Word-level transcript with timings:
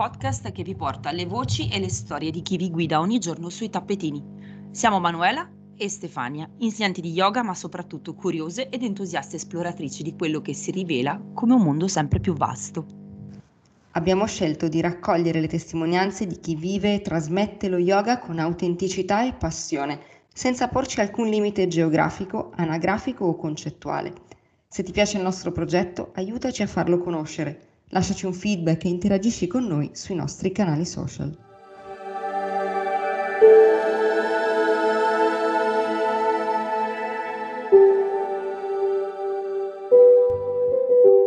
è 0.00 0.06
il 0.06 0.16
podcast 0.16 0.52
che 0.52 0.62
vi 0.62 0.74
porta 0.74 1.12
le 1.12 1.26
voci 1.26 1.68
e 1.68 1.78
le 1.78 1.90
storie 1.90 2.30
di 2.30 2.40
chi 2.40 2.56
vi 2.56 2.70
guida 2.70 3.00
ogni 3.00 3.18
giorno 3.18 3.50
sui 3.50 3.68
tappetini. 3.68 4.24
Siamo 4.70 4.98
Manuela 4.98 5.46
e 5.76 5.90
Stefania, 5.90 6.48
insegnanti 6.58 7.02
di 7.02 7.12
yoga 7.12 7.42
ma 7.42 7.54
soprattutto 7.54 8.14
curiose 8.14 8.70
ed 8.70 8.82
entusiaste 8.82 9.36
esploratrici 9.36 10.02
di 10.02 10.16
quello 10.16 10.40
che 10.40 10.54
si 10.54 10.70
rivela 10.70 11.20
come 11.34 11.52
un 11.52 11.62
mondo 11.62 11.86
sempre 11.86 12.18
più 12.18 12.32
vasto. 12.32 12.86
Abbiamo 13.90 14.24
scelto 14.24 14.68
di 14.68 14.80
raccogliere 14.80 15.38
le 15.38 15.48
testimonianze 15.48 16.26
di 16.26 16.40
chi 16.40 16.54
vive 16.54 16.94
e 16.94 17.02
trasmette 17.02 17.68
lo 17.68 17.76
yoga 17.76 18.20
con 18.20 18.38
autenticità 18.38 19.26
e 19.26 19.34
passione, 19.34 20.00
senza 20.32 20.68
porci 20.68 21.00
alcun 21.00 21.28
limite 21.28 21.68
geografico, 21.68 22.52
anagrafico 22.56 23.26
o 23.26 23.36
concettuale. 23.36 24.14
Se 24.66 24.82
ti 24.82 24.92
piace 24.92 25.18
il 25.18 25.24
nostro 25.24 25.52
progetto, 25.52 26.12
aiutaci 26.14 26.62
a 26.62 26.66
farlo 26.66 26.98
conoscere 26.98 27.68
Lasciaci 27.92 28.24
un 28.24 28.32
feedback 28.32 28.84
e 28.84 28.88
interagisci 28.88 29.48
con 29.48 29.66
noi 29.66 29.90
sui 29.94 30.14
nostri 30.14 30.52
canali 30.52 30.86
social. 30.86 31.36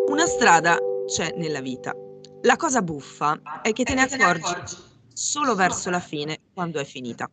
Una 0.08 0.25
strada 0.25 0.78
c'è 1.05 1.33
nella 1.36 1.59
vita. 1.59 1.94
La 2.44 2.55
cosa 2.55 2.81
buffa 2.81 3.42
è 3.61 3.73
che 3.73 3.83
te 3.83 3.94
ne 3.94 4.03
accorgi 4.03 4.53
solo 5.11 5.55
verso 5.55 5.89
la 5.89 6.00
fine, 6.00 6.38
quando 6.53 6.80
è 6.80 6.86
finita. 6.86 7.30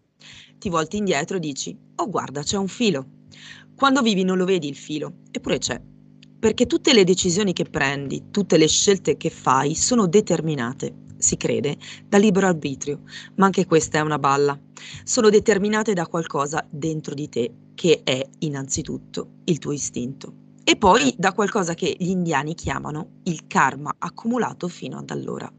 Ti 0.59 0.69
volti 0.69 0.97
indietro 0.97 1.37
e 1.37 1.41
dici, 1.41 1.77
oh 1.95 2.11
guarda, 2.11 2.43
c'è 2.43 2.57
un 2.57 2.67
filo. 2.67 3.07
Quando 3.77 4.03
vivi 4.03 4.25
non 4.25 4.39
lo 4.39 4.45
vedi 4.45 4.69
il 4.69 4.77
filo, 4.77 5.21
eppure 5.31 5.59
c'è 5.59 5.81
perché 6.41 6.67
tutte 6.67 6.95
le 6.95 7.05
decisioni 7.05 7.53
che 7.53 7.65
prendi, 7.65 8.31
tutte 8.31 8.57
le 8.57 8.67
scelte 8.67 9.19
che 9.19 9.29
fai 9.29 9.75
sono 9.75 10.07
determinate, 10.07 11.09
si 11.19 11.37
crede, 11.37 11.77
da 12.09 12.17
libero 12.17 12.47
arbitrio, 12.47 13.03
ma 13.37 13.45
anche 13.45 13.67
questa 13.67 13.99
è 13.99 14.01
una 14.01 14.19
balla. 14.19 14.59
Sono 15.05 15.29
determinate 15.29 15.93
da 15.93 16.07
qualcosa 16.07 16.67
dentro 16.71 17.13
di 17.13 17.29
te 17.29 17.53
che 17.75 18.01
è 18.03 18.27
innanzitutto 18.39 19.41
il 19.45 19.59
tuo 19.59 19.73
istinto 19.73 20.33
e 20.65 20.77
poi 20.77 21.15
da 21.19 21.35
qualcosa 21.35 21.75
che 21.75 21.95
gli 21.99 22.09
indiani 22.09 22.55
chiamano 22.55 23.21
il 23.25 23.47
karma 23.47 23.95
accumulato 23.99 24.67
fino 24.69 24.99
ad 24.99 25.11
allora. 25.11 25.53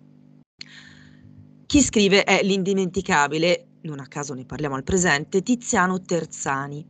Chi 1.67 1.81
scrive 1.81 2.23
è 2.23 2.41
l'indimenticabile, 2.43 3.67
non 3.81 3.99
a 3.99 4.07
caso 4.07 4.33
ne 4.33 4.45
parliamo 4.45 4.75
al 4.75 4.83
presente, 4.83 5.43
Tiziano 5.43 6.01
Terzani 6.01 6.85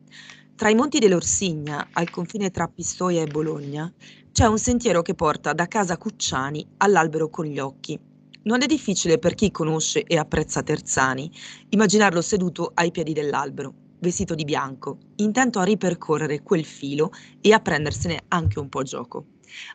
tra 0.62 0.70
i 0.70 0.76
monti 0.76 1.00
dell'Orsigna, 1.00 1.88
al 1.94 2.12
confine 2.12 2.52
tra 2.52 2.68
Pistoia 2.68 3.24
e 3.24 3.26
Bologna, 3.26 3.92
c'è 4.32 4.46
un 4.46 4.60
sentiero 4.60 5.02
che 5.02 5.16
porta 5.16 5.54
da 5.54 5.68
casa 5.68 5.98
Cucciani 5.98 6.74
all'albero 6.78 7.32
con 7.32 7.46
gli 7.46 7.58
occhi. 7.58 8.00
Non 8.44 8.62
è 8.62 8.68
difficile 8.68 9.18
per 9.18 9.34
chi 9.34 9.50
conosce 9.50 10.04
e 10.04 10.18
apprezza 10.18 10.62
Terzani 10.62 11.32
immaginarlo 11.70 12.22
seduto 12.22 12.70
ai 12.76 12.92
piedi 12.92 13.12
dell'albero, 13.12 13.74
vestito 14.02 14.36
di 14.36 14.44
bianco, 14.44 15.00
intento 15.16 15.58
a 15.58 15.64
ripercorrere 15.64 16.44
quel 16.44 16.64
filo 16.64 17.10
e 17.42 17.54
a 17.54 17.60
prendersene 17.60 18.26
anche 18.28 18.60
un 18.60 18.70
po' 18.70 18.84
gioco, 18.84 19.30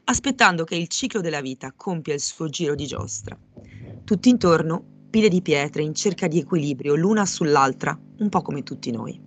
aspettando 0.05 0.63
che 0.63 0.77
il 0.77 0.87
ciclo 0.87 1.21
della 1.21 1.41
vita 1.41 1.73
compia 1.75 2.15
il 2.15 2.21
suo 2.21 2.49
giro 2.49 2.77
di 2.77 2.87
giostra. 2.87 3.37
Tutt'intorno 4.05 5.09
pile 5.11 5.29
di 5.29 5.43
pietre 5.43 5.83
in 5.83 5.97
cerca 5.97 6.29
di 6.29 6.39
equilibrio 6.39 6.95
l'una 6.95 7.27
sull'altra, 7.27 7.99
un 8.19 8.29
po' 8.29 8.43
come 8.43 8.63
tutti 8.63 8.93
noi. 8.93 9.26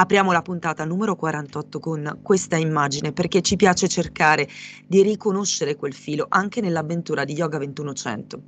Apriamo 0.00 0.32
la 0.32 0.40
puntata 0.40 0.86
numero 0.86 1.14
48 1.14 1.78
con 1.78 2.20
questa 2.22 2.56
immagine 2.56 3.12
perché 3.12 3.42
ci 3.42 3.56
piace 3.56 3.86
cercare 3.86 4.48
di 4.86 5.02
riconoscere 5.02 5.76
quel 5.76 5.92
filo 5.92 6.24
anche 6.30 6.62
nell'avventura 6.62 7.24
di 7.24 7.34
Yoga 7.34 7.58
2100. 7.58 8.42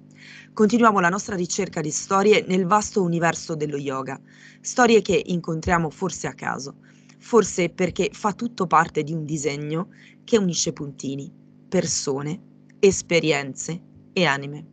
Continuiamo 0.55 0.99
la 0.99 1.11
nostra 1.11 1.37
ricerca 1.37 1.83
di 1.83 1.91
storie 1.91 2.43
nel 2.49 2.65
vasto 2.65 3.03
universo 3.03 3.55
dello 3.55 3.77
yoga, 3.77 4.19
storie 4.63 5.03
che 5.03 5.23
incontriamo 5.27 5.91
forse 5.91 6.27
a 6.27 6.33
caso, 6.33 6.77
forse 7.19 7.69
perché 7.69 8.09
fa 8.15 8.33
tutto 8.33 8.67
parte 8.67 9.03
di 9.03 9.13
un 9.13 9.27
disegno 9.27 9.91
che 10.25 10.39
unisce 10.39 10.73
puntini, 10.73 11.31
persone, 11.69 12.41
esperienze 12.79 13.79
e 14.15 14.25
anime. 14.25 14.72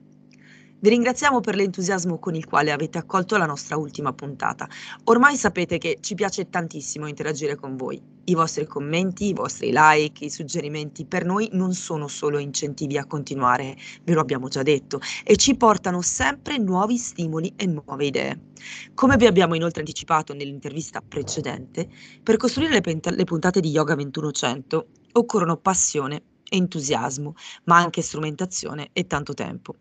Vi 0.82 0.88
ringraziamo 0.88 1.42
per 1.42 1.56
l'entusiasmo 1.56 2.20
con 2.20 2.36
il 2.36 2.46
quale 2.46 2.72
avete 2.72 2.98
accolto 2.98 3.36
la 3.36 3.46
nostra 3.46 3.76
ultima 3.76 4.14
puntata. 4.14 4.66
Ormai 5.04 5.36
sapete 5.36 5.78
che 5.78 5.98
ci 6.00 6.16
piace 6.16 6.50
tantissimo 6.50 7.06
interagire 7.06 7.58
con 7.58 7.76
voi. 7.76 8.02
I 8.24 8.34
vostri 8.34 8.66
commenti, 8.66 9.28
i 9.28 9.34
vostri 9.34 9.72
like, 9.74 10.24
i 10.24 10.30
suggerimenti 10.30 11.04
per 11.04 11.26
noi 11.26 11.50
non 11.52 11.74
sono 11.74 12.08
solo 12.08 12.38
incentivi 12.38 12.98
a 12.98 13.04
continuare, 13.06 13.76
ve 14.06 14.14
lo 14.14 14.22
abbiamo 14.22 14.48
già 14.48 14.64
detto, 14.64 15.02
e 15.26 15.36
ci 15.36 15.58
portano 15.58 16.00
sempre 16.02 16.58
nuovi 16.58 16.96
stimoli 16.96 17.52
e 17.58 17.66
nuove 17.66 18.06
idee. 18.06 18.40
Come 18.94 19.18
vi 19.18 19.26
abbiamo 19.26 19.56
inoltre 19.56 19.82
anticipato 19.82 20.34
nell'intervista 20.34 21.02
precedente, 21.06 21.90
per 22.24 22.38
costruire 22.38 22.72
le, 22.72 22.82
pent- 22.82 23.10
le 23.10 23.24
puntate 23.26 23.60
di 23.60 23.70
Yoga 23.70 23.96
2100 23.96 24.88
occorrono 25.12 25.58
passione, 25.58 26.22
entusiasmo, 26.50 27.36
ma 27.66 27.78
anche 27.78 28.02
strumentazione 28.02 28.90
e 28.94 29.08
tanto 29.08 29.34
tempo. 29.34 29.76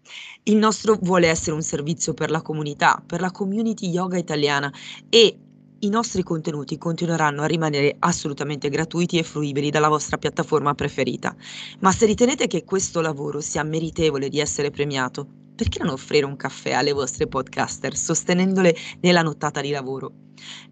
Il 0.45 0.57
nostro 0.57 0.99
vuole 1.01 1.29
essere 1.29 1.57
un 1.57 1.63
servizio 1.63 2.15
per 2.15 2.31
la 2.31 2.43
comunità, 2.43 3.03
per 3.05 3.21
la 3.21 3.31
community 3.31 3.89
yoga 3.89 4.17
italiana 4.19 4.73
e 5.09 5.39
i 5.81 5.89
nostri 5.91 6.25
contenuti 6.25 6.77
continueranno 6.77 7.43
a 7.43 7.47
rimanere 7.47 7.95
assolutamente 8.01 8.69
gratuiti 8.69 9.17
e 9.17 9.23
fruibili 9.23 9.71
dalla 9.71 9.89
vostra 9.89 10.19
piattaforma 10.19 10.75
preferita. 10.75 11.37
Ma 11.81 11.93
se 11.93 12.07
ritenete 12.07 12.49
che 12.49 12.65
questo 12.65 13.01
lavoro 13.01 13.41
sia 13.41 13.63
meritevole 13.63 14.29
di 14.29 14.41
essere 14.41 14.71
premiato, 14.71 15.27
perché 15.55 15.83
non 15.83 15.93
offrire 15.93 16.27
un 16.27 16.37
caffè 16.37 16.73
alle 16.73 16.93
vostre 16.93 17.29
podcaster 17.29 17.97
sostenendole 17.97 18.75
nella 19.01 19.23
nottata 19.23 19.61
di 19.61 19.71
lavoro? 19.71 20.13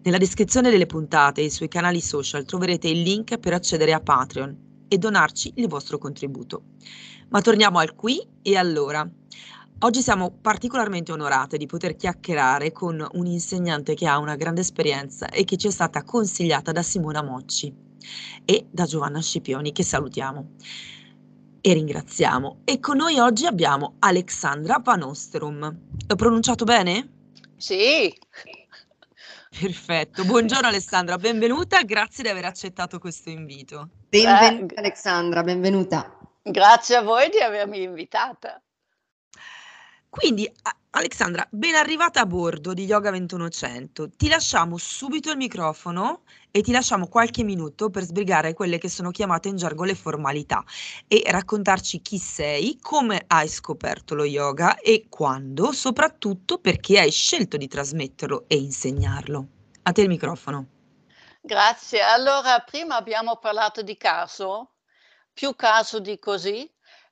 Nella 0.03 0.17
descrizione 0.17 0.69
delle 0.69 0.85
puntate 0.85 1.41
e 1.41 1.49
sui 1.49 1.67
canali 1.69 2.01
social 2.01 2.43
troverete 2.43 2.89
il 2.89 3.01
link 3.01 3.37
per 3.37 3.53
accedere 3.53 3.93
a 3.93 4.01
Patreon 4.01 4.66
e 4.87 4.97
donarci 4.97 5.53
il 5.55 5.67
vostro 5.67 5.97
contributo. 5.97 6.63
Ma 7.29 7.41
torniamo 7.41 7.79
al 7.79 7.95
qui 7.95 8.25
e 8.41 8.55
allora. 8.55 9.09
Oggi 9.79 10.01
siamo 10.01 10.31
particolarmente 10.31 11.11
onorate 11.11 11.57
di 11.57 11.67
poter 11.67 11.95
chiacchierare 11.95 12.71
con 12.71 13.05
un 13.13 13.25
insegnante 13.27 13.93
che 13.93 14.07
ha 14.07 14.17
una 14.17 14.35
grande 14.35 14.61
esperienza 14.61 15.29
e 15.29 15.43
che 15.43 15.55
ci 15.57 15.67
è 15.67 15.71
stata 15.71 16.03
consigliata 16.03 16.71
da 16.71 16.81
Simona 16.81 17.21
Mocci 17.21 17.71
e 18.43 18.65
da 18.71 18.85
Giovanna 18.85 19.21
Scipioni, 19.21 19.71
che 19.71 19.83
salutiamo 19.83 20.53
e 21.61 21.73
ringraziamo. 21.73 22.61
E 22.63 22.79
con 22.79 22.97
noi 22.97 23.19
oggi 23.19 23.45
abbiamo 23.45 23.95
Alexandra 23.99 24.79
Van 24.83 25.03
Osterum. 25.03 25.79
L'ho 26.07 26.15
pronunciato 26.15 26.63
bene? 26.63 27.09
Sì. 27.57 28.11
Perfetto, 29.59 30.23
buongiorno 30.23 30.67
Alessandra, 30.67 31.17
benvenuta, 31.17 31.81
grazie 31.81 32.23
di 32.23 32.29
aver 32.29 32.45
accettato 32.45 32.99
questo 32.99 33.29
invito. 33.29 33.89
Benvenuta 34.07 34.75
eh, 34.75 34.79
Alessandra, 34.79 35.41
benvenuta. 35.41 36.15
Grazie 36.43 36.97
a 36.97 37.01
voi 37.01 37.29
di 37.29 37.39
avermi 37.39 37.81
invitata. 37.81 38.61
Quindi 40.07 40.51
Alexandra, 40.97 41.47
ben 41.51 41.75
arrivata 41.75 42.21
a 42.21 42.25
bordo 42.25 42.73
di 42.73 42.85
Yoga 42.85 43.11
2100, 43.11 44.09
ti 44.17 44.27
lasciamo 44.27 44.77
subito 44.77 45.29
il 45.29 45.37
microfono 45.37 46.23
e 46.49 46.61
ti 46.61 46.71
lasciamo 46.71 47.07
qualche 47.07 47.43
minuto 47.43 47.91
per 47.91 48.01
sbrigare 48.01 48.55
quelle 48.55 48.79
che 48.79 48.89
sono 48.89 49.11
chiamate 49.11 49.47
in 49.47 49.57
gergo 49.57 49.83
le 49.83 49.93
formalità 49.93 50.63
e 51.07 51.21
raccontarci 51.27 52.01
chi 52.01 52.17
sei, 52.17 52.79
come 52.81 53.25
hai 53.27 53.47
scoperto 53.47 54.15
lo 54.15 54.23
yoga 54.23 54.79
e 54.79 55.05
quando, 55.07 55.71
soprattutto 55.71 56.57
perché 56.57 56.99
hai 56.99 57.11
scelto 57.11 57.57
di 57.57 57.67
trasmetterlo 57.67 58.45
e 58.47 58.55
insegnarlo. 58.55 59.47
A 59.83 59.91
te 59.91 60.01
il 60.01 60.07
microfono. 60.07 60.65
Grazie. 61.41 62.01
Allora, 62.01 62.57
prima 62.61 62.95
abbiamo 62.95 63.37
parlato 63.37 63.83
di 63.83 63.95
caso, 63.97 64.71
più 65.31 65.55
caso 65.55 65.99
di 65.99 66.17
così, 66.17 66.67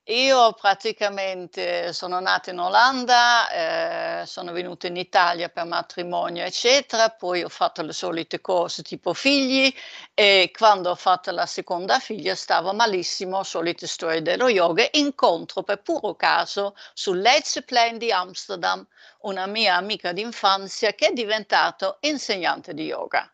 io 0.08 0.54
praticamente 0.54 1.92
sono 1.92 2.20
nata 2.20 2.52
in 2.52 2.60
Olanda, 2.60 4.22
eh, 4.22 4.26
sono 4.28 4.52
venuta 4.52 4.86
in 4.86 4.98
Italia 4.98 5.50
per 5.50 5.66
matrimonio, 5.66 6.44
eccetera, 6.44 7.10
poi 7.10 7.44
ho 7.44 7.50
fatto 7.50 7.82
le 7.82 7.92
solite 7.92 8.40
cose 8.40 8.84
tipo 8.84 9.14
figli 9.16 9.74
e 10.14 10.52
quando 10.56 10.92
ho 10.92 10.96
fatto 10.96 11.32
la 11.32 11.48
seconda 11.48 11.98
figlia 11.98 12.36
stavo 12.36 12.72
malissimo, 12.74 13.42
solite 13.42 13.88
storie 13.88 14.22
dello 14.22 14.48
yoga, 14.48 14.88
incontro 14.92 15.64
per 15.64 15.82
puro 15.82 16.14
caso 16.16 16.76
sul 16.94 17.20
Leidseplein 17.20 17.98
di 17.98 18.12
Amsterdam 18.12 18.86
una 19.22 19.48
mia 19.48 19.76
amica 19.76 20.12
d'infanzia 20.12 20.94
che 20.94 21.08
è 21.08 21.14
diventato 21.14 21.98
insegnante 22.02 22.76
di 22.76 22.84
yoga. 22.84 23.28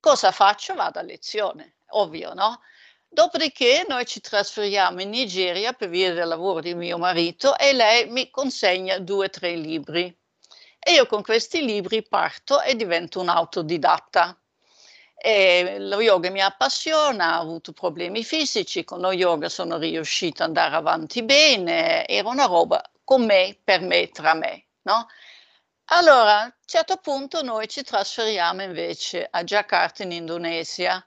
Cosa 0.00 0.32
faccio? 0.32 0.74
Vado 0.74 0.98
a 0.98 1.02
lezione, 1.02 1.74
ovvio, 1.88 2.32
no? 2.32 2.60
Dopodiché 3.12 3.84
noi 3.88 4.06
ci 4.06 4.20
trasferiamo 4.20 5.00
in 5.00 5.10
Nigeria 5.10 5.72
per 5.72 5.88
via 5.88 6.14
del 6.14 6.28
lavoro 6.28 6.60
di 6.60 6.74
mio 6.76 6.96
marito 6.96 7.58
e 7.58 7.72
lei 7.72 8.08
mi 8.08 8.30
consegna 8.30 9.00
due 9.00 9.26
o 9.26 9.30
tre 9.30 9.56
libri. 9.56 10.16
E 10.78 10.92
io 10.92 11.06
con 11.06 11.20
questi 11.20 11.64
libri 11.64 12.06
parto 12.06 12.62
e 12.62 12.76
divento 12.76 13.18
un 13.18 13.28
autodidatta. 13.28 14.40
E 15.16 15.78
lo 15.80 16.00
yoga 16.00 16.30
mi 16.30 16.40
appassiona, 16.40 17.38
ho 17.38 17.42
avuto 17.42 17.72
problemi 17.72 18.22
fisici, 18.22 18.84
con 18.84 19.00
lo 19.00 19.10
yoga 19.10 19.48
sono 19.48 19.76
riuscita 19.76 20.44
ad 20.44 20.50
andare 20.50 20.76
avanti 20.76 21.24
bene, 21.24 22.06
era 22.06 22.28
una 22.28 22.46
roba 22.46 22.80
con 23.02 23.24
me, 23.26 23.58
per 23.62 23.80
me, 23.80 24.08
tra 24.10 24.34
me, 24.34 24.66
no? 24.82 25.08
Allora, 25.86 26.42
a 26.42 26.44
un 26.44 26.52
certo 26.64 26.98
punto 26.98 27.42
noi 27.42 27.66
ci 27.66 27.82
trasferiamo 27.82 28.62
invece 28.62 29.26
a 29.28 29.42
Jakarta 29.42 30.04
in 30.04 30.12
Indonesia 30.12 31.04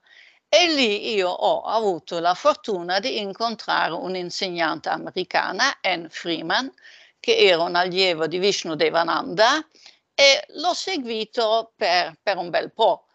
e 0.56 0.68
lì 0.68 1.16
io 1.16 1.30
ho 1.30 1.64
avuto 1.64 2.20
la 2.20 2.36
fortuna 2.36 3.00
di 3.00 3.18
incontrare 3.18 3.94
un'insegnante 3.94 4.88
americana, 4.90 5.80
Anne 5.82 6.10
Freeman, 6.10 6.72
che 7.20 7.38
era 7.38 7.64
un 7.64 7.74
allievo 7.74 8.28
di 8.28 8.38
Vishnu 8.38 8.76
Devananda 8.76 9.68
e 10.14 10.46
l'ho 10.50 10.76
seguito 10.76 11.72
per, 11.76 12.20
per 12.22 12.38
un 12.38 12.52
bel 12.52 12.72
po'. 12.72 13.08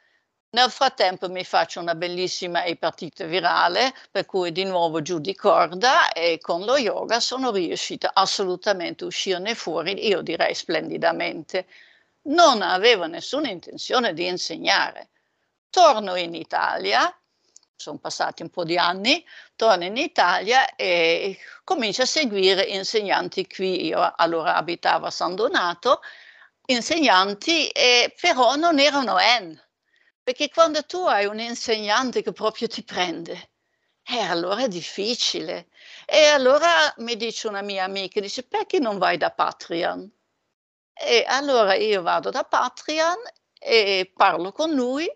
Nel 0.50 0.68
frattempo 0.68 1.28
mi 1.28 1.44
faccio 1.44 1.78
una 1.78 1.94
bellissima 1.94 2.64
epatite 2.64 3.28
virale, 3.28 3.94
per 4.10 4.26
cui 4.26 4.50
di 4.50 4.64
nuovo 4.64 5.00
giù 5.00 5.20
di 5.20 5.36
corda 5.36 6.10
e 6.10 6.40
con 6.40 6.64
lo 6.64 6.76
yoga 6.76 7.20
sono 7.20 7.52
riuscita 7.52 8.10
assolutamente 8.14 9.04
a 9.04 9.06
uscirne 9.06 9.54
fuori, 9.54 10.08
io 10.08 10.22
direi 10.22 10.56
splendidamente. 10.56 11.68
Non 12.22 12.62
avevo 12.62 13.06
nessuna 13.06 13.48
intenzione 13.48 14.12
di 14.12 14.26
insegnare. 14.26 15.10
Torno 15.70 16.16
in 16.16 16.34
Italia, 16.34 17.14
sono 17.78 17.98
passati 17.98 18.42
un 18.42 18.50
po' 18.50 18.64
di 18.64 18.76
anni, 18.76 19.24
torno 19.54 19.84
in 19.84 19.96
Italia 19.96 20.74
e 20.74 21.38
comincio 21.64 22.02
a 22.02 22.06
seguire 22.06 22.62
insegnanti 22.62 23.46
qui. 23.46 23.86
Io 23.86 24.12
allora 24.16 24.56
abitavo 24.56 25.06
a 25.06 25.10
San 25.10 25.36
Donato, 25.36 26.00
insegnanti, 26.66 27.68
eh, 27.68 28.14
però 28.20 28.56
non 28.56 28.78
erano 28.78 29.16
N 29.18 29.66
perché 30.28 30.50
quando 30.50 30.84
tu 30.84 30.98
hai 31.06 31.24
un 31.24 31.40
insegnante 31.40 32.20
che 32.20 32.32
proprio 32.32 32.68
ti 32.68 32.84
prende, 32.84 33.52
eh, 34.02 34.20
allora 34.20 34.62
è 34.64 34.68
difficile. 34.68 35.68
E 36.04 36.26
allora 36.26 36.92
mi 36.98 37.16
dice 37.16 37.48
una 37.48 37.62
mia 37.62 37.84
amica, 37.84 38.20
dice, 38.20 38.42
perché 38.42 38.78
non 38.78 38.98
vai 38.98 39.16
da 39.16 39.30
Patreon? 39.30 40.10
E 40.92 41.24
allora 41.26 41.74
io 41.76 42.02
vado 42.02 42.28
da 42.30 42.44
Patreon 42.44 43.16
e 43.58 44.12
parlo 44.14 44.52
con 44.52 44.72
lui 44.72 45.10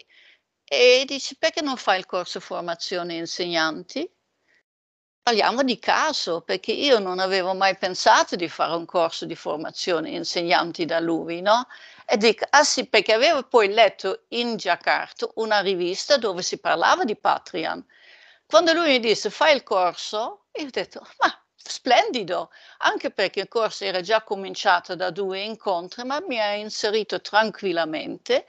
e 0.75 1.05
dice, 1.07 1.37
perché 1.39 1.61
non 1.61 1.77
fai 1.77 1.99
il 1.99 2.07
corso 2.07 2.41
formazione 2.41 3.13
insegnanti? 3.17 4.11
Parliamo 5.23 5.63
di 5.63 5.79
caso, 5.79 6.41
perché 6.41 6.73
io 6.73 6.99
non 6.99 7.19
avevo 7.19 7.53
mai 7.53 7.77
pensato 7.77 8.37
di 8.37 8.49
fare 8.49 8.75
un 8.75 8.87
corso 8.87 9.27
di 9.27 9.37
formazione 9.37 10.09
insegnanti 10.11 10.87
da 10.87 10.99
lui, 10.99 11.43
no? 11.43 11.67
E 12.07 12.17
dico, 12.17 12.47
ah 12.49 12.65
sì, 12.65 12.87
perché 12.87 13.13
avevo 13.13 13.43
poi 13.43 13.69
letto 13.69 14.25
in 14.29 14.57
Giacarta 14.57 15.29
una 15.35 15.61
rivista 15.61 16.17
dove 16.17 16.41
si 16.41 16.59
parlava 16.59 17.05
di 17.05 17.17
Patreon. 17.17 17.85
Quando 18.47 18.73
lui 18.73 18.93
mi 18.93 19.01
disse, 19.01 19.29
fai 19.29 19.55
il 19.55 19.63
corso, 19.63 20.47
io 20.53 20.65
ho 20.67 20.71
detto, 20.71 21.07
ma 21.19 21.39
splendido, 21.55 22.51
anche 22.79 23.11
perché 23.11 23.41
il 23.41 23.49
corso 23.49 23.85
era 23.85 24.01
già 24.01 24.23
cominciato 24.23 24.97
da 24.97 25.11
due 25.11 25.41
incontri, 25.41 26.03
ma 26.05 26.19
mi 26.27 26.41
ha 26.41 26.55
inserito 26.55 27.21
tranquillamente. 27.21 28.47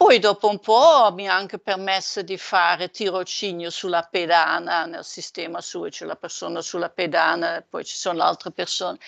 Poi 0.00 0.20
dopo 0.20 0.48
un 0.48 0.60
po' 0.60 1.12
mi 1.12 1.28
ha 1.28 1.34
anche 1.34 1.58
permesso 1.58 2.22
di 2.22 2.38
fare 2.38 2.88
tirocinio 2.90 3.68
sulla 3.68 4.02
pedana 4.02 4.86
nel 4.86 5.04
sistema 5.04 5.60
suo, 5.60 5.88
c'è 5.88 6.04
la 6.06 6.14
persona 6.14 6.60
sulla 6.62 6.88
pedana, 6.88 7.64
poi 7.68 7.84
ci 7.84 7.96
sono 7.96 8.22
altre 8.22 8.52
persone. 8.52 8.98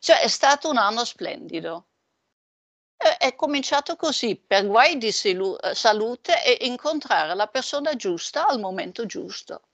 Cioè 0.00 0.20
è 0.20 0.28
stato 0.28 0.68
un 0.68 0.76
anno 0.76 1.04
splendido. 1.04 1.86
È 2.96 3.34
cominciato 3.34 3.96
così, 3.96 4.36
per 4.36 4.66
guai 4.66 4.98
di 4.98 5.12
salute 5.12 6.44
e 6.44 6.66
incontrare 6.66 7.34
la 7.34 7.46
persona 7.46 7.94
giusta 7.96 8.46
al 8.46 8.58
momento 8.60 9.06
giusto. 9.06 9.69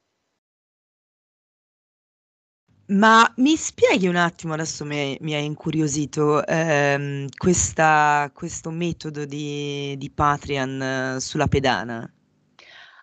Ma 2.89 3.33
mi 3.37 3.57
spieghi 3.57 4.07
un 4.09 4.17
attimo, 4.17 4.53
adesso 4.55 4.85
mi, 4.85 5.17
mi 5.21 5.35
hai 5.35 5.45
incuriosito, 5.45 6.45
ehm, 6.47 7.27
questa- 7.37 8.31
questo 8.33 8.71
metodo 8.71 9.25
di, 9.25 9.95
di 9.97 10.11
Patreon 10.11 10.83
eh, 11.17 11.21
sulla 11.21 11.49
pedana? 11.49 12.09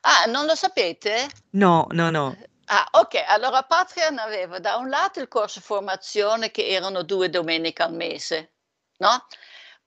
Ah, 0.01 0.25
non 0.27 0.45
lo 0.45 0.55
sapete? 0.55 1.29
No, 1.51 1.87
no, 1.91 2.09
no. 2.11 2.35
Ah, 2.67 2.87
ok. 2.91 3.15
Allora 3.27 3.63
Patreon 3.63 4.17
aveva 4.19 4.59
da 4.59 4.75
un 4.77 4.89
lato 4.89 5.19
il 5.19 5.27
corso 5.27 5.61
formazione 5.61 6.51
che 6.51 6.67
erano 6.67 7.03
due 7.03 7.29
domeniche 7.29 7.83
al 7.83 7.93
mese, 7.93 8.53
no? 8.97 9.25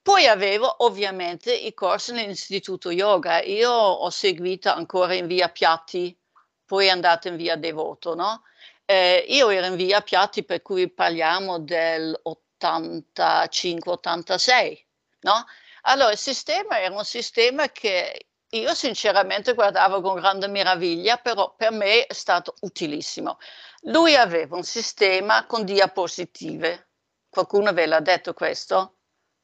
Poi 0.02 0.26
avevo 0.26 0.84
ovviamente 0.84 1.52
i 1.54 1.74
corsi 1.74 2.12
nell'istituto 2.12 2.90
yoga. 2.90 3.42
Io 3.42 3.70
ho 3.72 4.08
seguito 4.10 4.70
ancora 4.70 5.14
in 5.14 5.26
via 5.26 5.48
Piatti, 5.48 6.16
poi 6.64 6.86
è 6.86 6.90
andato 6.90 7.28
in 7.28 7.36
via 7.36 7.56
Devoto, 7.56 8.14
no? 8.14 8.42
Eh, 8.88 9.24
io 9.28 9.48
ero 9.50 9.66
in 9.66 9.74
via 9.74 10.00
Piatti, 10.00 10.44
per 10.44 10.62
cui 10.62 10.88
parliamo 10.88 11.58
del 11.58 12.16
85-86, 12.24 14.86
no? 15.20 15.44
Allora, 15.82 16.12
il 16.12 16.18
sistema 16.18 16.80
era 16.80 16.94
un 16.94 17.04
sistema 17.04 17.68
che 17.70 18.28
io 18.50 18.74
sinceramente 18.74 19.54
guardavo 19.54 20.00
con 20.00 20.14
grande 20.14 20.46
meraviglia, 20.48 21.16
però 21.16 21.54
per 21.56 21.72
me 21.72 22.06
è 22.06 22.12
stato 22.12 22.54
utilissimo. 22.60 23.38
Lui 23.82 24.14
aveva 24.14 24.56
un 24.56 24.62
sistema 24.62 25.46
con 25.46 25.64
diapositive. 25.64 26.90
Qualcuno 27.28 27.72
ve 27.72 27.86
l'ha 27.86 28.00
detto 28.00 28.34
questo? 28.34 28.95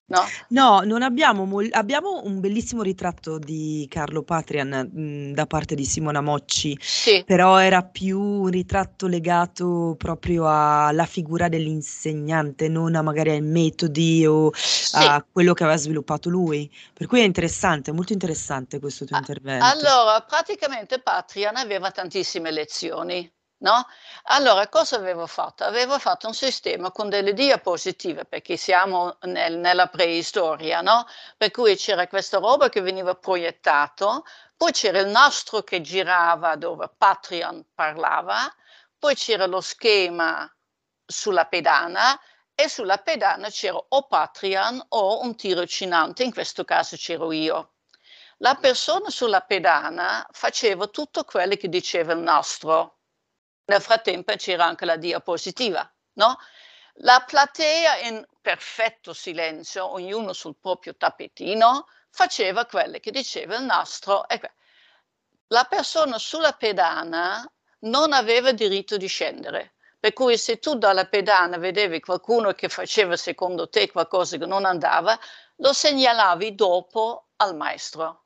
No? 0.07 0.25
No, 0.49 0.81
non 0.81 1.01
abbiamo, 1.03 1.47
mol- 1.47 1.71
abbiamo 1.71 2.21
un 2.25 2.41
bellissimo 2.41 2.83
ritratto 2.83 3.39
di 3.39 3.87
Carlo 3.89 4.23
Patrian 4.23 4.91
mh, 4.93 5.33
da 5.33 5.47
parte 5.47 5.75
di 5.75 5.85
Simona 5.85 6.21
Mocci, 6.21 6.77
Sì, 6.81 7.23
però 7.25 7.57
era 7.59 7.83
più 7.83 8.21
un 8.21 8.49
ritratto 8.49 9.07
legato 9.07 9.95
proprio 9.97 10.47
alla 10.49 11.07
figura 11.07 11.49
dell'insegnante, 11.49 12.69
non 12.69 12.95
a 12.95 13.03
magari 13.03 13.31
ai 13.31 13.41
metodi 13.41 14.27
o 14.27 14.51
sì. 14.53 14.97
a 14.97 15.25
quello 15.31 15.55
che 15.55 15.63
aveva 15.63 15.79
sviluppato 15.79 16.29
lui. 16.29 16.71
Per 16.93 17.07
cui 17.07 17.21
è 17.21 17.25
interessante, 17.25 17.93
molto 17.93 18.13
interessante 18.13 18.81
questo 18.81 19.07
tuo 19.07 19.17
intervento. 19.17 19.65
Allora, 19.65 20.21
praticamente 20.23 21.01
Patreon 21.01 21.57
aveva 21.57 21.91
tantissime 21.91 22.51
lezioni, 22.51 23.31
no? 23.63 23.87
Allora, 24.25 24.69
cosa 24.69 24.97
avevo 24.97 25.27
fatto? 25.27 25.65
Avevo 25.65 25.99
fatto 25.99 26.27
un 26.27 26.35
sistema 26.35 26.91
con 26.93 27.09
delle 27.09 27.33
diapositive, 27.33 28.25
perché 28.25 28.57
siamo 28.57 29.17
nel- 29.23 29.57
nella 29.59 29.87
preistoria, 29.89 30.81
no? 30.81 31.07
Per 31.37 31.51
cui 31.51 31.77
c'era 31.77 32.07
questa 32.07 32.39
roba 32.39 32.69
che 32.69 32.81
veniva 32.81 33.15
proiettato, 33.15 34.25
poi 34.57 34.73
c'era 34.73 34.99
il 35.01 35.09
nastro 35.09 35.63
che 35.63 35.81
girava 35.81 36.57
dove 36.57 36.91
Patreon 36.97 37.67
parlava, 37.75 38.53
poi 38.99 39.15
c'era 39.15 39.47
lo 39.47 39.61
schema 39.61 40.49
sulla 41.05 41.47
pedana 41.47 42.19
e 42.55 42.69
sulla 42.69 42.99
pedana 42.99 43.49
c'era 43.49 43.77
o 43.89 44.07
Patreon 44.07 44.85
o 44.91 45.21
un 45.23 45.35
tirocinante, 45.37 46.23
in 46.23 46.33
questo 46.33 46.65
caso 46.65 46.97
c'ero 46.97 47.33
io. 47.33 47.73
La 48.39 48.57
persona 48.57 49.09
sulla 49.11 49.41
pedana 49.41 50.27
faceva 50.33 50.87
tutto 50.89 51.25
quello 51.25 51.55
che 51.57 51.69
diceva 51.69 52.13
il 52.13 52.19
nastro. 52.21 52.99
Nel 53.65 53.81
frattempo 53.81 54.35
c'era 54.35 54.65
anche 54.65 54.85
la 54.85 54.97
diapositiva, 54.97 55.91
no? 56.15 56.37
La 56.97 57.25
platea 57.27 57.99
in 58.01 58.27
perfetto 58.41 59.13
silenzio, 59.13 59.91
ognuno 59.93 60.33
sul 60.33 60.57
proprio 60.61 60.97
tappetino, 60.97 61.87
faceva 62.11 62.67
quello 62.67 62.99
che 62.99 63.11
diceva 63.11 63.57
il 63.57 63.65
nastro. 63.65 64.27
La 65.49 65.65
persona 65.65 66.19
sulla 66.19 66.53
pedana 66.53 67.51
non 67.81 68.13
aveva 68.13 68.53
diritto 68.53 68.97
di 68.97 69.07
scendere. 69.07 69.75
Per 69.99 70.13
cui 70.13 70.37
se 70.37 70.59
tu 70.59 70.75
dalla 70.75 71.07
pedana 71.07 71.59
vedevi 71.59 72.01
qualcuno 72.01 72.53
che 72.53 72.69
faceva 72.69 73.17
secondo 73.17 73.69
te 73.69 73.91
qualcosa 73.91 74.37
che 74.37 74.47
non 74.47 74.65
andava, 74.65 75.19
lo 75.57 75.73
segnalavi 75.73 76.55
dopo 76.57 77.29
al 77.37 77.55
maestro. 77.55 78.25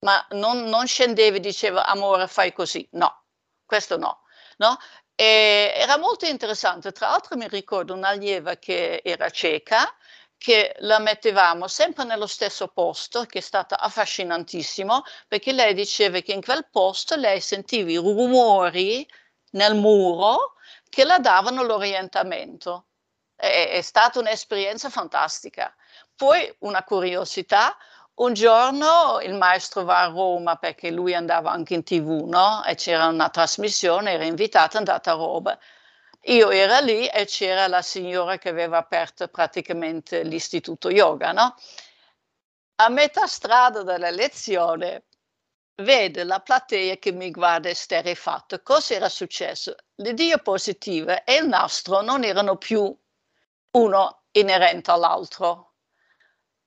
Ma 0.00 0.26
non, 0.30 0.64
non 0.64 0.86
scendevi 0.86 1.36
e 1.36 1.40
diceva 1.40 1.84
amore 1.86 2.26
fai 2.26 2.52
così. 2.52 2.86
No, 2.92 3.24
questo 3.66 3.98
no. 3.98 4.23
No? 4.58 4.78
Era 5.14 5.96
molto 5.98 6.26
interessante. 6.26 6.92
Tra 6.92 7.08
l'altro 7.08 7.36
mi 7.36 7.46
ricordo 7.48 7.94
un'allieva 7.94 8.56
che 8.56 9.00
era 9.04 9.30
cieca, 9.30 9.94
che 10.36 10.74
la 10.80 10.98
mettevamo 10.98 11.68
sempre 11.68 12.04
nello 12.04 12.26
stesso 12.26 12.68
posto, 12.68 13.24
che 13.24 13.38
è 13.38 13.40
stato 13.40 13.74
affascinantissimo, 13.74 15.02
perché 15.28 15.52
lei 15.52 15.72
diceva 15.72 16.18
che 16.20 16.32
in 16.32 16.42
quel 16.42 16.68
posto 16.70 17.14
lei 17.16 17.40
sentiva 17.40 17.90
i 17.90 17.96
rumori 17.96 19.08
nel 19.52 19.74
muro 19.74 20.54
che 20.88 21.04
la 21.04 21.18
davano 21.18 21.62
l'orientamento. 21.62 22.88
È, 23.34 23.70
è 23.70 23.80
stata 23.80 24.18
un'esperienza 24.18 24.90
fantastica. 24.90 25.74
Poi 26.14 26.54
una 26.60 26.84
curiosità, 26.84 27.76
un 28.16 28.32
giorno 28.32 29.20
il 29.22 29.34
maestro 29.34 29.82
va 29.84 30.02
a 30.02 30.06
Roma 30.08 30.56
perché 30.56 30.90
lui 30.90 31.14
andava 31.14 31.50
anche 31.50 31.74
in 31.74 31.82
tv, 31.82 32.26
no? 32.26 32.62
E 32.64 32.74
c'era 32.76 33.06
una 33.06 33.28
trasmissione, 33.28 34.12
era 34.12 34.24
invitato, 34.24 34.76
è 34.76 34.78
andato 34.78 35.10
a 35.10 35.14
Roma. 35.14 35.58
Io 36.26 36.50
ero 36.50 36.78
lì 36.84 37.06
e 37.06 37.26
c'era 37.26 37.66
la 37.68 37.82
signora 37.82 38.38
che 38.38 38.48
aveva 38.48 38.78
aperto 38.78 39.28
praticamente 39.28 40.22
l'istituto 40.22 40.90
yoga, 40.90 41.32
no? 41.32 41.54
A 42.76 42.88
metà 42.88 43.26
strada 43.26 43.82
della 43.82 44.10
lezione 44.10 45.04
vede 45.82 46.24
la 46.24 46.40
platea 46.40 46.96
che 46.96 47.12
mi 47.12 47.30
guarda 47.30 47.68
esterrefatto. 47.68 48.62
Cosa 48.62 48.94
era 48.94 49.08
successo? 49.08 49.74
Le 49.96 50.14
diapositive 50.14 51.24
e 51.24 51.36
il 51.36 51.48
nastro 51.48 52.00
non 52.00 52.24
erano 52.24 52.56
più 52.56 52.96
uno 53.72 54.22
inerente 54.32 54.90
all'altro. 54.90 55.73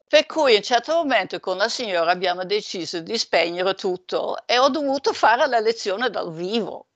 Per 0.08 0.26
cui 0.26 0.52
in 0.52 0.58
un 0.58 0.64
certo 0.64 0.94
momento 0.94 1.40
con 1.42 1.58
la 1.58 1.68
signora 1.68 2.12
abbiamo 2.12 2.46
deciso 2.46 3.02
di 3.02 3.18
spegnere 3.18 3.74
tutto 3.74 4.46
e 4.46 4.58
ho 4.58 4.70
dovuto 4.70 5.12
fare 5.12 5.46
la 5.48 5.60
lezione 5.60 6.10
dal 6.10 6.34
vivo. 6.34 6.88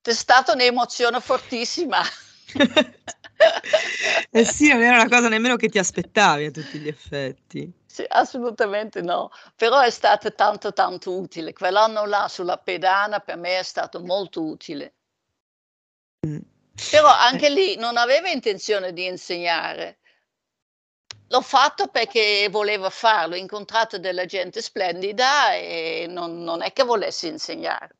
È 0.00 0.12
stata 0.12 0.52
un'emozione 0.52 1.20
fortissima. 1.20 2.00
eh 4.30 4.44
sì, 4.44 4.68
non 4.68 4.82
era 4.82 5.02
una 5.02 5.08
cosa 5.08 5.28
nemmeno 5.28 5.56
che 5.56 5.68
ti 5.68 5.78
aspettavi 5.78 6.46
a 6.46 6.50
tutti 6.50 6.78
gli 6.78 6.88
effetti. 6.88 7.70
Sì, 7.84 8.04
assolutamente 8.08 9.02
no, 9.02 9.30
però 9.54 9.80
è 9.80 9.90
stato 9.90 10.32
tanto 10.32 10.72
tanto 10.72 11.16
utile. 11.16 11.52
Quell'anno 11.52 12.06
là 12.06 12.26
sulla 12.28 12.56
pedana 12.56 13.20
per 13.20 13.36
me 13.36 13.58
è 13.58 13.62
stato 13.62 14.00
molto 14.00 14.42
utile. 14.42 14.94
Mm. 16.26 16.38
Però 16.90 17.08
anche 17.08 17.50
lì 17.50 17.76
non 17.76 17.98
avevo 17.98 18.28
intenzione 18.28 18.92
di 18.92 19.04
insegnare. 19.04 19.98
L'ho 21.28 21.40
fatto 21.40 21.88
perché 21.88 22.48
volevo 22.50 22.90
farlo, 22.90 23.34
ho 23.34 23.38
incontrato 23.38 23.98
della 23.98 24.24
gente 24.26 24.60
splendida 24.60 25.54
e 25.54 26.06
non, 26.08 26.42
non 26.42 26.62
è 26.62 26.72
che 26.72 26.84
volessi 26.84 27.26
insegnare. 27.28 27.96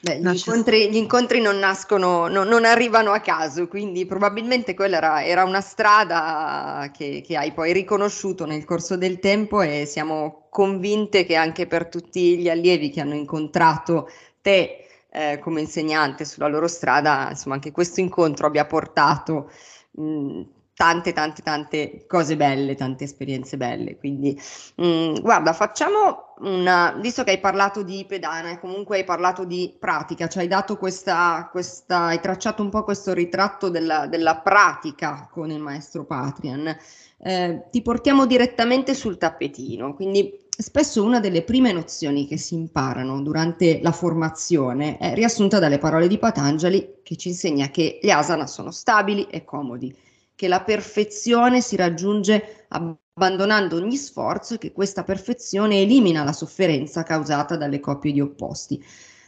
Beh, 0.00 0.18
gli, 0.18 0.26
incontri, 0.26 0.90
gli, 0.90 0.96
incontri, 0.96 1.40
non 1.40 1.58
nascono, 1.58 2.26
no, 2.26 2.42
non 2.42 2.64
arrivano 2.64 3.12
a 3.12 3.20
caso, 3.20 3.68
quindi 3.68 4.04
probabilmente 4.04 4.74
quella 4.74 4.96
era, 4.96 5.24
era 5.24 5.44
una 5.44 5.60
strada 5.60 6.90
che, 6.92 7.22
che, 7.24 7.36
hai 7.36 7.52
poi 7.52 7.72
riconosciuto 7.72 8.44
nel 8.44 8.64
corso 8.64 8.96
del 8.96 9.20
tempo 9.20 9.62
e 9.62 9.86
siamo 9.86 10.48
convinte 10.50 11.24
che 11.24 11.36
anche 11.36 11.68
per 11.68 11.86
tutti 11.86 12.36
gli 12.36 12.50
allievi 12.50 12.90
che 12.90 13.00
hanno 13.00 13.14
incontrato 13.14 14.10
te 14.40 14.88
eh, 15.08 15.38
come 15.38 15.60
insegnante 15.60 16.24
sulla 16.24 16.48
loro 16.48 16.66
strada, 16.66 17.28
insomma, 17.30 17.54
anche 17.54 17.70
questo 17.70 18.00
incontro 18.00 18.48
abbia 18.48 18.66
portato 18.66 19.52
mh, 19.92 20.42
tante, 20.82 21.12
tante, 21.12 21.42
tante 21.42 22.04
cose 22.08 22.34
belle, 22.34 22.74
tante 22.74 23.04
esperienze 23.04 23.56
belle. 23.56 23.96
Quindi, 23.98 24.36
mh, 24.74 25.20
guarda, 25.20 25.52
facciamo 25.52 26.34
una, 26.38 26.98
visto 27.00 27.22
che 27.22 27.30
hai 27.30 27.38
parlato 27.38 27.84
di 27.84 28.04
pedana 28.04 28.50
e 28.50 28.58
comunque 28.58 28.96
hai 28.96 29.04
parlato 29.04 29.44
di 29.44 29.72
pratica, 29.78 30.26
ci 30.26 30.38
hai 30.40 30.48
dato 30.48 30.76
questa, 30.76 31.48
questa 31.52 32.06
hai 32.06 32.20
tracciato 32.20 32.62
un 32.62 32.70
po' 32.70 32.82
questo 32.82 33.12
ritratto 33.12 33.68
della, 33.68 34.08
della 34.08 34.38
pratica 34.38 35.28
con 35.30 35.52
il 35.52 35.60
maestro 35.60 36.04
Patrian. 36.04 36.76
Eh, 37.24 37.62
ti 37.70 37.80
portiamo 37.80 38.26
direttamente 38.26 38.92
sul 38.94 39.18
tappetino, 39.18 39.94
quindi 39.94 40.36
spesso 40.48 41.04
una 41.04 41.20
delle 41.20 41.42
prime 41.42 41.70
nozioni 41.70 42.26
che 42.26 42.36
si 42.36 42.54
imparano 42.54 43.22
durante 43.22 43.78
la 43.80 43.92
formazione 43.92 44.98
è 44.98 45.14
riassunta 45.14 45.60
dalle 45.60 45.78
parole 45.78 46.08
di 46.08 46.18
Patanjali 46.18 46.96
che 47.04 47.14
ci 47.14 47.28
insegna 47.28 47.68
che 47.68 48.00
gli 48.02 48.10
asana 48.10 48.48
sono 48.48 48.72
stabili 48.72 49.28
e 49.30 49.44
comodi, 49.44 49.94
che 50.42 50.48
la 50.48 50.64
perfezione 50.64 51.60
si 51.60 51.76
raggiunge 51.76 52.66
abbandonando 52.70 53.76
ogni 53.76 53.94
sforzo 53.94 54.54
e 54.54 54.58
che 54.58 54.72
questa 54.72 55.04
perfezione 55.04 55.82
elimina 55.82 56.24
la 56.24 56.32
sofferenza 56.32 57.04
causata 57.04 57.56
dalle 57.56 57.78
coppie 57.78 58.10
di 58.10 58.20
opposti. 58.20 58.84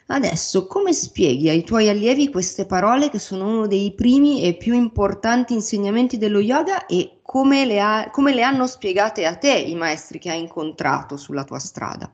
Adesso, 0.09 0.66
come 0.66 0.92
spieghi 0.92 1.49
ai 1.49 1.62
tuoi 1.62 1.88
allievi 1.88 2.30
queste 2.30 2.66
parole 2.66 3.11
che 3.11 3.21
sono 3.21 3.47
uno 3.47 3.66
dei 3.68 3.94
primi 3.94 4.42
e 4.42 4.56
più 4.56 4.75
importanti 4.75 5.52
insegnamenti 5.52 6.18
dello 6.18 6.40
yoga 6.40 6.87
e 6.87 7.21
come 7.23 7.64
le, 7.64 7.80
ha, 7.80 8.11
come 8.11 8.35
le 8.35 8.42
hanno 8.42 8.66
spiegate 8.66 9.25
a 9.25 9.37
te 9.37 9.52
i 9.52 9.76
maestri 9.76 10.18
che 10.18 10.33
hai 10.33 10.40
incontrato 10.40 11.16
sulla 11.16 11.44
tua 11.44 11.61
strada? 11.61 12.11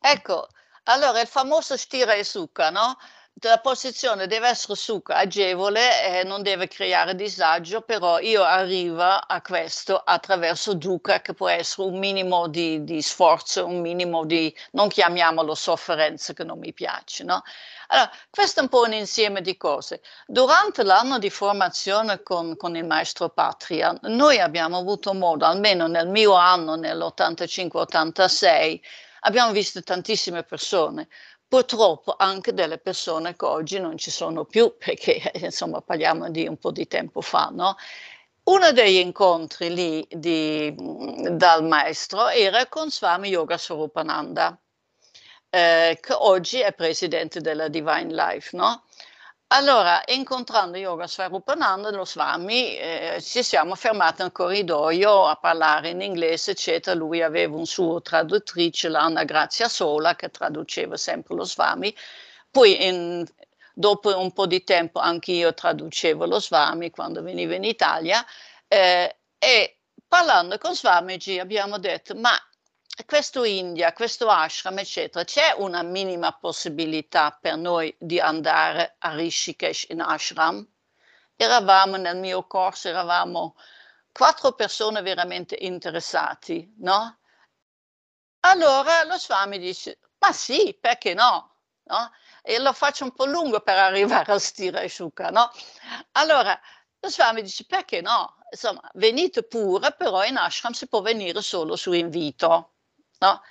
Ecco, 0.00 0.48
allora 0.82 1.20
il 1.20 1.28
famoso 1.28 1.76
stira 1.76 2.14
e 2.14 2.24
succa, 2.24 2.70
no? 2.70 2.96
La 3.40 3.58
posizione 3.58 4.26
deve 4.26 4.48
essere 4.48 4.74
succa, 4.74 5.16
agevole 5.16 6.04
e 6.04 6.24
non 6.24 6.42
deve 6.42 6.66
creare 6.66 7.14
disagio, 7.14 7.82
però 7.82 8.18
io 8.18 8.42
arrivo 8.42 9.02
a 9.02 9.40
questo 9.42 9.96
attraverso 9.96 10.74
dukkha 10.74 11.20
che 11.20 11.34
può 11.34 11.48
essere 11.48 11.88
un 11.88 11.98
minimo 11.98 12.48
di, 12.48 12.82
di, 12.82 13.00
sforzo, 13.00 13.66
un 13.66 13.80
minimo 13.80 14.24
di, 14.24 14.52
non 14.72 14.88
chiamiamolo 14.88 15.54
sofferenza 15.54 16.32
che 16.32 16.42
non 16.42 16.58
mi 16.58 16.72
piace, 16.72 17.22
no? 17.22 17.42
Allora, 17.88 18.10
questo 18.28 18.60
è 18.60 18.62
un 18.64 18.68
po' 18.68 18.82
un 18.82 18.92
insieme 18.92 19.40
di 19.40 19.56
cose. 19.56 20.02
Durante 20.26 20.82
l'anno 20.82 21.18
di 21.18 21.30
formazione 21.30 22.22
con, 22.22 22.56
con 22.56 22.76
il 22.76 22.84
maestro 22.84 23.28
Patria, 23.28 23.96
noi 24.02 24.40
abbiamo 24.40 24.78
avuto 24.78 25.14
modo, 25.14 25.46
almeno 25.46 25.86
nel 25.86 26.08
mio 26.08 26.34
anno, 26.34 26.74
nell'85-86, 26.74 28.80
abbiamo 29.20 29.52
visto 29.52 29.82
tantissime 29.82 30.42
persone, 30.42 31.08
purtroppo 31.48 32.14
anche 32.16 32.52
delle 32.52 32.78
persone 32.78 33.34
che 33.34 33.44
oggi 33.46 33.80
non 33.80 33.96
ci 33.96 34.10
sono 34.10 34.44
più, 34.44 34.74
perché 34.78 35.32
insomma 35.34 35.80
parliamo 35.80 36.30
di 36.30 36.46
un 36.46 36.58
po' 36.58 36.70
di 36.70 36.86
tempo 36.86 37.20
fa, 37.20 37.50
no? 37.52 37.76
Uno 38.44 38.72
degli 38.72 38.96
incontri 38.96 39.74
lì 39.74 40.06
di, 40.10 40.74
dal 41.32 41.64
maestro 41.64 42.28
era 42.28 42.66
con 42.66 42.90
Swami 42.90 43.28
Yoga 43.28 43.58
Swarupananda, 43.58 44.58
eh, 45.50 45.98
che 46.00 46.12
oggi 46.14 46.60
è 46.60 46.72
presidente 46.72 47.40
della 47.40 47.68
Divine 47.68 48.14
Life, 48.14 48.56
no? 48.56 48.84
Allora, 49.50 50.02
incontrando 50.08 50.76
Yoga 50.76 51.06
Swarupananda, 51.06 51.90
lo 51.90 52.04
Swami, 52.04 52.76
eh, 52.76 53.18
ci 53.22 53.42
siamo 53.42 53.74
fermati 53.74 54.20
nel 54.20 54.30
corridoio 54.30 55.24
a 55.26 55.36
parlare 55.36 55.88
in 55.88 56.02
inglese, 56.02 56.50
eccetera. 56.50 56.94
Lui 56.94 57.22
aveva 57.22 57.56
un 57.56 57.64
suo 57.64 58.02
traduttrice, 58.02 58.88
l'Anna 58.90 59.24
Grazia 59.24 59.68
Sola, 59.68 60.14
che 60.16 60.28
traduceva 60.30 60.98
sempre 60.98 61.34
lo 61.34 61.44
Swami. 61.44 61.94
Poi, 62.50 62.86
in, 62.86 63.24
dopo 63.72 64.18
un 64.18 64.32
po' 64.32 64.46
di 64.46 64.62
tempo, 64.64 64.98
anche 64.98 65.32
io 65.32 65.54
traducevo 65.54 66.26
lo 66.26 66.40
Swami 66.40 66.90
quando 66.90 67.22
venivo 67.22 67.54
in 67.54 67.64
Italia. 67.64 68.22
Eh, 68.66 69.16
e 69.38 69.78
parlando 70.06 70.58
con 70.58 70.74
Swamiji 70.74 71.38
abbiamo 71.38 71.78
detto, 71.78 72.14
ma 72.16 72.32
questo 73.04 73.44
India, 73.44 73.92
questo 73.92 74.28
ashram, 74.28 74.78
eccetera, 74.78 75.24
c'è 75.24 75.54
una 75.56 75.82
minima 75.82 76.32
possibilità 76.32 77.36
per 77.40 77.56
noi 77.56 77.94
di 77.98 78.18
andare 78.18 78.96
a 78.98 79.14
Rishikesh 79.14 79.86
in 79.90 80.00
ashram? 80.00 80.66
Eravamo 81.36 81.96
nel 81.96 82.16
mio 82.16 82.46
corso, 82.46 82.88
eravamo 82.88 83.56
quattro 84.10 84.52
persone 84.52 85.02
veramente 85.02 85.56
interessati, 85.60 86.74
no? 86.78 87.18
Allora 88.40 89.04
lo 89.04 89.16
Swami 89.18 89.58
dice, 89.58 89.98
ma 90.18 90.32
sì, 90.32 90.76
perché 90.80 91.14
no? 91.14 91.56
no? 91.84 92.10
E 92.42 92.58
lo 92.58 92.72
faccio 92.72 93.04
un 93.04 93.12
po' 93.12 93.26
lungo 93.26 93.60
per 93.60 93.76
arrivare 93.78 94.32
al 94.32 94.40
Stira 94.40 94.80
e 94.80 94.88
Shuka, 94.88 95.30
no? 95.30 95.50
Allora 96.12 96.58
lo 97.00 97.10
Swami 97.10 97.42
dice, 97.42 97.64
perché 97.64 98.00
no? 98.00 98.36
Insomma, 98.50 98.80
venite 98.94 99.42
pure, 99.42 99.92
però 99.92 100.24
in 100.24 100.36
ashram 100.36 100.72
si 100.72 100.88
può 100.88 101.00
venire 101.00 101.42
solo 101.42 101.76
su 101.76 101.92
invito 101.92 102.72
no? 103.18 103.42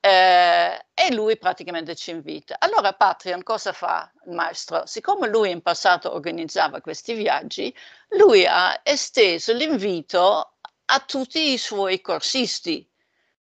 Eh, 0.00 0.84
e 0.92 1.14
lui 1.14 1.38
praticamente 1.38 1.94
ci 1.94 2.10
invita. 2.10 2.56
Allora 2.58 2.92
Patreon 2.92 3.42
cosa 3.42 3.72
fa 3.72 4.10
il 4.26 4.32
maestro? 4.34 4.84
Siccome 4.86 5.28
lui 5.28 5.50
in 5.50 5.62
passato 5.62 6.12
organizzava 6.12 6.80
questi 6.80 7.14
viaggi, 7.14 7.74
lui 8.10 8.44
ha 8.46 8.80
esteso 8.82 9.52
l'invito 9.54 10.56
a 10.86 11.00
tutti 11.00 11.52
i 11.52 11.58
suoi 11.58 12.00
corsisti, 12.02 12.86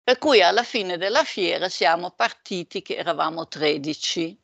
per 0.02 0.18
cui 0.18 0.40
alla 0.42 0.62
fine 0.62 0.96
della 0.98 1.24
fiera 1.24 1.68
siamo 1.68 2.10
partiti 2.12 2.80
che 2.82 2.96
eravamo 2.96 3.48
13, 3.48 4.40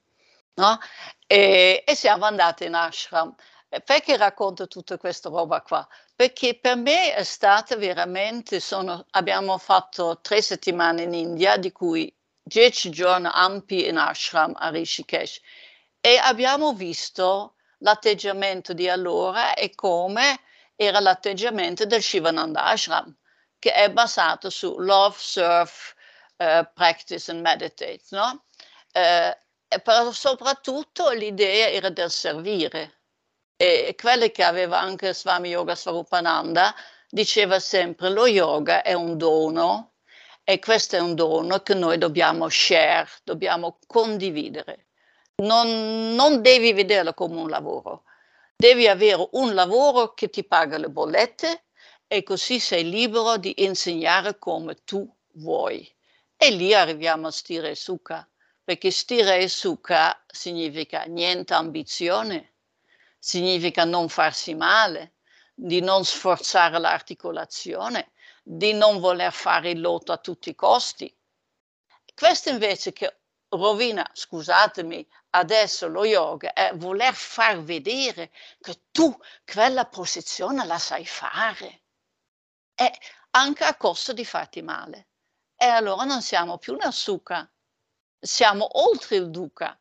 no? 0.55 0.79
e, 1.27 1.85
e 1.87 1.95
siamo 1.95 2.25
andati 2.25 2.65
in 2.65 2.75
ashram. 2.75 3.35
Perché 3.69 4.17
racconto 4.17 4.67
tutta 4.67 4.97
questa 4.97 5.29
roba 5.29 5.61
qua? 5.61 5.87
Perché 6.17 6.59
per 6.59 6.77
me 6.77 7.15
è 7.15 7.23
stata 7.23 7.77
veramente, 7.77 8.61
sono, 8.61 9.05
abbiamo 9.11 9.59
fatto 9.59 10.21
tre 10.23 10.41
settimane 10.41 11.03
in 11.03 11.13
India, 11.13 11.59
di 11.59 11.71
cui 11.71 12.13
dieci 12.43 12.89
giorni 12.89 13.29
ampi 13.31 13.87
in 13.87 13.99
ashram 13.99 14.55
a 14.57 14.71
Rishikesh 14.71 15.41
e 16.01 16.17
abbiamo 16.17 16.73
visto 16.73 17.57
l'atteggiamento 17.79 18.73
di 18.73 18.89
allora 18.89 19.55
e 19.55 19.75
come 19.75 20.41
era 20.75 21.01
l'atteggiamento 21.01 21.85
del 21.85 22.03
Shivananda 22.03 22.65
Ashram, 22.65 23.15
che 23.59 23.73
è 23.73 23.91
basato 23.91 24.49
su 24.49 24.79
love, 24.79 25.17
serve, 25.19 25.73
uh, 26.37 26.67
practice 26.73 27.31
and 27.31 27.43
meditate, 27.43 28.03
no? 28.11 28.45
Uh, 28.95 29.81
però 29.83 30.11
soprattutto 30.13 31.11
l'idea 31.11 31.69
era 31.69 31.91
del 31.91 32.11
servire, 32.11 32.98
e 33.61 33.97
quelle 34.01 34.31
che 34.31 34.45
aveva 34.45 34.79
anche 34.79 35.13
Swami 35.13 35.49
Yoga 35.49 35.75
Swarupananda 35.75 36.73
diceva 37.11 37.59
sempre 37.59 38.09
lo 38.09 38.29
yoga 38.29 38.83
è 38.83 38.93
un 38.93 39.19
dono 39.19 39.95
e 40.45 40.61
questo 40.61 40.95
è 40.95 41.01
un 41.01 41.17
dono 41.17 41.61
che 41.63 41.75
noi 41.75 41.99
dobbiamo 41.99 42.49
share, 42.49 43.09
dobbiamo 43.25 43.81
condividere. 43.89 44.87
Non, 45.43 46.15
non 46.15 46.41
devi 46.41 46.73
vederlo 46.73 47.13
come 47.15 47.41
un 47.41 47.49
lavoro, 47.49 48.05
devi 48.55 48.87
avere 48.87 49.29
un 49.33 49.53
lavoro 49.55 50.15
che 50.15 50.31
ti 50.31 50.45
paga 50.45 50.79
le 50.79 50.89
bollette 50.89 51.65
e 52.07 52.23
così 52.23 52.61
sei 52.61 52.89
libero 52.89 53.39
di 53.39 53.65
insegnare 53.65 54.39
come 54.39 54.85
tu 54.85 55.05
vuoi. 55.33 55.93
E 56.37 56.51
lì 56.51 56.73
arriviamo 56.73 57.27
a 57.27 57.33
stira 57.33 57.67
e 57.67 57.75
succa, 57.75 58.27
perché 58.63 58.93
stira 58.93 59.35
e 59.35 59.49
succa 59.49 60.23
significa 60.29 61.03
niente 61.03 61.55
ambizione, 61.55 62.53
significa 63.19 63.85
non 63.85 64.09
farsi 64.09 64.55
male, 64.55 65.15
di 65.55 65.81
non 65.81 66.05
sforzare 66.05 66.79
l'articolazione, 66.79 68.13
di 68.43 68.73
non 68.73 69.01
voler 69.01 69.33
fare 69.33 69.71
il 69.71 69.81
lotto 69.81 70.13
a 70.13 70.19
tutti 70.19 70.51
i 70.51 70.55
costi. 70.55 71.15
Questo 72.15 72.51
invece 72.51 72.93
che 72.93 73.19
rovina, 73.49 74.09
scusatemi, 74.13 75.07
adesso 75.31 75.89
lo 75.89 76.05
yoga 76.05 76.53
è 76.53 76.73
voler 76.75 77.15
far 77.15 77.63
vedere 77.63 78.31
che 78.61 78.83
tu 78.91 79.17
quella 79.45 79.87
posizione 79.87 80.65
la 80.65 80.79
sai 80.79 81.07
fare, 81.07 81.83
e 82.75 82.93
anche 83.31 83.65
a 83.65 83.77
costo 83.77 84.13
di 84.13 84.25
farti 84.25 84.63
male. 84.63 85.09
E 85.57 85.67
allora 85.67 86.05
non 86.05 86.23
siamo 86.23 86.59
più 86.59 86.77
nel 86.77 86.93
suka, 86.93 87.51
siamo 88.19 88.87
oltre 88.87 89.17
il 89.17 89.31
dukkha. 89.31 89.79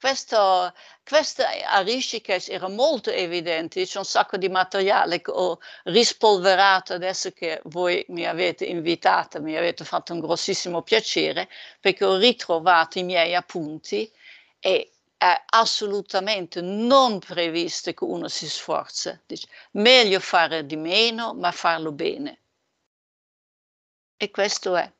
Questo, 0.00 0.72
questo 1.04 1.42
a 1.42 1.80
Rishikesh 1.82 2.48
era 2.48 2.68
molto 2.68 3.10
evidente, 3.10 3.84
c'è 3.84 3.98
un 3.98 4.06
sacco 4.06 4.38
di 4.38 4.48
materiale 4.48 5.20
che 5.20 5.30
ho 5.30 5.58
rispolverato 5.84 6.94
adesso 6.94 7.32
che 7.32 7.60
voi 7.64 8.02
mi 8.08 8.26
avete 8.26 8.64
invitata, 8.64 9.40
mi 9.40 9.54
avete 9.58 9.84
fatto 9.84 10.14
un 10.14 10.20
grossissimo 10.20 10.80
piacere 10.80 11.50
perché 11.80 12.06
ho 12.06 12.16
ritrovato 12.16 12.98
i 12.98 13.02
miei 13.02 13.34
appunti 13.34 14.10
e 14.58 14.90
è 15.18 15.42
assolutamente 15.50 16.62
non 16.62 17.18
previsto 17.18 17.92
che 17.92 18.04
uno 18.04 18.28
si 18.28 18.48
sforza. 18.48 19.20
Dice, 19.26 19.48
meglio 19.72 20.18
fare 20.18 20.64
di 20.64 20.76
meno, 20.76 21.34
ma 21.34 21.52
farlo 21.52 21.92
bene. 21.92 22.38
E 24.16 24.30
questo 24.30 24.76
è. 24.76 24.90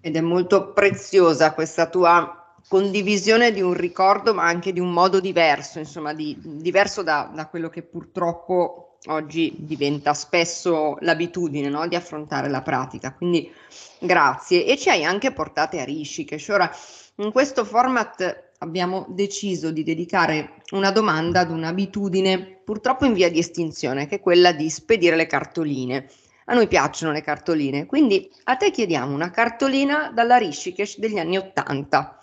Ed 0.00 0.16
è 0.16 0.20
molto 0.22 0.72
preziosa 0.72 1.52
questa 1.52 1.86
tua 1.86 2.39
condivisione 2.70 3.50
di 3.50 3.60
un 3.60 3.74
ricordo, 3.74 4.32
ma 4.32 4.44
anche 4.44 4.72
di 4.72 4.78
un 4.78 4.92
modo 4.92 5.18
diverso, 5.18 5.80
insomma, 5.80 6.14
di, 6.14 6.38
diverso 6.40 7.02
da, 7.02 7.28
da, 7.34 7.48
quello 7.48 7.68
che 7.68 7.82
purtroppo 7.82 8.98
oggi 9.06 9.52
diventa 9.58 10.14
spesso 10.14 10.96
l'abitudine 11.00 11.68
no? 11.68 11.88
di 11.88 11.96
affrontare 11.96 12.48
la 12.48 12.62
pratica. 12.62 13.12
Quindi 13.12 13.52
grazie. 13.98 14.64
E 14.64 14.78
ci 14.78 14.88
hai 14.88 15.04
anche 15.04 15.32
portate 15.32 15.80
a 15.80 15.84
Rishikesh. 15.84 16.48
Ora, 16.50 16.70
in 17.16 17.32
questo 17.32 17.64
format 17.64 18.50
abbiamo 18.58 19.04
deciso 19.08 19.72
di 19.72 19.82
dedicare 19.82 20.62
una 20.70 20.92
domanda 20.92 21.40
ad 21.40 21.50
un'abitudine 21.50 22.60
purtroppo 22.64 23.04
in 23.04 23.14
via 23.14 23.28
di 23.28 23.40
estinzione, 23.40 24.06
che 24.06 24.16
è 24.16 24.20
quella 24.20 24.52
di 24.52 24.70
spedire 24.70 25.16
le 25.16 25.26
cartoline. 25.26 26.08
A 26.44 26.54
noi 26.54 26.68
piacciono 26.68 27.10
le 27.10 27.22
cartoline, 27.22 27.86
quindi 27.86 28.30
a 28.44 28.54
te 28.54 28.70
chiediamo 28.70 29.12
una 29.12 29.30
cartolina 29.30 30.12
dalla 30.14 30.36
Rishikesh 30.36 30.98
degli 30.98 31.18
anni 31.18 31.36
Ottanta. 31.36 32.14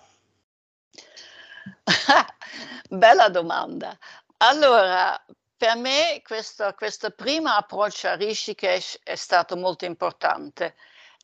Bella 2.89 3.29
domanda. 3.29 3.97
Allora, 4.37 5.19
per 5.57 5.75
me 5.75 6.21
questo, 6.23 6.73
questo 6.75 7.09
primo 7.11 7.49
approccio 7.49 8.07
a 8.07 8.15
Rishikesh 8.15 8.99
è 9.03 9.15
stato 9.15 9.57
molto 9.57 9.85
importante. 9.85 10.75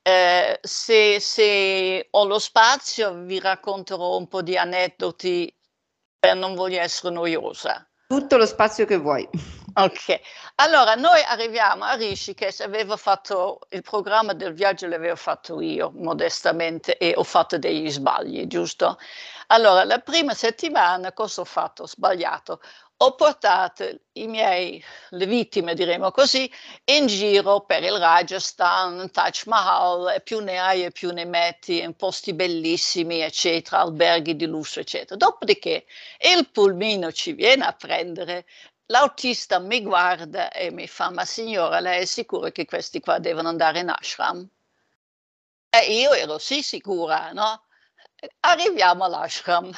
Eh, 0.01 0.59
se, 0.61 1.19
se, 1.19 2.07
ho 2.09 2.25
lo 2.25 2.39
spazio 2.39 3.13
vi 3.23 3.39
racconterò 3.39 4.17
un 4.17 4.27
po' 4.27 4.41
di 4.41 4.57
aneddoti 4.57 5.55
per 6.19 6.35
non 6.35 6.55
voler 6.55 6.81
essere 6.81 7.13
noiosa. 7.13 7.87
Tutto 8.07 8.37
lo 8.37 8.45
spazio 8.45 8.85
che 8.85 8.97
vuoi. 8.97 9.27
Ok, 9.75 10.19
allora 10.55 10.93
noi 10.93 11.19
arriviamo 11.23 11.83
a 11.83 11.95
Rishikesh, 11.95 12.59
avevo 12.59 12.95
fatto 12.95 13.61
il 13.69 13.81
programma 13.81 14.33
del 14.33 14.53
viaggio, 14.53 14.85
l'avevo 14.85 15.15
fatto 15.15 15.59
io 15.61 15.91
modestamente 15.95 16.95
e 16.97 17.13
ho 17.15 17.23
fatto 17.23 17.57
degli 17.57 17.89
sbagli, 17.89 18.45
giusto? 18.45 18.99
Allora, 19.47 19.83
la 19.83 19.97
prima 19.97 20.35
settimana 20.35 21.11
cosa 21.11 21.41
ho 21.41 21.45
fatto? 21.45 21.83
Ho 21.83 21.87
sbagliato. 21.87 22.61
Ho 22.97 23.15
portato 23.15 23.83
i 24.13 24.27
miei, 24.27 24.81
le 25.09 25.25
vittime, 25.25 25.73
diremo 25.73 26.11
così, 26.11 26.49
in 26.85 27.07
giro 27.07 27.61
per 27.61 27.83
il 27.83 27.97
Rajasthan, 27.97 29.09
Taj 29.11 29.43
Mahal, 29.45 30.13
e 30.15 30.21
più 30.21 30.39
ne 30.39 30.59
hai 30.59 30.83
e 30.85 30.91
più 30.91 31.11
ne 31.11 31.25
metti, 31.25 31.81
in 31.81 31.95
posti 31.95 32.33
bellissimi, 32.33 33.19
eccetera, 33.21 33.81
alberghi 33.81 34.35
di 34.35 34.45
lusso, 34.45 34.79
eccetera. 34.79 35.15
Dopodiché 35.17 35.85
il 36.35 36.49
pulmino 36.51 37.11
ci 37.11 37.33
viene 37.33 37.65
a 37.65 37.73
prendere, 37.73 38.45
l'autista 38.93 39.57
mi 39.57 39.81
guarda 39.81 40.51
e 40.51 40.69
mi 40.69 40.87
fa, 40.87 41.09
ma 41.09 41.25
signora, 41.25 41.79
lei 41.79 42.01
è 42.03 42.05
sicura 42.05 42.51
che 42.51 42.65
questi 42.65 42.99
qua 42.99 43.17
devono 43.17 43.49
andare 43.49 43.79
in 43.79 43.89
ashram? 43.89 44.47
E 45.69 45.99
io 45.99 46.13
ero 46.13 46.37
sì 46.37 46.61
sicura, 46.61 47.31
no? 47.31 47.63
Arriviamo 48.41 49.03
all'ashram. 49.05 49.71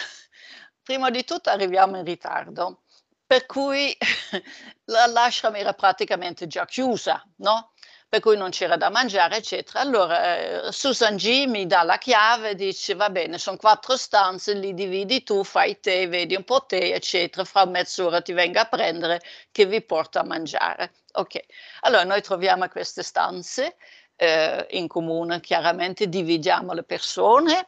Prima 0.83 1.09
di 1.09 1.23
tutto 1.23 1.49
arriviamo 1.49 1.97
in 1.97 2.03
ritardo, 2.03 2.81
per 3.25 3.45
cui 3.45 3.95
l'ashram 4.83 5.55
era 5.55 5.73
praticamente 5.73 6.45
già 6.47 6.65
chiusa, 6.65 7.25
no? 7.37 7.71
Per 8.15 8.23
cui 8.23 8.37
non 8.37 8.49
c'era 8.49 8.77
da 8.77 8.89
mangiare, 8.89 9.37
eccetera. 9.37 9.81
Allora 9.81 10.67
eh, 10.67 10.71
Susan 10.71 11.17
G 11.17 11.45
mi 11.47 11.65
dà 11.65 11.83
la 11.83 11.97
chiave, 11.97 12.55
dice 12.55 12.95
va 12.95 13.09
bene, 13.09 13.37
sono 13.37 13.57
quattro 13.57 13.97
stanze, 13.97 14.53
li 14.53 14.73
dividi 14.73 15.23
tu, 15.23 15.43
fai 15.43 15.81
te, 15.81 16.07
vedi 16.07 16.33
un 16.35 16.45
po' 16.45 16.65
te, 16.65 16.93
eccetera, 16.93 17.43
fra 17.43 17.65
mezz'ora 17.65 18.21
ti 18.21 18.31
venga 18.31 18.61
a 18.61 18.65
prendere 18.65 19.19
che 19.51 19.65
vi 19.65 19.81
porta 19.81 20.21
a 20.21 20.23
mangiare. 20.23 20.93
Ok, 21.15 21.41
allora 21.81 22.05
noi 22.05 22.21
troviamo 22.21 22.65
queste 22.69 23.03
stanze 23.03 23.75
eh, 24.15 24.65
in 24.71 24.87
comune, 24.87 25.41
chiaramente 25.41 26.07
dividiamo 26.07 26.71
le 26.71 26.83
persone, 26.83 27.67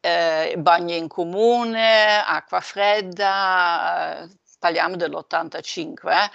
eh, 0.00 0.54
bagni 0.56 0.96
in 0.96 1.08
comune, 1.08 2.24
acqua 2.24 2.60
fredda, 2.60 4.26
parliamo 4.58 4.96
dell'85, 4.96 6.12
eh, 6.12 6.30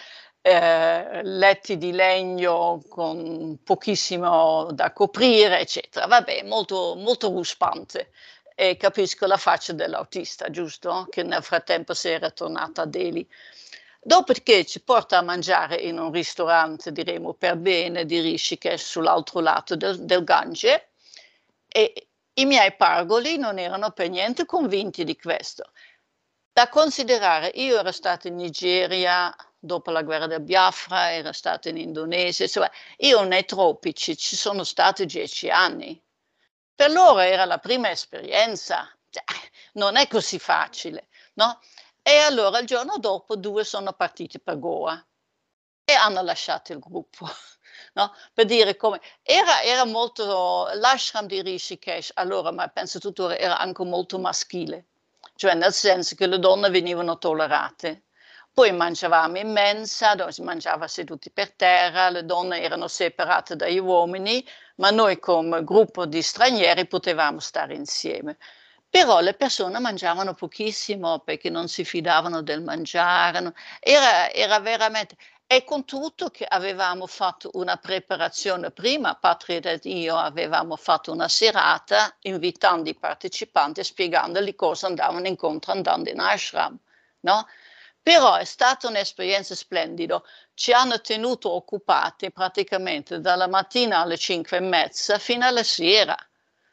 eh, 0.50 1.24
letti 1.24 1.78
di 1.78 1.92
legno 1.92 2.82
con 2.88 3.60
pochissimo 3.66 4.72
da 4.72 4.94
coprire, 4.94 5.60
eccetera. 5.60 6.08
Vabbè, 6.08 6.44
molto, 6.44 6.96
molto 6.96 7.28
ruspante. 7.28 8.12
E 8.56 8.78
capisco 8.78 9.26
la 9.28 9.36
faccia 9.36 9.74
dell'autista, 9.74 10.50
giusto? 10.50 11.06
Che 11.10 11.22
nel 11.24 11.44
frattempo 11.44 11.94
si 11.94 12.08
era 12.08 12.30
tornata 12.32 12.84
a 12.84 12.86
Delhi. 12.86 13.28
Dopodiché 14.00 14.64
ci 14.64 14.82
porta 14.82 15.18
a 15.18 15.22
mangiare 15.22 15.76
in 15.76 16.00
un 16.00 16.14
ristorante, 16.14 16.94
diremo 16.94 17.34
per 17.34 17.58
bene, 17.58 18.06
di 18.06 18.22
Rishikesh 18.22 18.86
sull'altro 18.86 19.42
lato 19.42 19.76
del, 19.76 20.06
del 20.06 20.24
Gange 20.24 20.92
e 21.68 22.08
i 22.36 22.46
miei 22.46 22.74
pargoli 22.74 23.38
non 23.38 23.60
erano 23.60 23.92
per 23.92 24.10
niente 24.10 24.46
convinti 24.46 25.04
di 25.04 25.18
questo. 25.18 25.72
Da 26.54 26.70
considerare, 26.70 27.52
io 27.56 27.78
ero 27.80 27.92
stata 27.92 28.30
in 28.30 28.36
Nigeria 28.36 29.36
dopo 29.68 29.92
la 29.92 30.02
guerra 30.02 30.26
del 30.26 30.42
Biafra, 30.42 31.14
ero 31.14 31.32
stata 31.32 31.70
in 31.70 31.78
Indonesia, 31.78 32.46
insomma, 32.46 32.72
io 32.98 33.24
nei 33.24 33.46
tropici 33.46 34.18
ci 34.18 34.36
sono 34.36 34.64
stati 34.64 35.06
dieci 35.06 35.50
anni. 35.52 36.02
Per 36.74 36.92
loro 36.92 37.20
era 37.20 37.46
la 37.46 37.60
prima 37.60 37.92
esperienza, 37.92 38.90
cioè, 39.12 39.24
non 39.74 39.96
è 39.96 40.08
così 40.08 40.40
facile, 40.40 41.10
no? 41.34 41.60
E 42.02 42.18
allora 42.20 42.60
il 42.60 42.66
giorno 42.66 42.98
dopo 42.98 43.36
due 43.36 43.64
sono 43.64 43.94
partiti 43.94 44.40
per 44.40 44.58
Goa 44.60 45.06
e 45.84 45.94
hanno 45.94 46.22
lasciato 46.22 46.74
il 46.74 46.80
gruppo. 46.80 47.28
No? 47.94 48.12
Per 48.34 48.46
dire 48.46 48.76
come 48.76 49.00
era, 49.22 49.62
era 49.62 49.84
molto 49.86 50.68
l'ashram 50.74 51.26
di 51.28 51.42
Rishikesh, 51.42 52.12
allora, 52.16 52.52
ma 52.52 52.68
penso 52.68 53.00
tuttora 53.00 53.38
era 53.38 53.58
anche 53.60 53.84
molto 53.84 54.20
maschile, 54.20 54.86
cioè 55.36 55.54
nel 55.54 55.74
senso 55.74 56.16
che 56.16 56.28
le 56.28 56.40
donne 56.40 56.70
venivano 56.70 57.18
tollerate. 57.18 58.07
Poi 58.58 58.72
mangiavamo 58.72 59.38
in 59.38 59.52
mensa, 59.52 60.16
dove 60.16 60.32
si 60.32 60.42
mangiava 60.42 60.88
seduti 60.88 61.30
per 61.30 61.52
terra, 61.52 62.10
le 62.10 62.26
donne 62.26 62.60
erano 62.60 62.88
separate 62.88 63.56
dagli 63.56 63.78
uomini, 63.78 64.44
ma 64.78 64.90
noi 64.90 65.20
come 65.20 65.64
gruppo 65.64 66.08
di 66.08 66.24
stranieri 66.24 66.88
potevamo 66.88 67.40
stare 67.40 67.76
insieme. 67.76 68.38
Però 68.90 69.20
le 69.20 69.36
persone 69.36 69.78
mangiavano 69.78 70.34
pochissimo 70.34 71.20
perché 71.20 71.52
non 71.52 71.68
si 71.68 71.86
fidavano 71.86 72.42
del 72.42 72.64
mangiare, 72.64 73.54
era, 73.80 74.32
era 74.32 74.60
veramente 74.60 75.18
e 75.46 75.64
con 75.64 75.86
tutto 75.86 76.30
che 76.32 76.46
avevamo 76.46 77.06
fatto 77.06 77.52
una 77.54 77.78
preparazione 77.78 78.72
prima, 78.72 79.14
Patria 79.14 79.60
ed 79.60 79.86
io 79.86 80.16
avevamo 80.18 80.76
fatto 80.78 81.12
una 81.12 81.28
serata 81.28 82.12
invitando 82.22 82.90
i 82.90 82.96
partecipanti 82.96 83.82
e 83.82 83.84
spiegandogli 83.84 84.56
cosa 84.56 84.88
andavano 84.88 85.28
incontro 85.28 85.74
andando 85.74 86.10
in 86.10 86.20
ashram, 86.20 86.76
no? 87.20 87.46
Però 88.08 88.36
è 88.36 88.46
stata 88.46 88.88
un'esperienza 88.88 89.54
splendida, 89.54 90.24
ci 90.54 90.72
hanno 90.72 91.02
tenuto 91.02 91.52
occupati 91.52 92.32
praticamente 92.32 93.20
dalla 93.20 93.50
mattina 93.50 94.00
alle 94.00 94.16
cinque 94.16 94.56
e 94.56 94.62
mezza 94.62 95.18
fino 95.20 95.46
alla 95.46 95.62
sera, 95.62 96.16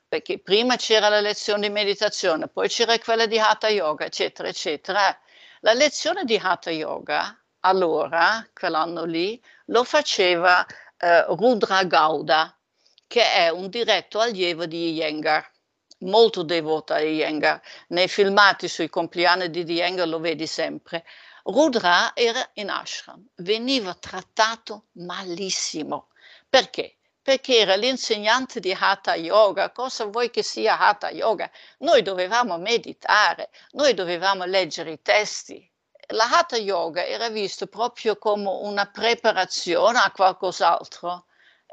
perché 0.07 0.38
prima 0.38 0.77
c'era 0.77 1.09
la 1.09 1.18
lezione 1.18 1.66
di 1.66 1.73
meditazione, 1.73 2.47
poi 2.47 2.68
c'era 2.68 2.97
quella 3.01 3.27
di 3.27 3.37
Hatha 3.37 3.68
Yoga, 3.68 4.05
eccetera, 4.05 4.47
eccetera. 4.47 5.18
La 5.62 5.73
lezione 5.73 6.23
di 6.23 6.38
Hatha 6.40 6.70
Yoga 6.70 7.37
allora, 7.62 8.49
quell'anno 8.55 9.03
lì, 9.03 9.42
lo 9.66 9.83
faceva 9.83 10.64
eh, 10.99 11.25
Rudra 11.31 11.83
Gauda, 11.83 12.57
che 13.09 13.33
è 13.33 13.49
un 13.49 13.68
diretto 13.70 14.20
allievo 14.20 14.66
di 14.66 14.92
Iyengar, 14.92 15.51
molto 16.05 16.43
devota 16.43 16.95
a 16.95 17.01
Iyengar. 17.01 17.61
Nei 17.88 18.09
filmati 18.09 18.69
sui 18.69 18.88
compleanni 18.88 19.51
di 19.51 19.64
Iyengar 19.64 20.09
lo 20.09 20.21
vedi 20.21 20.47
sempre. 20.47 21.05
Rudra 21.45 22.12
era 22.14 22.49
in 22.55 22.71
ashram, 22.71 23.23
veniva 23.37 23.95
trattato 23.95 24.87
malissimo. 24.93 26.09
Perché? 26.49 26.97
Perché 27.21 27.59
era 27.59 27.75
l'insegnante 27.75 28.61
di 28.61 28.75
Hatha 28.79 29.14
Yoga. 29.14 29.71
Cosa 29.71 30.07
vuoi 30.07 30.31
che 30.31 30.43
sia 30.43 30.79
Hatha 30.79 31.11
Yoga? 31.11 31.51
Noi 31.79 32.03
dovevamo 32.03 32.57
meditare, 32.57 33.51
noi 33.73 33.93
dovevamo 33.93 34.45
leggere 34.45 34.93
i 34.93 35.03
testi. 35.03 35.71
La 36.09 36.29
Hatha 36.31 36.57
Yoga 36.57 37.05
era 37.05 37.29
vista 37.29 37.67
proprio 37.67 38.17
come 38.17 38.49
una 38.49 38.87
preparazione 38.87 39.99
a 39.99 40.11
qualcos'altro. 40.12 41.27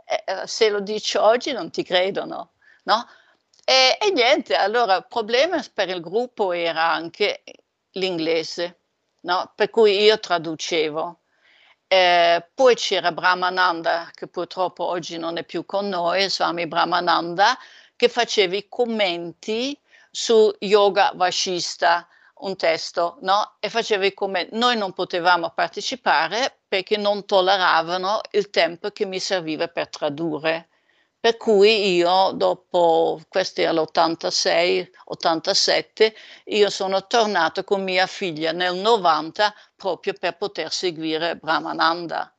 Eh, 0.05 0.47
se 0.47 0.69
lo 0.69 0.81
dici 0.81 1.17
oggi 1.17 1.53
non 1.53 1.69
ti 1.69 1.83
credono, 1.83 2.53
no? 2.83 3.07
E, 3.63 3.97
e 3.99 4.11
niente, 4.11 4.55
allora 4.55 4.97
il 4.97 5.05
problema 5.07 5.63
per 5.73 5.89
il 5.89 6.01
gruppo 6.01 6.51
era 6.51 6.91
anche 6.91 7.43
l'inglese, 7.91 8.79
no? 9.21 9.51
per 9.55 9.69
cui 9.69 10.01
io 10.01 10.19
traducevo. 10.19 11.19
Eh, 11.87 12.49
poi 12.53 12.75
c'era 12.75 13.11
Brahmananda, 13.11 14.09
che 14.13 14.27
purtroppo 14.27 14.85
oggi 14.85 15.17
non 15.17 15.37
è 15.37 15.43
più 15.43 15.65
con 15.65 15.89
noi, 15.89 16.29
Swami 16.29 16.65
Brahmananda, 16.67 17.57
che 17.95 18.07
faceva 18.09 18.55
i 18.55 18.67
commenti 18.69 19.77
su 20.09 20.53
yoga 20.59 21.11
vascista, 21.15 22.07
un 22.39 22.55
testo, 22.55 23.17
no? 23.21 23.55
E 23.59 23.69
faceva 23.69 24.05
i 24.05 24.13
commenti. 24.13 24.57
Noi 24.57 24.77
non 24.77 24.93
potevamo 24.93 25.51
partecipare 25.51 26.61
perché 26.67 26.97
non 26.97 27.25
tolleravano 27.25 28.21
il 28.31 28.49
tempo 28.49 28.89
che 28.89 29.05
mi 29.05 29.19
serviva 29.19 29.67
per 29.67 29.89
tradurre. 29.89 30.69
Per 31.21 31.37
cui 31.37 31.97
io, 31.97 32.31
dopo, 32.33 33.21
questo 33.29 33.61
era 33.61 33.71
l'86, 33.73 34.89
87, 35.05 36.15
io 36.45 36.69
sono 36.71 37.05
tornato 37.05 37.63
con 37.63 37.83
mia 37.83 38.07
figlia 38.07 38.51
nel 38.51 38.73
90 38.73 39.53
proprio 39.75 40.13
per 40.19 40.35
poter 40.37 40.71
seguire 40.71 41.35
Brahmananda, 41.35 42.35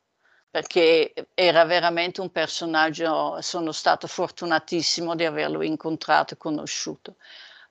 perché 0.49 1.13
era 1.33 1.63
veramente 1.63 2.19
un 2.19 2.29
personaggio, 2.29 3.39
sono 3.39 3.71
stato 3.71 4.07
fortunatissimo 4.07 5.15
di 5.15 5.23
averlo 5.23 5.61
incontrato 5.61 6.33
e 6.33 6.37
conosciuto. 6.37 7.15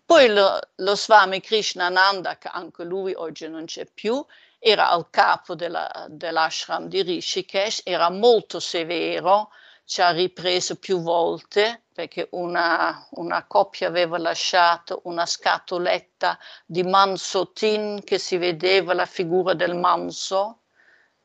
Poi 0.07 0.29
lo, 0.29 0.59
lo 0.77 0.96
Swami 0.96 1.40
Krishnananda, 1.40 2.38
che 2.38 2.48
anche 2.51 2.85
lui 2.85 3.12
oggi 3.12 3.46
non 3.48 3.66
c'è 3.66 3.85
più, 3.85 4.25
era 4.59 4.88
al 4.88 5.11
capo 5.11 5.55
della, 5.55 6.07
dell'ashram 6.09 6.87
di 6.88 7.03
Rishikesh, 7.03 7.83
era 7.85 8.09
molto 8.09 8.61
severo, 8.61 9.51
ci 9.92 10.00
ha 10.00 10.11
ripreso 10.11 10.76
più 10.76 11.02
volte 11.02 11.83
perché 11.92 12.28
una, 12.31 13.07
una 13.11 13.44
coppia 13.44 13.88
aveva 13.88 14.16
lasciato 14.16 15.02
una 15.05 15.26
scatoletta 15.26 16.38
di 16.64 16.83
manso 16.83 17.52
tin 17.52 18.02
che 18.02 18.18
si 18.18 18.38
vedeva 18.38 18.94
la 18.94 19.05
figura 19.05 19.52
del 19.52 19.74
manso 19.76 20.61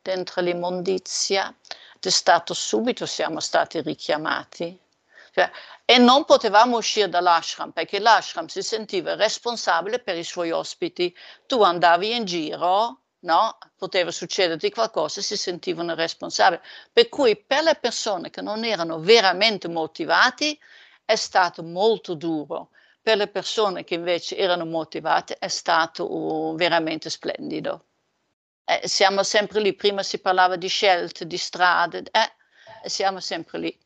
dentro 0.02 0.42
l'immondizia 0.42 1.56
è 2.02 2.10
stato 2.10 2.54
subito, 2.54 3.06
siamo 3.06 3.40
stati 3.40 3.80
richiamati. 3.82 4.78
Cioè, 5.32 5.50
e 5.86 5.98
non 5.98 6.26
potevamo 6.26 6.76
uscire 6.76 7.08
dall'ashram 7.08 7.72
perché 7.72 8.00
l'ashram 8.00 8.48
si 8.48 8.62
sentiva 8.62 9.16
responsabile 9.16 10.00
per 10.00 10.18
i 10.18 10.26
suoi 10.26 10.52
ospiti. 10.52 11.16
Tu 11.46 11.62
andavi 11.62 12.16
in 12.18 12.26
giro 12.26 13.04
no? 13.22 13.58
poteva 13.76 14.12
succederti 14.12 14.70
qualcosa, 14.70 15.22
si 15.22 15.38
sentivano 15.38 15.96
responsabili. 15.96 16.62
Per 16.92 17.10
cui 17.10 17.36
per 17.38 17.64
le 17.64 17.76
persone 17.76 18.30
che 18.30 18.42
non 18.42 18.64
erano 18.64 19.00
veramente 19.00 19.68
motivati 19.68 20.58
è 21.06 21.16
stato 21.16 21.64
molto 21.64 22.14
duro, 22.14 22.70
per 23.02 23.18
le 23.18 23.28
persone 23.28 23.84
che 23.84 23.96
invece 23.96 24.36
erano 24.36 24.66
motivate 24.66 25.38
è 25.38 25.48
stato 25.48 26.12
uh, 26.12 26.56
veramente 26.56 27.10
splendido. 27.10 27.86
Eh, 28.66 28.86
siamo 28.88 29.24
sempre 29.24 29.62
lì, 29.62 29.74
prima 29.74 30.04
si 30.04 30.20
parlava 30.20 30.58
di 30.58 30.68
scelte, 30.68 31.26
di 31.26 31.38
strade, 31.38 32.04
eh, 32.12 32.90
siamo 32.90 33.22
sempre 33.22 33.60
lì. 33.60 33.80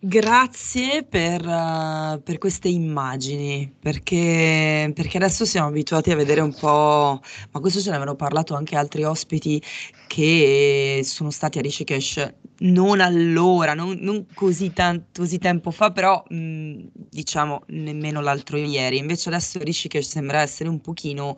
Grazie 0.00 1.02
per, 1.02 1.44
uh, 1.44 2.22
per 2.22 2.38
queste 2.38 2.68
immagini, 2.68 3.72
perché, 3.80 4.92
perché 4.94 5.16
adesso 5.16 5.44
siamo 5.44 5.66
abituati 5.66 6.12
a 6.12 6.16
vedere 6.16 6.40
un 6.40 6.54
po', 6.54 7.20
ma 7.50 7.60
questo 7.60 7.80
ce 7.80 7.90
ne 7.90 7.96
avevano 7.96 8.16
parlato 8.16 8.54
anche 8.54 8.76
altri 8.76 9.02
ospiti 9.02 9.60
che 10.06 11.00
sono 11.02 11.30
stati 11.30 11.58
a 11.58 11.62
Rishikesh 11.62 12.34
non 12.60 13.00
allora, 13.00 13.74
non, 13.74 13.98
non 14.00 14.26
così, 14.34 14.72
tanto, 14.72 15.22
così 15.22 15.38
tempo 15.38 15.70
fa, 15.70 15.90
però 15.90 16.22
mh, 16.28 16.84
diciamo 17.10 17.62
nemmeno 17.68 18.20
l'altro 18.20 18.56
ieri. 18.56 18.98
Invece 18.98 19.28
adesso 19.28 19.58
Rishikesh 19.60 20.08
sembra 20.08 20.40
essere 20.40 20.68
un 20.68 20.80
pochino 20.80 21.36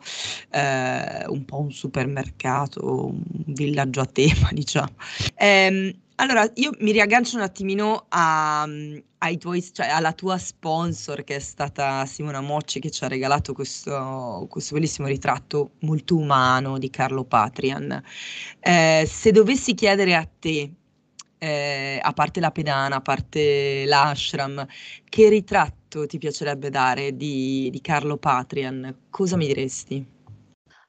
eh, 0.51 1.25
un 1.27 1.45
po' 1.45 1.59
un 1.59 1.71
supermercato, 1.71 3.07
un 3.07 3.21
villaggio 3.47 4.01
a 4.01 4.05
tema, 4.05 4.49
diciamo. 4.53 4.93
Eh, 5.35 5.95
allora, 6.15 6.49
io 6.55 6.71
mi 6.79 6.91
riaggancio 6.91 7.35
un 7.35 7.41
attimino 7.41 8.05
a, 8.09 8.61
ai 8.63 9.37
tuoi, 9.37 9.63
cioè 9.73 9.87
alla 9.87 10.13
tua 10.13 10.37
sponsor 10.37 11.23
che 11.23 11.37
è 11.37 11.39
stata 11.39 12.05
Simona 12.05 12.41
Mocci 12.41 12.79
che 12.79 12.91
ci 12.91 13.03
ha 13.03 13.07
regalato 13.07 13.53
questo, 13.53 14.45
questo 14.49 14.75
bellissimo 14.75 15.07
ritratto 15.07 15.71
molto 15.79 16.15
umano 16.15 16.77
di 16.77 16.89
Carlo 16.89 17.23
Patrian. 17.23 18.03
Eh, 18.59 19.07
se 19.09 19.31
dovessi 19.31 19.73
chiedere 19.73 20.15
a 20.15 20.27
te, 20.39 20.71
eh, 21.39 21.99
a 22.01 22.13
parte 22.13 22.39
la 22.39 22.51
pedana, 22.51 22.97
a 22.97 23.01
parte 23.01 23.85
l'ashram, 23.85 24.65
che 25.09 25.29
ritratto 25.29 26.05
ti 26.05 26.19
piacerebbe 26.19 26.69
dare 26.69 27.15
di, 27.15 27.69
di 27.71 27.81
Carlo 27.81 28.17
Patrian, 28.17 29.07
cosa 29.09 29.37
mi 29.37 29.47
diresti? 29.47 30.05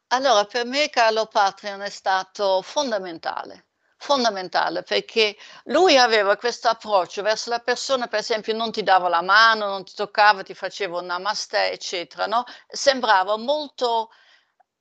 Allora, 0.09 0.45
per 0.45 0.67
me 0.67 0.91
Carlo 0.91 1.27
Patrian 1.27 1.81
è 1.81 1.89
stato 1.89 2.61
fondamentale 2.61 3.65
fondamentale 4.03 4.83
perché 4.83 5.37
lui 5.67 5.97
aveva 5.97 6.37
questo 6.37 6.69
approccio 6.69 7.23
verso 7.23 7.51
la 7.51 7.61
persona, 7.61 8.09
per 8.09 8.19
esempio 8.19 8.53
non 8.55 8.73
ti 8.73 8.83
dava 8.83 9.09
la 9.09 9.23
mano, 9.23 9.67
non 9.69 9.85
ti 9.85 9.93
toccava, 9.95 10.43
ti 10.43 10.55
faceva 10.55 10.99
un 10.99 11.07
namaste, 11.07 11.71
eccetera, 11.71 12.27
no? 12.27 12.45
Sembrava 12.69 13.37
molto, 13.37 14.11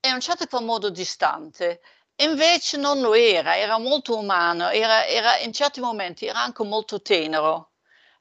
in 0.07 0.13
un 0.13 0.19
certo 0.21 0.61
modo 0.61 0.89
distante. 0.89 1.81
Invece 2.17 2.77
non 2.77 2.99
lo 2.99 3.13
era, 3.13 3.57
era 3.57 3.77
molto 3.77 4.17
umano, 4.17 4.69
era, 4.69 5.05
era 5.05 5.37
in 5.37 5.53
certi 5.53 5.79
momenti 5.79 6.25
era 6.25 6.41
anche 6.41 6.63
molto 6.63 7.01
tenero. 7.01 7.71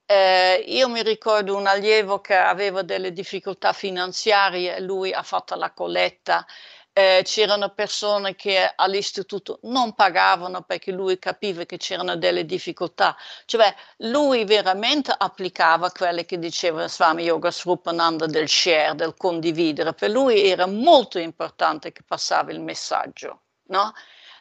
Eh, 0.06 0.64
io 0.66 0.88
mi 0.88 1.02
ricordo 1.02 1.56
un 1.56 1.66
allievo 1.66 2.20
che 2.20 2.34
aveva 2.36 2.82
delle 2.82 3.12
difficoltà 3.12 3.72
finanziarie, 3.72 4.80
lui 4.80 5.12
ha 5.12 5.22
fatto 5.22 5.54
la 5.54 5.72
colletta 5.72 6.44
eh, 6.92 7.22
c'erano 7.24 7.70
persone 7.70 8.34
che 8.34 8.72
all'istituto 8.74 9.60
non 9.62 9.94
pagavano 9.94 10.62
perché 10.62 10.90
lui 10.92 11.18
capiva 11.18 11.64
che 11.64 11.76
c'erano 11.76 12.16
delle 12.16 12.44
difficoltà, 12.44 13.16
cioè 13.44 13.74
lui 13.98 14.44
veramente 14.44 15.14
applicava 15.16 15.90
quelle 15.90 16.24
che 16.24 16.38
diceva 16.38 16.88
Swami 16.88 17.24
Yoga 17.24 17.50
Srupananda 17.50 18.26
del 18.26 18.48
share, 18.48 18.94
del 18.94 19.14
condividere, 19.16 19.94
per 19.94 20.10
lui 20.10 20.46
era 20.48 20.66
molto 20.66 21.18
importante 21.18 21.92
che 21.92 22.02
passava 22.04 22.50
il 22.52 22.60
messaggio, 22.60 23.42
no? 23.68 23.92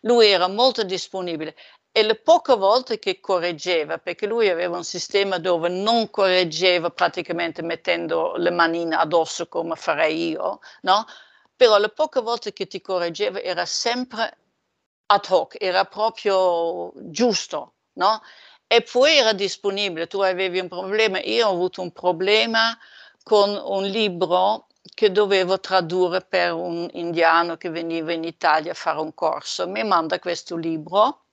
Lui 0.01 0.27
era 0.27 0.47
molto 0.47 0.83
disponibile 0.83 1.55
e 1.91 2.03
le 2.03 2.15
poche 2.15 2.55
volte 2.55 2.99
che 2.99 3.19
correggeva, 3.19 3.97
perché 3.97 4.25
lui 4.27 4.49
aveva 4.49 4.77
un 4.77 4.83
sistema 4.83 5.37
dove 5.39 5.69
non 5.69 6.09
correggeva 6.09 6.89
praticamente 6.91 7.61
mettendo 7.61 8.35
le 8.37 8.51
manine 8.51 8.95
addosso 8.95 9.47
come 9.47 9.75
farei 9.75 10.29
io, 10.29 10.59
no? 10.81 11.05
Però 11.59 11.77
le 11.77 11.89
poche 11.89 12.21
volte 12.21 12.53
che 12.53 12.67
ti 12.67 12.79
correggeva 12.79 13.41
era 13.41 13.65
sempre 13.65 14.37
ad 15.07 15.25
hoc, 15.27 15.57
era 15.59 15.83
proprio 15.83 16.93
giusto, 17.11 17.73
no? 17.95 18.21
E 18.65 18.81
poi 18.81 19.17
era 19.17 19.33
disponibile, 19.33 20.07
tu 20.07 20.21
avevi 20.21 20.59
un 20.59 20.69
problema, 20.69 21.19
io 21.19 21.49
ho 21.49 21.51
avuto 21.51 21.81
un 21.81 21.91
problema 21.91 22.77
con 23.23 23.49
un 23.61 23.83
libro 23.83 24.67
che 24.93 25.11
dovevo 25.11 25.59
tradurre 25.59 26.21
per 26.21 26.53
un 26.53 26.87
indiano 26.93 27.57
che 27.57 27.69
veniva 27.69 28.13
in 28.13 28.23
Italia 28.23 28.71
a 28.71 28.75
fare 28.75 29.01
un 29.01 29.13
corso. 29.13 29.67
Mi 29.67 29.83
manda 29.83 30.17
questo 30.17 30.55
libro, 30.55 31.25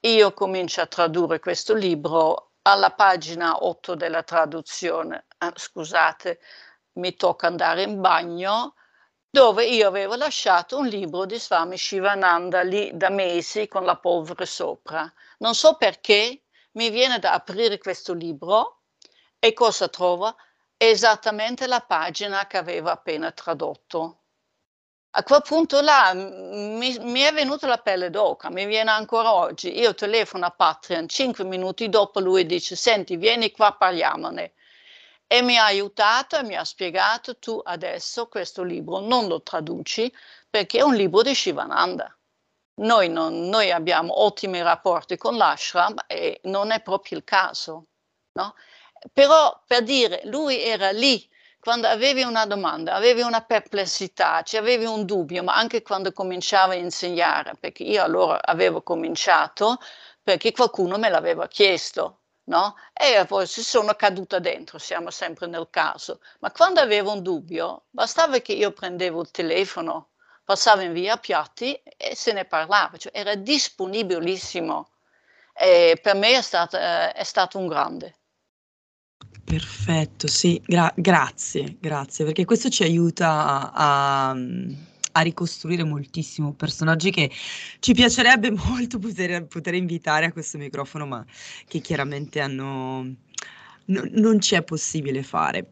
io 0.00 0.32
comincio 0.34 0.80
a 0.80 0.86
tradurre 0.86 1.38
questo 1.38 1.74
libro 1.74 2.54
alla 2.62 2.90
pagina 2.90 3.62
8 3.64 3.94
della 3.94 4.24
traduzione. 4.24 5.26
Ah, 5.38 5.52
scusate, 5.54 6.40
mi 6.94 7.14
tocca 7.14 7.46
andare 7.46 7.82
in 7.82 8.00
bagno 8.00 8.74
dove 9.30 9.66
io 9.66 9.86
avevo 9.86 10.14
lasciato 10.14 10.78
un 10.78 10.86
libro 10.86 11.26
di 11.26 11.38
Swami 11.38 11.76
Shivananda 11.76 12.62
lì 12.62 12.90
da 12.94 13.10
mesi 13.10 13.68
con 13.68 13.84
la 13.84 13.96
polvere 13.96 14.46
sopra. 14.46 15.10
Non 15.38 15.54
so 15.54 15.76
perché 15.76 16.44
mi 16.72 16.88
viene 16.90 17.18
da 17.18 17.32
aprire 17.32 17.78
questo 17.78 18.14
libro 18.14 18.80
e 19.38 19.52
cosa 19.52 19.88
trovo? 19.88 20.34
Esattamente 20.76 21.66
la 21.66 21.80
pagina 21.80 22.46
che 22.46 22.56
avevo 22.56 22.88
appena 22.88 23.30
tradotto. 23.32 24.20
A 25.10 25.22
quel 25.22 25.42
punto 25.42 25.80
là 25.80 26.12
mi, 26.14 26.96
mi 26.98 27.20
è 27.20 27.32
venuta 27.32 27.66
la 27.66 27.78
pelle 27.78 28.10
d'oca, 28.10 28.50
mi 28.50 28.66
viene 28.66 28.90
ancora 28.90 29.34
oggi. 29.34 29.78
Io 29.78 29.94
telefono 29.94 30.46
a 30.46 30.50
Patreon, 30.50 31.08
cinque 31.08 31.44
minuti 31.44 31.88
dopo 31.88 32.20
lui 32.20 32.46
dice, 32.46 32.76
senti, 32.76 33.16
vieni 33.16 33.50
qua, 33.50 33.72
parliamone 33.72 34.52
e 35.28 35.42
mi 35.42 35.58
ha 35.58 35.66
aiutato 35.66 36.36
e 36.36 36.42
mi 36.42 36.56
ha 36.56 36.64
spiegato 36.64 37.38
tu 37.38 37.60
adesso 37.62 38.28
questo 38.28 38.62
libro 38.62 39.00
non 39.00 39.28
lo 39.28 39.42
traduci 39.42 40.12
perché 40.48 40.78
è 40.78 40.82
un 40.82 40.94
libro 40.94 41.22
di 41.22 41.34
Shivananda. 41.34 42.12
Noi, 42.80 43.08
non, 43.08 43.48
noi 43.48 43.70
abbiamo 43.70 44.22
ottimi 44.22 44.62
rapporti 44.62 45.16
con 45.16 45.36
l'ashram 45.36 45.96
e 46.06 46.40
non 46.44 46.70
è 46.70 46.80
proprio 46.80 47.18
il 47.18 47.24
caso, 47.24 47.86
no? 48.32 48.54
Però 49.12 49.62
per 49.66 49.82
dire, 49.82 50.22
lui 50.24 50.62
era 50.62 50.90
lì 50.90 51.28
quando 51.60 51.88
avevi 51.88 52.22
una 52.22 52.46
domanda, 52.46 52.94
avevi 52.94 53.20
una 53.20 53.42
perplessità, 53.42 54.42
ci 54.42 54.56
avevi 54.56 54.84
un 54.84 55.04
dubbio, 55.04 55.42
ma 55.42 55.54
anche 55.54 55.82
quando 55.82 56.12
cominciava 56.12 56.72
a 56.72 56.76
insegnare, 56.76 57.54
perché 57.58 57.82
io 57.82 58.02
allora 58.02 58.40
avevo 58.42 58.82
cominciato 58.82 59.78
perché 60.22 60.52
qualcuno 60.52 60.98
me 60.98 61.08
l'aveva 61.08 61.48
chiesto, 61.48 62.17
no? 62.48 62.74
E 62.92 63.24
poi 63.26 63.46
si 63.46 63.62
sono 63.62 63.94
caduta 63.94 64.38
dentro, 64.38 64.78
siamo 64.78 65.10
sempre 65.10 65.46
nel 65.46 65.68
caso. 65.70 66.20
Ma 66.40 66.50
quando 66.50 66.80
avevo 66.80 67.12
un 67.12 67.22
dubbio, 67.22 67.84
bastava 67.90 68.38
che 68.38 68.52
io 68.52 68.72
prendevo 68.72 69.20
il 69.20 69.30
telefono, 69.30 70.08
passavo 70.44 70.82
in 70.82 70.92
via 70.92 71.16
Piatti 71.16 71.74
e 71.74 72.14
se 72.16 72.32
ne 72.32 72.44
parlava, 72.44 72.96
cioè 72.96 73.12
era 73.14 73.34
disponibilissimo. 73.34 74.90
E 75.54 75.98
per 76.00 76.14
me 76.14 76.36
è, 76.36 76.42
stata, 76.42 77.12
è 77.12 77.24
stato 77.24 77.58
un 77.58 77.66
grande. 77.66 78.16
Perfetto, 79.44 80.26
sì, 80.26 80.60
gra- 80.64 80.92
grazie, 80.94 81.76
grazie, 81.80 82.24
perché 82.24 82.44
questo 82.44 82.68
ci 82.68 82.82
aiuta 82.82 83.72
a 83.72 84.34
ricostruire 85.20 85.84
moltissimo 85.84 86.52
personaggi 86.52 87.10
che 87.10 87.30
ci 87.80 87.94
piacerebbe 87.94 88.50
molto 88.68 88.98
poter, 88.98 89.46
poter 89.46 89.74
invitare 89.74 90.26
a 90.26 90.32
questo 90.32 90.58
microfono, 90.58 91.06
ma 91.06 91.24
che 91.66 91.80
chiaramente 91.80 92.40
hanno, 92.40 93.14
no, 93.86 94.08
non 94.12 94.40
ci 94.40 94.54
è 94.54 94.62
possibile 94.62 95.22
fare. 95.22 95.70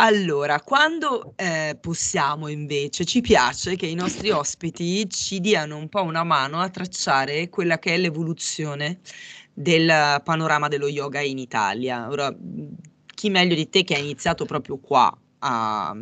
Allora, 0.00 0.60
quando 0.60 1.32
eh, 1.34 1.76
possiamo 1.80 2.46
invece, 2.46 3.04
ci 3.04 3.20
piace 3.20 3.74
che 3.74 3.86
i 3.86 3.94
nostri 3.94 4.30
ospiti 4.30 5.08
ci 5.10 5.40
diano 5.40 5.76
un 5.76 5.88
po' 5.88 6.04
una 6.04 6.22
mano 6.22 6.60
a 6.60 6.70
tracciare 6.70 7.48
quella 7.48 7.80
che 7.80 7.94
è 7.94 7.98
l'evoluzione 7.98 9.00
del 9.52 10.20
panorama 10.22 10.68
dello 10.68 10.86
yoga 10.86 11.20
in 11.20 11.38
Italia. 11.38 12.08
Ora, 12.08 12.32
chi 13.12 13.28
meglio 13.28 13.56
di 13.56 13.68
te 13.68 13.82
che 13.82 13.96
ha 13.96 13.98
iniziato 13.98 14.44
proprio 14.44 14.78
qua 14.78 15.12
a, 15.40 15.94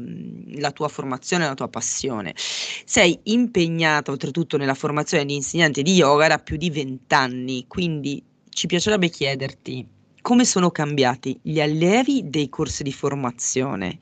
la 0.54 0.70
tua 0.72 0.88
formazione, 0.88 1.46
la 1.46 1.54
tua 1.54 1.68
passione. 1.68 2.34
Sei 2.36 3.18
impegnata 3.24 4.10
oltretutto 4.10 4.56
nella 4.56 4.74
formazione 4.74 5.24
di 5.24 5.34
insegnante 5.34 5.82
di 5.82 5.94
yoga 5.94 6.28
da 6.28 6.38
più 6.38 6.56
di 6.56 6.70
vent'anni, 6.70 7.66
quindi 7.66 8.22
ci 8.48 8.66
piacerebbe 8.66 9.08
chiederti 9.08 9.88
come 10.22 10.44
sono 10.44 10.72
cambiati 10.72 11.38
gli 11.40 11.60
allievi 11.60 12.28
dei 12.28 12.48
corsi 12.48 12.82
di 12.82 12.92
formazione, 12.92 14.00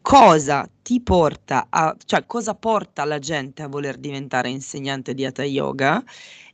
cosa 0.00 0.66
ti 0.82 1.02
porta 1.02 1.66
a, 1.68 1.94
cioè 2.06 2.24
cosa 2.24 2.54
porta 2.54 3.04
la 3.04 3.18
gente 3.18 3.62
a 3.62 3.68
voler 3.68 3.98
diventare 3.98 4.48
insegnante 4.48 5.12
di 5.12 5.26
Hatha 5.26 5.44
Yoga 5.44 6.02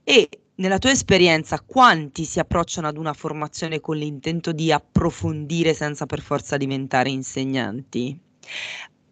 e 0.03 0.29
nella 0.57 0.79
tua 0.79 0.90
esperienza 0.90 1.61
quanti 1.61 2.25
si 2.25 2.38
approcciano 2.38 2.88
ad 2.88 2.97
una 2.97 3.12
formazione 3.12 3.81
con 3.81 3.97
l'intento 3.97 4.53
di 4.53 4.73
approfondire 4.73 5.75
senza 5.75 6.07
per 6.07 6.21
forza 6.21 6.57
diventare 6.57 7.11
insegnanti? 7.11 8.19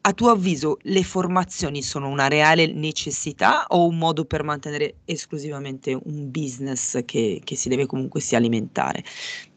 A 0.06 0.12
tuo 0.12 0.30
avviso 0.30 0.76
le 0.82 1.02
formazioni 1.02 1.82
sono 1.82 2.08
una 2.08 2.28
reale 2.28 2.66
necessità 2.66 3.64
o 3.68 3.86
un 3.86 3.96
modo 3.96 4.26
per 4.26 4.42
mantenere 4.42 4.96
esclusivamente 5.06 5.94
un 5.94 6.30
business 6.30 7.02
che, 7.06 7.40
che 7.42 7.56
si 7.56 7.70
deve 7.70 7.86
comunque 7.86 8.20
sia 8.20 8.36
alimentare? 8.36 9.02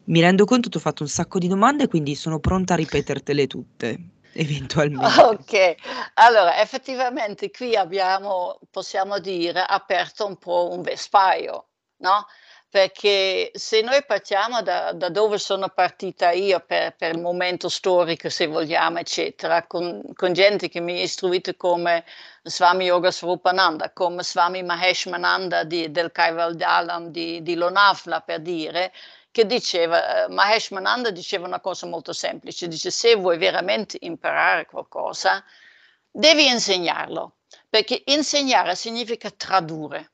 Mi 0.04 0.20
rendo 0.20 0.46
conto, 0.46 0.70
ti 0.70 0.78
ho 0.78 0.80
fatto 0.80 1.02
un 1.02 1.08
sacco 1.10 1.38
di 1.38 1.48
domande, 1.48 1.86
quindi 1.86 2.14
sono 2.14 2.38
pronta 2.38 2.72
a 2.72 2.78
ripetertele 2.78 3.46
tutte 3.46 3.98
eventualmente. 4.32 5.20
Ok, 5.20 5.74
allora 6.14 6.60
effettivamente 6.60 7.50
qui 7.50 7.76
abbiamo, 7.76 8.58
possiamo 8.70 9.18
dire, 9.18 9.60
aperto 9.60 10.26
un 10.26 10.38
po' 10.38 10.70
un 10.72 10.80
vespaio, 10.80 11.67
no? 11.98 12.26
perché 12.70 13.50
se 13.54 13.80
noi 13.80 14.04
partiamo 14.04 14.60
da, 14.62 14.92
da, 14.92 15.08
dove 15.08 15.38
sono 15.38 15.68
partita 15.70 16.32
io 16.32 16.60
per, 16.60 16.94
per, 16.96 17.14
il 17.14 17.20
momento 17.20 17.68
storico, 17.70 18.28
se 18.28 18.46
vogliamo, 18.46 18.98
eccetera, 18.98 19.66
con, 19.66 20.02
con 20.14 20.34
gente 20.34 20.68
che 20.68 20.80
mi 20.80 21.00
ha 21.00 21.02
istruito 21.02 21.54
come 21.56 22.04
Swami 22.42 22.84
Yoga 22.84 23.10
Swarupananda, 23.10 23.90
come 23.92 24.22
Swami 24.22 24.62
Maheshmananda 24.62 25.64
di, 25.64 25.90
del 25.90 26.12
Kaivaldalam 26.12 27.08
di, 27.08 27.42
di 27.42 27.54
Lonavla, 27.54 28.20
per 28.20 28.40
dire, 28.40 28.92
che 29.30 29.46
diceva, 29.46 30.26
uh, 30.26 30.32
Maheshmananda 30.32 31.10
diceva 31.10 31.46
una 31.46 31.60
cosa 31.60 31.86
molto 31.86 32.12
semplice, 32.12 32.68
dice 32.68 32.90
se 32.90 33.14
vuoi 33.14 33.38
veramente 33.38 33.96
imparare 34.02 34.66
qualcosa, 34.66 35.42
devi 36.10 36.46
insegnarlo, 36.48 37.36
perché 37.68 38.02
insegnare 38.06 38.74
significa 38.74 39.30
tradurre 39.30 40.10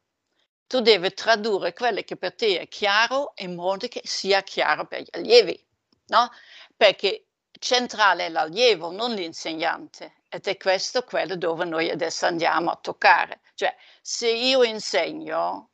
tu 0.74 0.80
devi 0.80 1.14
tradurre 1.14 1.72
quello 1.72 2.02
che 2.02 2.16
per 2.16 2.34
te 2.34 2.58
è 2.58 2.66
chiaro 2.66 3.34
in 3.37 3.54
modo 3.54 3.87
che 3.87 4.00
sia 4.02 4.42
chiaro 4.42 4.88
per 4.88 5.02
gli 5.02 5.08
allievi, 5.12 5.64
no? 6.06 6.28
Perché 6.76 7.28
centrale 7.60 8.26
è 8.26 8.28
l'allievo, 8.28 8.90
non 8.90 9.14
l'insegnante. 9.14 10.22
Ed 10.28 10.48
è 10.48 10.56
questo 10.56 11.04
quello 11.04 11.37
dove 11.37 11.64
noi 11.64 11.90
adesso 11.90 12.26
andiamo 12.26 12.72
a 12.72 12.76
toccare. 12.82 13.42
Cioè, 13.54 13.72
se 14.02 14.28
io 14.28 14.64
insegno, 14.64 15.70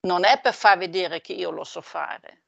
non 0.00 0.26
è 0.26 0.38
per 0.38 0.52
far 0.52 0.76
vedere 0.76 1.22
che 1.22 1.32
io 1.32 1.50
lo 1.50 1.64
so 1.64 1.80
fare, 1.80 2.42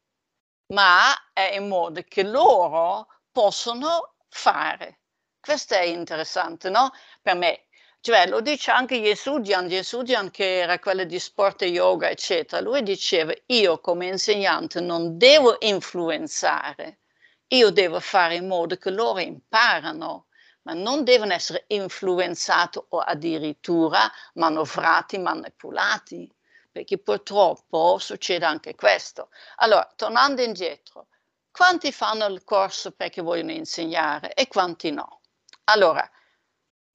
ma 0.75 1.15
è 1.33 1.55
in 1.55 1.69
modo 1.69 2.03
che 2.07 2.23
loro 2.23 3.09
possono 3.33 4.17
fare. 4.29 5.01
Questo 5.41 5.73
è 5.73 5.85
interessante, 5.85 6.69
no? 6.69 6.91
Per 7.23 7.35
me, 7.35 7.68
cioè, 8.01 8.27
lo 8.29 8.41
dice 8.41 8.71
anche 8.71 8.95
Yesudian, 8.95 9.69
Yesudian 9.69 10.31
che 10.31 10.59
era 10.59 10.79
quello 10.79 11.05
di 11.05 11.19
sport 11.19 11.63
e 11.63 11.67
yoga, 11.67 12.09
eccetera. 12.09 12.63
Lui 12.63 12.83
diceva, 12.83 13.33
io 13.47 13.81
come 13.81 14.07
insegnante 14.07 14.81
non 14.81 15.19
devo 15.19 15.57
influenzare, 15.61 17.01
io 17.49 17.71
devo 17.71 17.99
fare 18.01 18.37
in 18.37 18.47
modo 18.47 18.77
che 18.77 18.91
loro 18.91 19.19
imparano, 19.19 20.27
ma 20.63 20.75
non 20.75 21.03
devono 21.03 21.33
essere 21.33 21.65
influenzati 21.69 22.79
o 22.91 22.99
addirittura 22.99 24.11
manovrati, 24.35 25.19
manipolati, 25.19 26.31
perché 26.71 26.99
purtroppo 26.99 27.99
succede 27.99 28.45
anche 28.45 28.75
questo. 28.75 29.31
Allora, 29.57 29.91
tornando 29.97 30.43
indietro, 30.43 31.09
quanti 31.51 31.91
fanno 31.91 32.27
il 32.27 32.45
corso 32.45 32.93
perché 32.93 33.23
vogliono 33.23 33.51
insegnare 33.53 34.33
e 34.35 34.47
quanti 34.47 34.91
no? 34.93 35.21
Allora, 35.65 36.09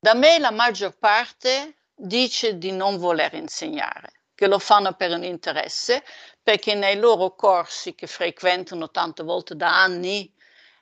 da 0.03 0.15
me 0.15 0.37
la 0.37 0.51
maggior 0.51 0.97
parte 0.97 1.77
dice 1.95 2.57
di 2.57 2.73
non 2.73 2.97
voler 2.97 3.35
insegnare, 3.35 4.23
che 4.35 4.47
lo 4.47 4.59
fanno 4.59 4.91
per 4.95 5.11
un 5.11 5.23
interesse, 5.23 6.03
perché 6.43 6.75
nei 6.75 6.97
loro 6.97 7.35
corsi 7.35 7.95
che 7.95 8.05
frequentano 8.05 8.91
tante 8.91 9.23
volte 9.23 9.55
da 9.55 9.81
anni 9.81 10.29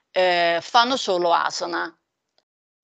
eh, 0.10 0.58
fanno 0.60 0.98
solo 0.98 1.34
asana. 1.34 1.96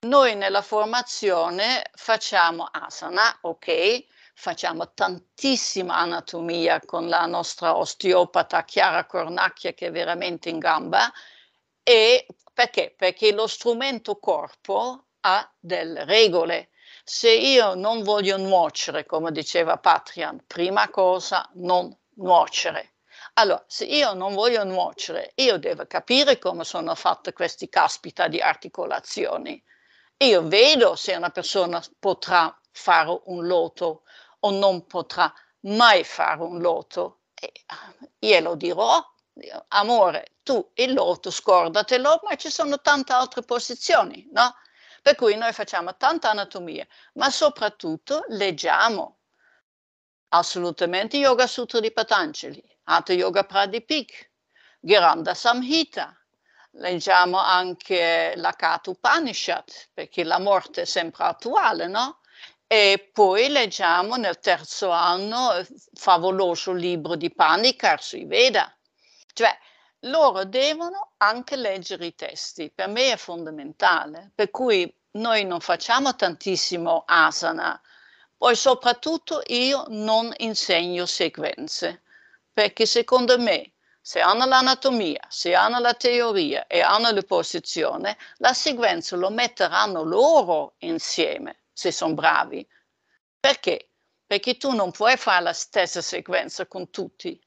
Noi 0.01 0.35
nella 0.35 0.61
formazione 0.61 1.89
facciamo 1.95 2.69
asana, 2.71 3.39
ok, 3.41 4.05
facciamo 4.35 4.93
tantissima 4.93 5.95
anatomia 5.95 6.79
con 6.85 7.09
la 7.09 7.25
nostra 7.25 7.75
osteopata 7.75 8.63
Chiara 8.63 9.07
Cornacchia 9.07 9.73
che 9.73 9.87
è 9.87 9.91
veramente 9.91 10.49
in 10.49 10.59
gamba 10.59 11.11
e 11.81 12.27
perché? 12.53 12.93
Perché 12.95 13.31
lo 13.31 13.47
strumento 13.47 14.19
corpo 14.19 15.06
ha 15.27 15.51
delle 15.59 16.05
regole. 16.05 16.69
Se 17.03 17.29
io 17.29 17.73
non 17.73 18.03
voglio 18.03 18.37
nuocere, 18.37 19.05
come 19.05 19.31
diceva 19.31 19.77
Patrian, 19.77 20.43
prima 20.47 20.89
cosa 20.89 21.49
non 21.55 21.95
nuocere. 22.15 22.93
Allora, 23.33 23.63
se 23.67 23.85
io 23.85 24.13
non 24.13 24.33
voglio 24.33 24.63
nuocere, 24.63 25.31
io 25.35 25.57
devo 25.57 25.85
capire 25.85 26.39
come 26.39 26.63
sono 26.63 26.95
fatte 26.95 27.33
queste 27.33 27.69
caspita 27.69 28.27
di 28.27 28.39
articolazioni. 28.39 29.61
Io 30.19 30.47
vedo 30.47 30.95
se 30.95 31.15
una 31.15 31.29
persona 31.29 31.83
potrà 31.99 32.57
fare 32.71 33.21
un 33.25 33.45
loto 33.45 34.03
o 34.39 34.51
non 34.51 34.87
potrà 34.87 35.31
mai 35.61 36.03
fare 36.03 36.41
un 36.41 36.59
loto. 36.59 37.19
E 37.35 37.51
glielo 38.17 38.55
dirò, 38.55 39.03
amore, 39.69 40.37
tu 40.41 40.71
il 40.75 40.93
loto 40.93 41.29
scordatelo, 41.29 42.21
ma 42.23 42.35
ci 42.35 42.49
sono 42.49 42.81
tante 42.81 43.13
altre 43.13 43.43
posizioni, 43.43 44.27
no? 44.31 44.55
Per 45.01 45.15
cui 45.15 45.35
noi 45.35 45.53
facciamo 45.53 45.95
tanta 45.95 46.29
anatomia, 46.29 46.85
ma 47.13 47.29
soprattutto 47.29 48.23
leggiamo 48.29 49.19
assolutamente 50.29 51.17
Yoga 51.17 51.47
Sutra 51.47 51.79
di 51.79 51.91
Patanjali, 51.91 52.61
Hatha 52.83 53.13
Yoga 53.13 53.43
Pradipik, 53.43 54.31
Giranda 54.79 55.33
Samhita, 55.33 56.15
leggiamo 56.71 57.37
anche 57.39 58.33
la 58.35 58.51
Kata 58.51 58.89
Upanishad, 58.89 59.65
perché 59.93 60.23
la 60.23 60.39
morte 60.39 60.81
è 60.81 60.85
sempre 60.85 61.25
attuale, 61.25 61.87
no? 61.87 62.19
E 62.67 63.09
poi 63.13 63.47
leggiamo 63.47 64.15
nel 64.17 64.39
terzo 64.39 64.89
anno 64.89 65.55
il 65.57 65.67
favoloso 65.93 66.73
libro 66.73 67.15
di 67.15 67.33
Panikar 67.33 68.03
sui 68.03 68.25
Veda. 68.25 68.75
Cioè, 69.33 69.57
loro 70.01 70.43
devono 70.45 71.13
anche 71.17 71.55
leggere 71.55 72.07
i 72.07 72.15
testi, 72.15 72.71
per 72.73 72.87
me 72.87 73.11
è 73.11 73.17
fondamentale, 73.17 74.31
per 74.35 74.51
cui 74.51 74.91
noi 75.11 75.45
non 75.45 75.59
facciamo 75.59 76.15
tantissimo 76.15 77.03
asana, 77.05 77.81
Poi 78.37 78.55
soprattutto 78.55 79.41
io 79.47 79.85
non 79.89 80.31
insegno 80.37 81.05
sequenze, 81.07 82.03
perché 82.53 82.85
secondo 82.85 83.39
me 83.39 83.73
se 83.99 84.19
hanno 84.21 84.45
l'anatomia, 84.45 85.25
se 85.27 85.55
hanno 85.55 85.79
la 85.79 85.93
teoria 85.95 86.67
e 86.67 86.81
hanno 86.81 87.11
la 87.11 87.23
posizione, 87.23 88.17
la 88.37 88.53
sequenza 88.53 89.15
lo 89.15 89.29
metteranno 89.29 90.03
loro 90.03 90.75
insieme, 90.79 91.63
se 91.73 91.91
sono 91.91 92.13
bravi. 92.13 92.65
Perché? 93.39 93.89
Perché 94.25 94.57
tu 94.57 94.71
non 94.73 94.91
puoi 94.91 95.17
fare 95.17 95.43
la 95.43 95.53
stessa 95.53 96.01
sequenza 96.01 96.67
con 96.67 96.89
tutti. 96.91 97.39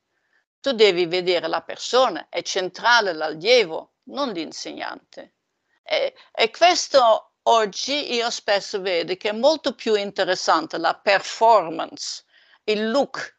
Tu 0.61 0.73
devi 0.73 1.07
vedere 1.07 1.49
la 1.49 1.63
persona, 1.63 2.27
è 2.29 2.43
centrale 2.43 3.13
l'allievo, 3.13 3.93
non 4.05 4.31
l'insegnante. 4.33 5.35
E, 5.83 6.15
e 6.33 6.51
questo 6.51 7.33
oggi 7.45 8.13
io 8.13 8.31
spesso 8.31 8.81
vedo 8.81 9.15
che 9.17 9.31
è 9.31 9.33
molto 9.33 9.75
più 9.75 9.95
interessante 9.95 10.77
la 10.79 10.95
performance, 10.95 12.25
il 12.65 12.91
look 12.91 13.39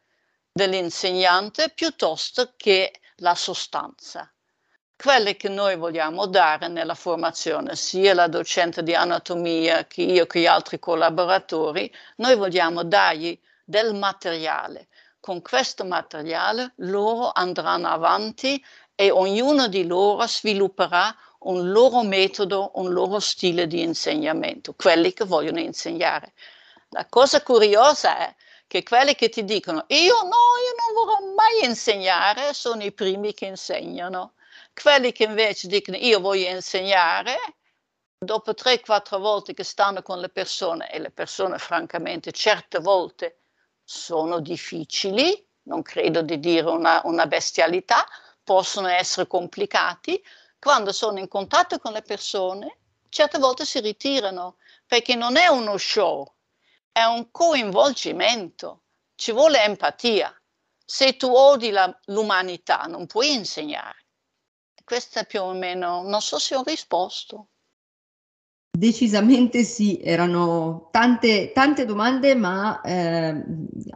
dell'insegnante 0.50 1.70
piuttosto 1.70 2.54
che 2.56 3.00
la 3.16 3.34
sostanza. 3.34 4.30
Quelle 4.96 5.36
che 5.36 5.48
noi 5.48 5.76
vogliamo 5.76 6.26
dare 6.26 6.68
nella 6.68 6.94
formazione, 6.94 7.74
sia 7.74 8.14
la 8.14 8.28
docente 8.28 8.82
di 8.82 8.94
anatomia 8.94 9.86
che 9.86 10.02
io 10.02 10.26
che 10.26 10.40
gli 10.40 10.46
altri 10.46 10.78
collaboratori, 10.78 11.92
noi 12.16 12.36
vogliamo 12.36 12.84
dargli 12.84 13.38
del 13.64 13.94
materiale. 13.94 14.88
Con 15.22 15.40
questo 15.40 15.84
materiale 15.84 16.72
loro 16.78 17.30
andranno 17.32 17.86
avanti 17.86 18.60
e 18.96 19.12
ognuno 19.12 19.68
di 19.68 19.86
loro 19.86 20.26
svilupperà 20.26 21.16
un 21.42 21.70
loro 21.70 22.02
metodo, 22.02 22.72
un 22.74 22.92
loro 22.92 23.20
stile 23.20 23.68
di 23.68 23.82
insegnamento, 23.82 24.74
quelli 24.74 25.12
che 25.12 25.24
vogliono 25.24 25.60
insegnare. 25.60 26.32
La 26.88 27.06
cosa 27.06 27.40
curiosa 27.40 28.18
è 28.18 28.34
che 28.66 28.82
quelli 28.82 29.14
che 29.14 29.28
ti 29.28 29.44
dicono 29.44 29.84
io 29.86 30.22
no, 30.22 30.40
io 30.58 30.74
non 30.76 30.92
vorrò 30.92 31.34
mai 31.36 31.68
insegnare, 31.68 32.52
sono 32.52 32.82
i 32.82 32.90
primi 32.90 33.32
che 33.32 33.44
insegnano. 33.44 34.32
Quelli 34.74 35.12
che 35.12 35.22
invece 35.22 35.68
dicono 35.68 35.98
io 35.98 36.18
voglio 36.18 36.48
insegnare, 36.48 37.38
dopo 38.18 38.50
3-4 38.50 39.20
volte 39.20 39.54
che 39.54 39.62
stanno 39.62 40.02
con 40.02 40.18
le 40.18 40.30
persone, 40.30 40.90
e 40.90 40.98
le 40.98 41.12
persone 41.12 41.58
francamente 41.58 42.32
certe 42.32 42.80
volte 42.80 43.41
sono 43.84 44.40
difficili, 44.40 45.46
non 45.64 45.82
credo 45.82 46.22
di 46.22 46.38
dire 46.38 46.68
una, 46.68 47.00
una 47.04 47.26
bestialità, 47.26 48.06
possono 48.42 48.88
essere 48.88 49.26
complicati, 49.26 50.22
quando 50.58 50.92
sono 50.92 51.18
in 51.18 51.28
contatto 51.28 51.78
con 51.78 51.92
le 51.92 52.02
persone, 52.02 52.78
certe 53.08 53.38
volte 53.38 53.64
si 53.64 53.80
ritirano, 53.80 54.56
perché 54.86 55.14
non 55.14 55.36
è 55.36 55.48
uno 55.48 55.76
show, 55.76 56.24
è 56.90 57.02
un 57.04 57.30
coinvolgimento, 57.30 58.82
ci 59.14 59.32
vuole 59.32 59.62
empatia. 59.62 60.34
Se 60.84 61.16
tu 61.16 61.32
odi 61.32 61.70
la, 61.70 61.98
l'umanità 62.06 62.82
non 62.82 63.06
puoi 63.06 63.32
insegnare. 63.32 64.06
Questo 64.84 65.20
è 65.20 65.26
più 65.26 65.42
o 65.42 65.52
meno, 65.52 66.02
non 66.02 66.20
so 66.20 66.38
se 66.38 66.54
ho 66.54 66.62
risposto. 66.62 67.48
Decisamente 68.74 69.64
sì, 69.64 70.00
erano 70.02 70.88
tante, 70.90 71.52
tante 71.52 71.84
domande, 71.84 72.34
ma 72.34 72.80
eh, 72.80 73.44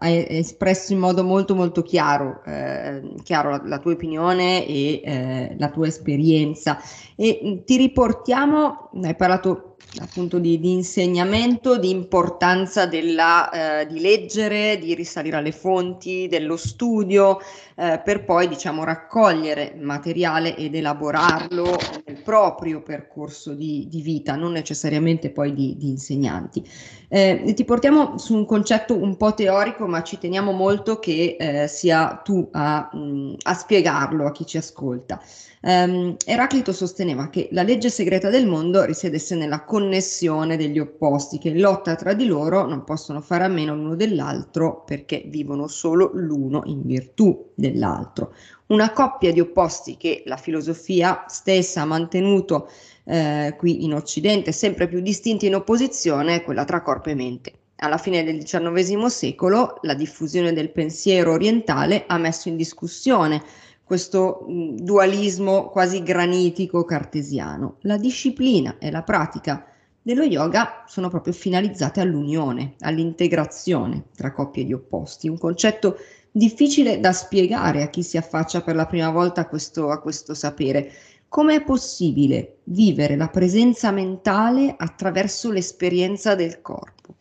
hai 0.01 0.27
espresso 0.29 0.93
in 0.93 0.99
modo 0.99 1.25
molto 1.25 1.55
molto 1.55 1.81
chiaro, 1.81 2.43
eh, 2.45 3.15
chiaro 3.23 3.53
la, 3.53 3.63
la, 3.65 3.79
tua 3.79 3.93
opinione 3.93 4.67
e 4.67 5.01
eh, 5.03 5.57
la 5.59 5.71
tua 5.71 5.87
esperienza. 5.87 6.79
E 7.17 7.63
ti 7.65 7.77
riportiamo, 7.79 8.91
hai 9.03 9.17
parlato 9.17 9.77
appunto 10.01 10.39
di, 10.39 10.61
di, 10.61 10.73
insegnamento, 10.73 11.79
di 11.79 11.91
importanza 11.91 12.87
della, 12.87 13.81
eh, 13.81 13.87
di 13.87 14.01
leggere, 14.01 14.79
di 14.79 14.95
risalire 14.95 15.37
alle 15.37 15.53
fonti, 15.53 16.29
dello 16.29 16.57
studio, 16.57 17.39
eh, 17.77 18.01
per 18.05 18.25
poi 18.25 18.49
diciamo 18.49 18.85
raccogliere 18.85 19.75
materiale 19.79 20.57
ed 20.57 20.75
elaborarlo 20.75 21.77
nel 22.05 22.21
proprio 22.23 22.83
percorso 22.83 23.55
di, 23.55 23.87
di 23.89 24.03
vita, 24.03 24.37
non 24.37 24.53
necessariamente 24.53 25.31
poi 25.31 25.55
di, 25.55 25.77
di 25.79 25.89
insegnanti. 25.89 26.63
Eh, 27.09 27.53
ti 27.55 27.65
portiamo 27.65 28.19
su 28.19 28.35
un 28.35 28.45
concetto 28.45 28.95
un 28.95 29.17
po' 29.17 29.33
teorico, 29.33 29.87
ma 29.87 30.03
ci 30.03 30.19
teniamo 30.19 30.53
molto 30.53 30.99
che 30.99 31.37
eh, 31.39 31.69
sia 31.69 32.21
tu 32.23 32.49
a, 32.53 32.91
mh, 32.93 33.37
a 33.43 33.55
spiegarlo 33.55 34.27
a 34.27 34.33
chi 34.33 34.45
ci 34.45 34.59
ascolta. 34.59 35.21
Um, 35.67 36.15
Eraclito 36.25 36.73
sosteneva 36.73 37.29
che 37.29 37.49
la 37.51 37.65
legge 37.65 37.91
segreta 37.91 38.31
del 38.31 38.47
mondo 38.47 38.85
risiedesse 38.85 39.35
nella 39.35 39.65
connessione 39.65 40.57
degli 40.57 40.79
opposti, 40.79 41.39
che 41.39 41.49
in 41.49 41.59
lotta 41.59 41.97
tra 41.97 42.15
di 42.15 42.25
loro 42.25 42.67
non 42.67 42.85
possono 42.85 43.21
fare 43.21 43.43
a 43.43 43.49
meno 43.49 43.75
l'uno 43.75 43.97
dell'altro 43.97 44.85
perché 44.85 45.25
vivono 45.27 45.67
solo 45.67 46.13
l'uno 46.15 46.63
in 46.67 46.83
virtù 46.87 47.51
dell'altro. 47.57 48.33
Una 48.67 48.93
coppia 48.93 49.33
di 49.33 49.41
opposti 49.41 49.97
che 49.97 50.23
la 50.27 50.37
filosofia 50.37 51.25
stessa 51.27 51.83
ha 51.83 51.85
mantenuto 51.85 52.71
eh, 53.03 53.57
qui 53.59 53.83
in 53.83 53.93
Occidente, 53.93 54.53
sempre 54.53 54.87
più 54.87 55.01
distinti 55.01 55.47
in 55.47 55.57
opposizione, 55.57 56.37
è 56.37 56.45
quella 56.45 56.65
tra 56.65 56.81
corpo 56.81 57.11
e 57.11 57.17
mente. 57.17 57.53
Alla 57.79 57.99
fine 57.99 58.23
del 58.23 58.39
XIX 58.43 59.07
secolo 59.07 59.81
la 59.83 59.95
diffusione 59.95 60.53
del 60.53 60.71
pensiero 60.71 61.33
orientale 61.33 62.05
ha 62.07 62.19
messo 62.19 62.49
in 62.49 62.57
discussione 62.57 63.43
questo 63.87 64.45
dualismo 64.49 65.69
quasi 65.69 66.03
granitico 66.03 66.85
cartesiano. 66.85 67.77
La 67.83 67.97
disciplina 67.97 68.79
e 68.81 68.91
la 68.91 69.05
pratica 69.05 69.65
dello 70.03 70.25
yoga 70.25 70.83
sono 70.89 71.09
proprio 71.09 71.33
finalizzate 71.33 72.01
all'unione, 72.01 72.75
all'integrazione 72.81 74.07
tra 74.17 74.33
coppie 74.33 74.65
di 74.65 74.73
opposti, 74.73 75.29
un 75.29 75.39
concetto 75.39 75.99
difficile 76.33 76.99
da 76.99 77.13
spiegare 77.13 77.85
a 77.85 77.89
chi 77.89 78.03
si 78.03 78.17
affaccia 78.17 78.61
per 78.61 78.75
la 78.75 78.87
prima 78.87 79.11
volta 79.11 79.43
a 79.43 79.47
questo, 79.47 79.91
a 79.91 80.01
questo 80.01 80.35
sapere. 80.35 80.91
Come 81.29 81.55
è 81.55 81.63
possibile 81.63 82.57
vivere 82.65 83.15
la 83.15 83.29
presenza 83.29 83.93
mentale 83.93 84.75
attraverso 84.77 85.53
l'esperienza 85.53 86.35
del 86.35 86.61
corpo? 86.61 87.16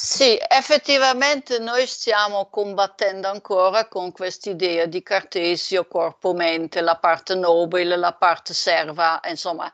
Sì, 0.00 0.38
effettivamente 0.48 1.58
noi 1.58 1.84
stiamo 1.86 2.46
combattendo 2.50 3.26
ancora 3.28 3.88
con 3.88 4.12
quest'idea 4.12 4.86
di 4.86 5.02
Cartesio, 5.02 5.86
corpo-mente, 5.88 6.80
la 6.80 6.96
parte 6.98 7.34
nobile, 7.34 7.96
la 7.96 8.12
parte 8.14 8.54
serva, 8.54 9.20
insomma, 9.28 9.70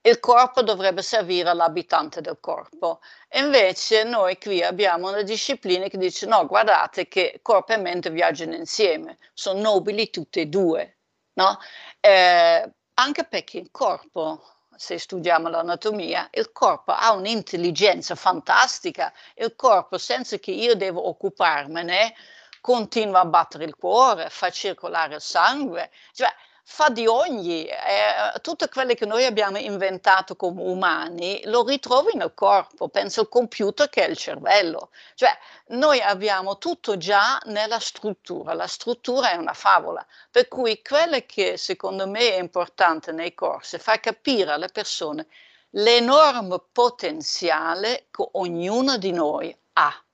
il 0.00 0.18
corpo 0.20 0.62
dovrebbe 0.62 1.02
servire 1.02 1.50
all'abitante 1.50 2.20
del 2.22 2.38
corpo. 2.40 3.00
Invece 3.32 4.04
noi 4.04 4.38
qui 4.38 4.62
abbiamo 4.62 5.08
una 5.10 5.22
disciplina 5.22 5.86
che 5.88 5.98
dice 5.98 6.24
no, 6.26 6.46
guardate 6.46 7.06
che 7.06 7.40
corpo 7.42 7.72
e 7.74 7.76
mente 7.76 8.10
viaggiano 8.10 8.54
insieme, 8.54 9.18
sono 9.34 9.60
nobili 9.60 10.08
tutte 10.08 10.40
e 10.42 10.46
due, 10.46 10.96
no? 11.34 11.58
Eh, 12.00 12.72
anche 12.94 13.24
perché 13.24 13.58
il 13.58 13.70
corpo 13.70 14.42
se 14.78 14.96
studiamo 14.96 15.48
l'anatomia, 15.48 16.28
il 16.30 16.52
corpo 16.52 16.92
ha 16.92 17.10
un'intelligenza 17.12 18.14
fantastica, 18.14 19.12
il 19.34 19.56
corpo 19.56 19.98
senza 19.98 20.38
che 20.38 20.52
io 20.52 20.76
devo 20.76 21.08
occuparmene 21.08 22.14
continua 22.60 23.20
a 23.20 23.24
battere 23.24 23.64
il 23.64 23.74
cuore, 23.74 24.30
fa 24.30 24.50
circolare 24.50 25.16
il 25.16 25.20
sangue, 25.20 25.90
cioè 26.12 26.32
fa 26.70 26.90
di 26.90 27.06
ogni, 27.06 27.64
eh, 27.64 28.38
tutte 28.42 28.68
quelle 28.68 28.94
che 28.94 29.06
noi 29.06 29.24
abbiamo 29.24 29.56
inventato 29.56 30.36
come 30.36 30.60
umani 30.60 31.40
lo 31.46 31.64
ritrovi 31.64 32.14
nel 32.14 32.34
corpo, 32.34 32.88
penso 32.88 33.20
al 33.22 33.30
computer 33.30 33.88
che 33.88 34.04
è 34.04 34.08
il 34.08 34.18
cervello, 34.18 34.90
cioè 35.14 35.30
noi 35.68 35.98
abbiamo 36.02 36.58
tutto 36.58 36.98
già 36.98 37.40
nella 37.46 37.80
struttura, 37.80 38.52
la 38.52 38.66
struttura 38.66 39.30
è 39.30 39.36
una 39.36 39.54
favola, 39.54 40.06
per 40.30 40.46
cui 40.46 40.82
quello 40.82 41.18
che 41.24 41.56
secondo 41.56 42.06
me 42.06 42.34
è 42.34 42.38
importante 42.38 43.12
nei 43.12 43.32
corsi 43.32 43.76
è 43.76 43.78
far 43.78 43.98
capire 43.98 44.52
alle 44.52 44.68
persone 44.68 45.26
l'enorme 45.70 46.62
potenziale 46.70 48.08
che 48.10 48.28
ognuno 48.32 48.98
di 48.98 49.10
noi 49.10 49.58
ha. 49.72 50.04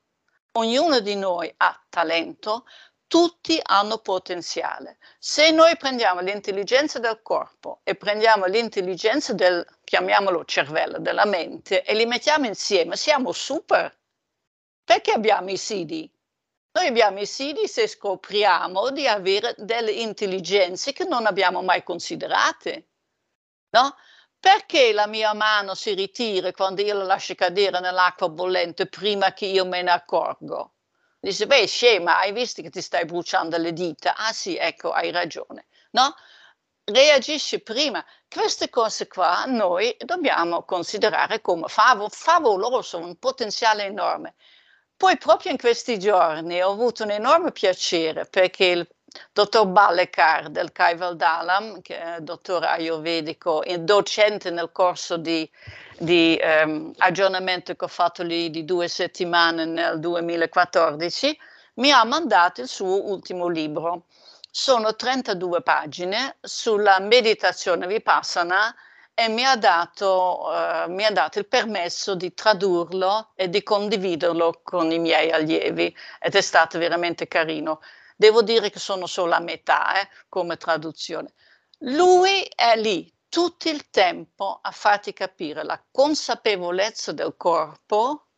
Ognuno 0.52 1.00
di 1.00 1.16
noi 1.16 1.52
ha 1.56 1.82
talento, 1.88 2.64
tutti 3.14 3.60
hanno 3.62 3.98
potenziale. 3.98 4.98
Se 5.20 5.52
noi 5.52 5.76
prendiamo 5.76 6.18
l'intelligenza 6.18 6.98
del 6.98 7.22
corpo 7.22 7.78
e 7.84 7.94
prendiamo 7.94 8.46
l'intelligenza 8.46 9.32
del, 9.32 9.64
chiamiamolo 9.84 10.44
cervello, 10.44 10.98
della 10.98 11.24
mente 11.24 11.84
e 11.84 11.94
li 11.94 12.06
mettiamo 12.06 12.46
insieme, 12.46 12.96
siamo 12.96 13.30
super. 13.30 13.96
Perché 14.82 15.12
abbiamo 15.12 15.48
i 15.50 15.56
CD? 15.56 16.10
Noi 16.72 16.88
abbiamo 16.88 17.20
i 17.20 17.24
CD 17.24 17.66
se 17.66 17.86
scopriamo 17.86 18.90
di 18.90 19.06
avere 19.06 19.54
delle 19.58 19.92
intelligenze 19.92 20.92
che 20.92 21.04
non 21.04 21.26
abbiamo 21.26 21.62
mai 21.62 21.84
considerate. 21.84 22.88
No? 23.76 23.94
Perché 24.40 24.92
la 24.92 25.06
mia 25.06 25.32
mano 25.34 25.76
si 25.76 25.94
ritira 25.94 26.50
quando 26.50 26.82
io 26.82 26.94
la 26.94 27.04
lascio 27.04 27.36
cadere 27.36 27.78
nell'acqua 27.78 28.28
bollente 28.28 28.86
prima 28.86 29.32
che 29.32 29.46
io 29.46 29.64
me 29.64 29.82
ne 29.82 29.92
accorgo? 29.92 30.73
Dice, 31.24 31.46
beh, 31.46 31.66
scema, 31.66 32.18
hai 32.18 32.32
visto 32.32 32.60
che 32.62 32.68
ti 32.70 32.80
stai 32.82 33.04
bruciando 33.06 33.56
le 33.56 33.72
dita? 33.72 34.14
Ah 34.14 34.32
sì, 34.32 34.56
ecco, 34.56 34.90
hai 34.92 35.10
ragione. 35.10 35.66
No? 35.92 36.14
reagisce 36.84 37.60
prima. 37.60 38.04
Queste 38.28 38.68
cose 38.68 39.08
qua 39.08 39.44
noi 39.46 39.96
dobbiamo 39.98 40.64
considerare 40.64 41.40
come 41.40 41.68
fav- 41.68 42.10
favoloso, 42.10 42.98
un 42.98 43.16
potenziale 43.16 43.84
enorme. 43.84 44.34
Poi 44.96 45.16
proprio 45.18 45.50
in 45.52 45.58
questi 45.58 45.98
giorni 45.98 46.60
ho 46.62 46.70
avuto 46.70 47.04
un 47.04 47.10
enorme 47.10 47.52
piacere 47.52 48.26
perché 48.26 48.66
il 48.66 48.88
dottor 49.32 49.66
Balekar 49.66 50.48
del 50.48 50.72
Kaival 50.72 51.16
Dalam, 51.16 51.82
che 51.82 52.00
è 52.00 52.20
dottore 52.20 52.66
ayurvedico 52.66 53.62
e 53.62 53.78
docente 53.78 54.50
nel 54.50 54.70
corso 54.72 55.16
di, 55.16 55.48
di 55.98 56.40
um, 56.42 56.92
aggiornamento 56.98 57.74
che 57.74 57.84
ho 57.84 57.88
fatto 57.88 58.22
lì 58.22 58.50
di 58.50 58.64
due 58.64 58.88
settimane 58.88 59.64
nel 59.64 59.98
2014, 60.00 61.38
mi 61.74 61.90
ha 61.90 62.04
mandato 62.04 62.60
il 62.60 62.68
suo 62.68 63.08
ultimo 63.10 63.48
libro. 63.48 64.04
Sono 64.50 64.94
32 64.94 65.62
pagine 65.62 66.36
sulla 66.40 67.00
meditazione 67.00 67.88
vipassana 67.88 68.72
e 69.12 69.28
mi 69.28 69.44
ha, 69.44 69.56
dato, 69.56 70.46
uh, 70.46 70.90
mi 70.90 71.04
ha 71.04 71.10
dato 71.10 71.38
il 71.38 71.46
permesso 71.46 72.14
di 72.14 72.34
tradurlo 72.34 73.30
e 73.34 73.48
di 73.48 73.62
condividerlo 73.62 74.60
con 74.62 74.90
i 74.90 74.98
miei 74.98 75.30
allievi 75.30 75.94
ed 76.20 76.34
è 76.34 76.40
stato 76.40 76.78
veramente 76.78 77.26
carino. 77.26 77.80
Devo 78.14 78.42
dire 78.42 78.70
che 78.70 78.78
sono 78.78 79.06
solo 79.06 79.34
a 79.34 79.40
metà 79.40 80.00
eh, 80.00 80.08
come 80.28 80.56
traduzione. 80.56 81.32
Lui 81.80 82.42
è 82.54 82.76
lì 82.76 83.12
tutto 83.28 83.68
il 83.68 83.90
tempo 83.90 84.60
a 84.62 84.70
farti 84.70 85.12
capire 85.12 85.64
la 85.64 85.82
consapevolezza 85.90 87.12
del 87.12 87.34
corpo, 87.36 88.28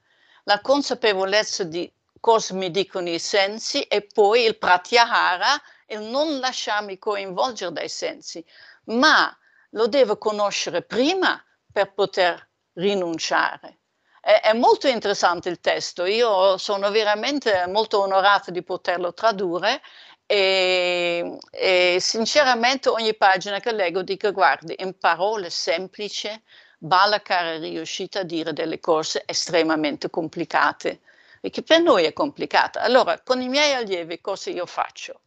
la 0.44 0.60
consapevolezza 0.60 1.64
di 1.64 1.92
cosa 2.18 2.54
mi 2.54 2.70
dicono 2.70 3.08
i 3.10 3.18
sensi 3.18 3.82
e 3.82 4.06
poi 4.06 4.44
il 4.44 4.56
pratyahara, 4.56 5.60
il 5.88 6.00
non 6.00 6.38
lasciarmi 6.38 6.98
coinvolgere 6.98 7.72
dai 7.72 7.88
sensi, 7.88 8.44
ma 8.84 9.36
lo 9.70 9.86
devo 9.86 10.16
conoscere 10.16 10.82
prima 10.82 11.42
per 11.70 11.92
poter 11.92 12.48
rinunciare. 12.72 13.80
È, 14.26 14.40
è, 14.40 14.52
molto 14.54 14.88
interessante 14.88 15.48
il 15.48 15.60
testo, 15.60 16.04
io 16.04 16.58
sono 16.58 16.90
veramente 16.90 17.64
molto 17.68 18.00
onorata 18.00 18.50
di 18.50 18.60
poterlo 18.64 19.14
tradurre 19.14 19.80
e, 20.26 21.38
e 21.52 21.98
sinceramente 22.00 22.88
ogni 22.88 23.14
pagina 23.14 23.60
che 23.60 23.70
leggo 23.70 24.02
dico 24.02 24.32
guardi, 24.32 24.74
in 24.78 24.98
parole 24.98 25.48
semplici 25.48 26.28
Balakar 26.76 27.54
è 27.54 27.58
riuscita 27.60 28.20
a 28.20 28.22
dire 28.24 28.52
delle 28.52 28.80
cose 28.80 29.22
estremamente 29.26 30.10
complicate, 30.10 31.02
perché 31.40 31.62
per 31.62 31.80
noi 31.82 32.02
è 32.02 32.12
complicata. 32.12 32.80
Allora, 32.80 33.20
con 33.20 33.40
i 33.40 33.48
miei 33.48 33.74
allievi 33.74 34.20
cosa 34.20 34.50
io 34.50 34.66
faccio? 34.66 35.20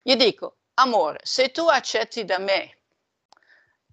Gli 0.00 0.14
dico, 0.14 0.58
amore, 0.74 1.18
se 1.24 1.50
tu 1.50 1.66
accetti 1.66 2.24
da 2.24 2.38
me 2.38 2.76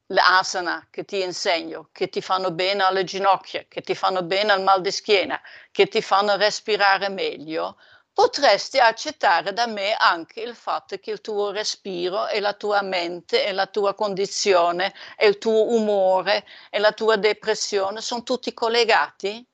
le 0.07 0.21
asana 0.21 0.87
che 0.89 1.05
ti 1.05 1.21
insegno, 1.21 1.89
che 1.91 2.09
ti 2.09 2.21
fanno 2.21 2.51
bene 2.51 2.83
alle 2.83 3.03
ginocchia, 3.03 3.65
che 3.67 3.81
ti 3.81 3.95
fanno 3.95 4.23
bene 4.23 4.51
al 4.51 4.61
mal 4.61 4.81
di 4.81 4.91
schiena, 4.91 5.41
che 5.71 5.87
ti 5.87 6.01
fanno 6.01 6.35
respirare 6.35 7.09
meglio, 7.09 7.77
potresti 8.13 8.79
accettare 8.79 9.53
da 9.53 9.65
me 9.65 9.95
anche 9.95 10.41
il 10.41 10.55
fatto 10.55 10.97
che 10.97 11.11
il 11.11 11.21
tuo 11.21 11.51
respiro 11.51 12.27
e 12.27 12.39
la 12.39 12.53
tua 12.53 12.81
mente 12.81 13.43
e 13.45 13.51
la 13.53 13.65
tua 13.65 13.95
condizione 13.95 14.93
e 15.17 15.27
il 15.27 15.39
tuo 15.39 15.73
umore 15.73 16.45
e 16.69 16.79
la 16.79 16.91
tua 16.91 17.15
depressione 17.15 18.01
sono 18.01 18.23
tutti 18.23 18.53
collegati? 18.53 19.45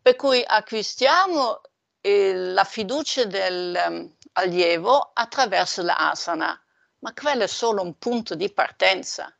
Per 0.00 0.16
cui 0.16 0.42
acquistiamo 0.46 1.60
eh, 2.00 2.34
la 2.34 2.64
fiducia 2.64 3.24
del 3.24 3.80
um, 3.86 4.16
allievo 4.34 5.10
attraverso 5.12 5.82
l'asana, 5.82 6.60
ma 6.98 7.12
quello 7.12 7.44
è 7.44 7.48
solo 7.48 7.82
un 7.82 7.98
punto 7.98 8.34
di 8.34 8.52
partenza. 8.52 9.34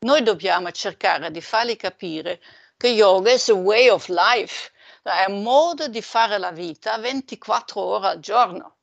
Noi 0.00 0.22
dobbiamo 0.22 0.70
cercare 0.70 1.32
di 1.32 1.40
fargli 1.40 1.74
capire 1.74 2.40
che 2.76 2.86
yoga 2.86 3.32
è 3.32 3.50
un 3.50 3.62
way 3.62 3.88
of 3.88 4.06
life, 4.06 4.70
è 5.02 5.24
un 5.26 5.42
modo 5.42 5.88
di 5.88 6.00
fare 6.02 6.38
la 6.38 6.52
vita 6.52 6.96
24 6.98 7.80
ore 7.80 8.06
al 8.06 8.20
giorno. 8.20 8.76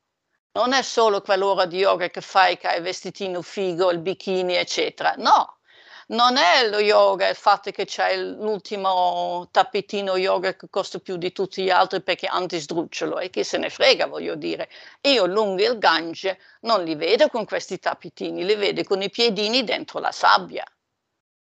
Non 0.51 0.73
è 0.73 0.81
solo 0.81 1.21
quell'ora 1.21 1.65
di 1.67 1.77
yoga 1.77 2.09
che 2.09 2.19
fai 2.19 2.57
che 2.57 2.67
hai 2.67 2.77
il 2.77 2.83
vestitino 2.83 3.41
figo, 3.41 3.91
il 3.91 3.99
bikini, 3.99 4.55
eccetera. 4.55 5.13
No, 5.17 5.59
non 6.07 6.35
è 6.35 6.67
lo 6.67 6.79
yoga 6.79 7.29
il 7.29 7.35
fatto 7.37 7.71
che 7.71 7.85
c'è 7.85 8.17
l'ultimo 8.17 9.47
tappetino 9.51 10.17
yoga 10.17 10.53
che 10.57 10.67
costa 10.69 10.99
più 10.99 11.15
di 11.15 11.31
tutti 11.31 11.63
gli 11.63 11.69
altri 11.69 12.01
perché 12.03 12.27
antisdrucciolo 12.27 13.19
e 13.19 13.29
chi 13.29 13.45
se 13.45 13.57
ne 13.57 13.69
frega, 13.69 14.07
voglio 14.07 14.35
dire. 14.35 14.69
Io 15.03 15.25
lungo 15.25 15.63
il 15.63 15.77
Gange 15.77 16.39
non 16.61 16.83
li 16.83 16.95
vedo 16.95 17.29
con 17.29 17.45
questi 17.45 17.79
tappetini, 17.79 18.43
li 18.43 18.55
vedo 18.55 18.83
con 18.83 19.01
i 19.01 19.09
piedini 19.09 19.63
dentro 19.63 19.99
la 19.99 20.11
sabbia. 20.11 20.65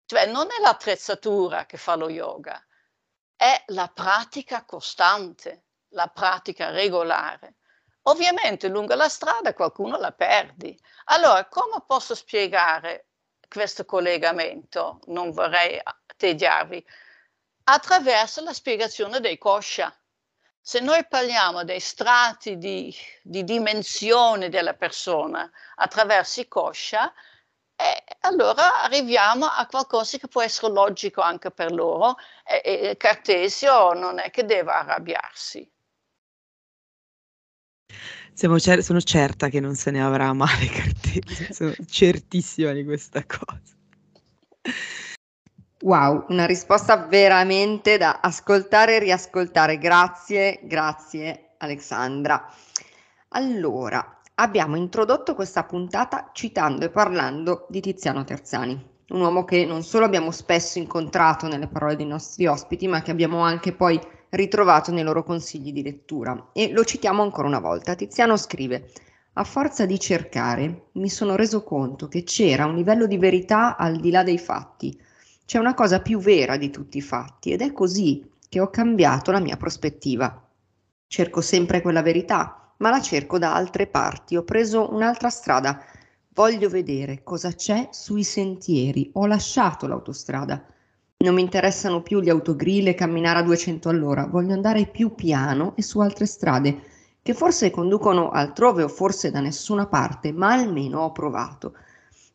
Cioè 0.10 0.26
non 0.26 0.48
è 0.48 0.60
l'attrezzatura 0.60 1.68
che 1.68 1.78
fa 1.78 1.94
lo 1.94 2.10
yoga, 2.10 2.60
è 3.36 3.62
la 3.68 3.90
pratica 3.90 4.66
costante, 4.66 5.66
la 5.90 6.08
pratica 6.08 6.72
regolare. 6.72 7.58
Ovviamente 8.08 8.70
lungo 8.70 8.96
la 8.96 9.08
strada 9.08 9.54
qualcuno 9.54 9.98
la 9.98 10.12
perdi. 10.12 10.76
Allora, 11.06 11.46
come 11.46 11.84
posso 11.86 12.16
spiegare 12.16 13.10
questo 13.48 13.86
collegamento? 13.86 15.00
Non 15.06 15.30
vorrei 15.30 15.80
tediarvi. 16.18 16.84
Attraverso 17.66 18.42
la 18.42 18.54
spiegazione 18.54 19.20
dei 19.20 19.38
kosha. 19.38 19.96
Se 20.60 20.80
noi 20.80 21.06
parliamo 21.06 21.64
dei 21.64 21.80
strati 21.80 22.58
di, 22.58 22.92
di 23.22 23.44
dimensione 23.44 24.50
della 24.50 24.74
persona 24.74 25.48
attraverso 25.76 26.42
i 26.42 26.48
kosha, 26.48 27.14
e 27.82 28.04
allora 28.22 28.82
arriviamo 28.84 29.46
a 29.46 29.66
qualcosa 29.66 30.18
che 30.18 30.28
può 30.28 30.42
essere 30.42 30.74
logico 30.74 31.22
anche 31.22 31.50
per 31.50 31.72
loro 31.72 32.18
e, 32.46 32.90
e 32.90 32.98
Cartesio 32.98 33.94
non 33.94 34.20
è 34.20 34.30
che 34.32 34.44
deve 34.44 34.72
arrabbiarsi. 34.72 35.72
Cer- 38.36 38.82
sono 38.82 39.00
certa 39.00 39.48
che 39.48 39.62
non 39.62 39.76
se 39.76 39.92
ne 39.92 40.04
avrà 40.04 40.34
male 40.34 40.66
Cartesio, 40.68 41.54
sono 41.54 41.74
certissima 41.90 42.74
di 42.74 42.84
questa 42.84 43.24
cosa. 43.26 43.62
Wow, 45.82 46.26
una 46.28 46.46
risposta 46.46 46.98
veramente 46.98 47.98
da 47.98 48.20
ascoltare 48.22 48.98
e 48.98 49.00
riascoltare. 49.00 49.78
Grazie, 49.78 50.60
grazie 50.64 51.52
Alexandra. 51.60 52.54
Allora, 53.30 54.19
abbiamo 54.40 54.78
introdotto 54.78 55.36
questa 55.36 55.64
puntata 55.64 56.30
citando 56.34 56.86
e 56.86 56.90
parlando 56.90 57.66
di 57.70 57.82
Tiziano 57.82 58.24
Terzani, 58.24 58.88
un 59.10 59.22
uomo 59.22 59.44
che 59.44 59.66
non 59.66 59.84
solo 59.84 60.06
abbiamo 60.06 60.32
spesso 60.32 60.80
incontrato 60.80 61.48
nelle 61.48 61.68
parole 61.68 61.98
dei 61.98 62.06
nostri 62.06 62.48
ospiti, 62.48 62.88
ma 62.88 63.02
che 63.02 63.12
abbiamo 63.12 63.40
anche 63.40 63.74
poi 63.74 64.00
ritrovato 64.30 64.92
nei 64.92 65.04
loro 65.04 65.24
consigli 65.24 65.74
di 65.74 65.84
lettura. 65.84 66.52
E 66.54 66.72
lo 66.72 66.86
citiamo 66.86 67.22
ancora 67.22 67.48
una 67.48 67.60
volta. 67.60 67.96
Tiziano 67.96 68.38
scrive: 68.38 68.92
A 69.34 69.44
forza 69.44 69.86
di 69.86 70.00
cercare, 70.00 70.88
mi 70.94 71.10
sono 71.10 71.36
reso 71.36 71.64
conto 71.64 72.08
che 72.08 72.24
c'era 72.24 72.66
un 72.66 72.76
livello 72.76 73.08
di 73.08 73.18
verità 73.18 73.76
al 73.76 73.98
di 73.98 74.10
là 74.10 74.24
dei 74.24 74.38
fatti. 74.38 74.98
C'è 75.46 75.58
una 75.58 75.74
cosa 75.74 76.00
più 76.00 76.20
vera 76.20 76.56
di 76.56 76.70
tutti 76.70 76.98
i 76.98 77.02
fatti 77.02 77.52
ed 77.52 77.62
è 77.62 77.74
così 77.74 78.26
che 78.48 78.62
ho 78.62 78.70
cambiato 78.70 79.32
la 79.32 79.40
mia 79.40 79.58
prospettiva. 79.58 80.48
Cerco 81.08 81.42
sempre 81.42 81.82
quella 81.82 82.04
verità, 82.04 82.59
ma 82.80 82.90
la 82.90 83.02
cerco 83.02 83.38
da 83.38 83.54
altre 83.54 83.88
parti, 83.88 84.36
ho 84.36 84.44
preso 84.44 84.94
un'altra 84.94 85.30
strada. 85.30 85.84
Voglio 86.34 86.70
vedere 86.70 87.24
cosa 87.24 87.52
c'è 87.52 87.90
sui 87.92 88.24
sentieri. 88.24 89.10
Ho 89.14 89.26
lasciato 89.26 89.88
l'autostrada. 89.88 90.64
Non 91.18 91.34
mi 91.34 91.42
interessano 91.42 92.02
più 92.02 92.22
gli 92.22 92.30
autogrill 92.30 92.88
e 92.88 92.96
camminare 92.96 93.40
a 93.40 93.44
200 93.44 93.90
all'ora. 93.90 94.28
Voglio 94.28 94.54
andare 94.54 94.86
più 94.86 95.14
piano 95.14 95.74
e 95.76 95.82
su 95.82 96.00
altre 96.00 96.26
strade, 96.26 96.82
che 97.22 97.34
forse 97.34 97.70
conducono 97.70 98.30
altrove 98.30 98.84
o 98.84 98.88
forse 98.88 99.30
da 99.30 99.42
nessuna 99.42 99.86
parte, 99.88 100.32
ma 100.32 100.54
almeno 100.54 101.02
ho 101.02 101.12
provato. 101.12 101.74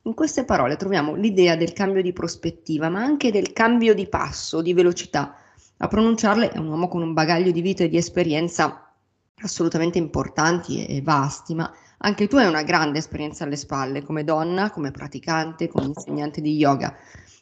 In 0.03 0.13
queste 0.13 0.45
parole 0.45 0.77
troviamo 0.77 1.15
l'idea 1.15 1.57
del 1.57 1.73
cambio 1.73 2.03
di 2.03 2.13
prospettiva, 2.13 2.91
ma 2.91 3.01
anche 3.01 3.33
del 3.33 3.55
cambio 3.55 3.95
di 3.95 4.07
passo, 4.07 4.61
di 4.61 4.75
velocità. 4.75 5.37
A 5.79 5.89
pronunciarle 5.89 6.51
è 6.51 6.59
un 6.59 6.67
uomo 6.67 6.89
con 6.89 7.01
un 7.01 7.15
bagaglio 7.15 7.51
di 7.51 7.63
vita 7.63 7.85
e 7.85 7.89
di 7.89 7.97
esperienza 7.97 8.84
assolutamente 9.45 9.99
importanti 9.99 10.87
e, 10.87 11.03
vasti, 11.03 11.55
ma 11.55 11.73
anche 11.99 12.27
tu 12.27 12.37
hai 12.37 12.47
una 12.47 12.63
grande 12.63 12.99
esperienza 12.99 13.45
alle 13.45 13.57
spalle 13.57 14.03
come 14.03 14.25
donna, 14.25 14.71
come 14.71 14.91
praticante, 14.91 15.69
come 15.69 15.87
insegnante 15.87 16.41
di 16.41 16.57
yoga. 16.57 16.97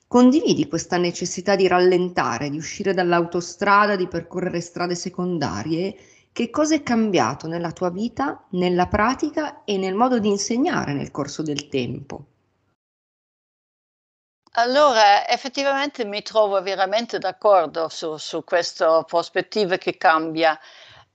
Condividi 0.07 0.69
questa 0.69 0.99
necessità 0.99 1.57
di 1.57 1.67
rallentare, 1.67 2.51
di 2.51 2.59
uscire 2.59 2.93
dall'autostrada, 2.93 3.97
di 3.97 4.09
percorrere 4.09 4.61
strade 4.61 4.95
secondarie? 4.95 5.97
Che 6.31 6.51
cosa 6.51 6.75
è 6.75 6.83
cambiato 6.83 7.47
nella 7.47 7.73
tua 7.73 7.91
vita, 7.91 8.45
nella 8.51 8.87
pratica 8.87 9.65
e 9.65 9.79
nel 9.79 9.95
modo 9.95 10.19
di 10.19 10.29
insegnare 10.29 10.93
nel 10.93 11.11
corso 11.11 11.43
del 11.43 11.69
tempo? 11.69 12.27
Allora, 14.55 15.27
effettivamente 15.29 16.05
mi 16.05 16.21
trovo 16.21 16.61
veramente 16.61 17.19
d'accordo 17.19 17.89
su, 17.89 18.19
su 18.19 18.45
questa 18.45 19.03
prospettiva 19.05 19.79
che 19.79 19.97
cambia. 19.97 20.59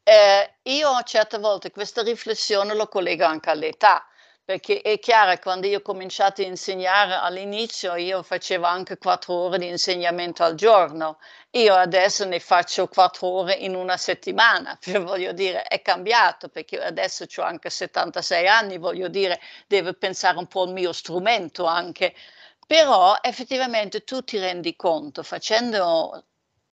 Eh, 0.09 0.53
io 0.63 1.01
certe 1.03 1.37
volte 1.37 1.69
questa 1.69 2.01
riflessione 2.01 2.73
lo 2.73 2.87
collego 2.87 3.25
anche 3.25 3.49
all'età, 3.49 4.05
perché 4.45 4.79
è 4.79 4.99
chiaro 4.99 5.31
che 5.31 5.39
quando 5.41 5.67
io 5.67 5.79
ho 5.79 5.81
cominciato 5.81 6.41
a 6.41 6.45
insegnare 6.45 7.13
all'inizio 7.15 7.93
io 7.95 8.23
facevo 8.23 8.65
anche 8.65 8.97
quattro 8.97 9.33
ore 9.33 9.57
di 9.57 9.67
insegnamento 9.67 10.43
al 10.43 10.55
giorno, 10.55 11.19
io 11.51 11.73
adesso 11.75 12.23
ne 12.23 12.39
faccio 12.39 12.87
quattro 12.87 13.27
ore 13.27 13.55
in 13.55 13.75
una 13.75 13.97
settimana, 13.97 14.77
cioè, 14.81 15.01
voglio 15.01 15.33
dire 15.33 15.63
è 15.63 15.81
cambiato 15.81 16.47
perché 16.47 16.81
adesso 16.81 17.25
ho 17.35 17.41
anche 17.43 17.69
76 17.69 18.47
anni, 18.47 18.77
voglio 18.77 19.09
dire 19.09 19.41
devo 19.67 19.91
pensare 19.93 20.37
un 20.37 20.47
po' 20.47 20.61
al 20.63 20.71
mio 20.71 20.93
strumento 20.93 21.65
anche, 21.65 22.15
però 22.65 23.17
effettivamente 23.21 24.05
tu 24.05 24.21
ti 24.23 24.37
rendi 24.37 24.75
conto 24.77 25.21
facendo, 25.23 26.23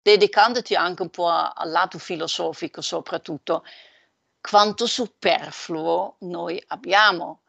dedicandoti 0.10 0.76
anche 0.76 1.04
un 1.04 1.10
po' 1.10 1.28
al 1.28 1.70
lato 1.70 2.00
filosofico 2.00 2.82
soprattutto, 2.82 3.64
quanto 4.42 4.88
superfluo 4.88 6.16
noi 6.22 6.62
abbiamo 6.68 7.44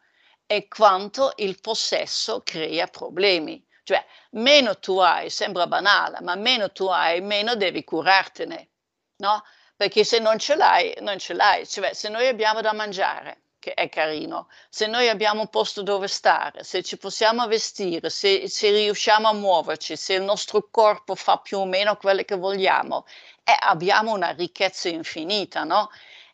e 0.45 0.67
quanto 0.67 1.33
il 1.37 1.59
possesso 1.59 2.41
crea 2.43 2.87
problemi. 2.87 3.65
Cioè, 3.83 4.05
meno 4.31 4.77
tu 4.77 4.99
hai, 4.99 5.29
sembra 5.29 5.65
banale, 5.65 6.21
ma 6.21 6.35
meno 6.35 6.71
tu 6.71 6.85
hai, 6.87 7.21
meno 7.21 7.55
devi 7.55 7.83
curartene, 7.83 8.69
no? 9.17 9.43
Perché 9.75 10.03
se 10.03 10.19
non 10.19 10.37
ce 10.37 10.55
l'hai, 10.55 10.93
non 10.99 11.17
ce 11.17 11.33
l'hai. 11.33 11.65
Cioè, 11.65 11.93
se 11.93 12.09
noi 12.09 12.27
abbiamo 12.27 12.61
da 12.61 12.73
mangiare, 12.73 13.41
che 13.61 13.75
è 13.75 13.87
carino, 13.89 14.47
se 14.69 14.87
noi 14.87 15.07
abbiamo 15.07 15.41
un 15.41 15.47
posto 15.49 15.83
dove 15.83 16.07
stare, 16.07 16.63
se 16.63 16.81
ci 16.81 16.97
possiamo 16.97 17.47
vestire, 17.47 18.09
se, 18.09 18.49
se 18.49 18.71
riusciamo 18.71 19.29
a 19.29 19.33
muoverci, 19.33 19.95
se 19.95 20.15
il 20.15 20.23
nostro 20.23 20.67
corpo 20.71 21.13
fa 21.15 21.37
più 21.37 21.59
o 21.59 21.65
meno 21.65 21.95
quello 21.95 22.23
che 22.23 22.35
vogliamo, 22.35 23.05
eh, 23.43 23.55
abbiamo 23.59 24.13
una 24.13 24.31
ricchezza 24.31 24.89
infinita, 24.89 25.63
no? 25.63 25.89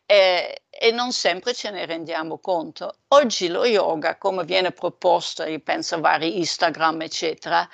e, 0.06 0.62
e, 0.70 0.90
non 0.90 1.12
sempre 1.12 1.52
ce 1.52 1.70
ne 1.70 1.84
rendiamo 1.84 2.38
conto. 2.38 2.94
Oggi 3.08 3.48
lo 3.48 3.66
yoga, 3.66 4.16
come 4.16 4.44
viene 4.44 4.72
proposto, 4.72 5.44
io 5.44 5.60
penso 5.60 5.96
a 5.96 5.98
vari 5.98 6.38
Instagram, 6.38 7.02
eccetera, 7.02 7.68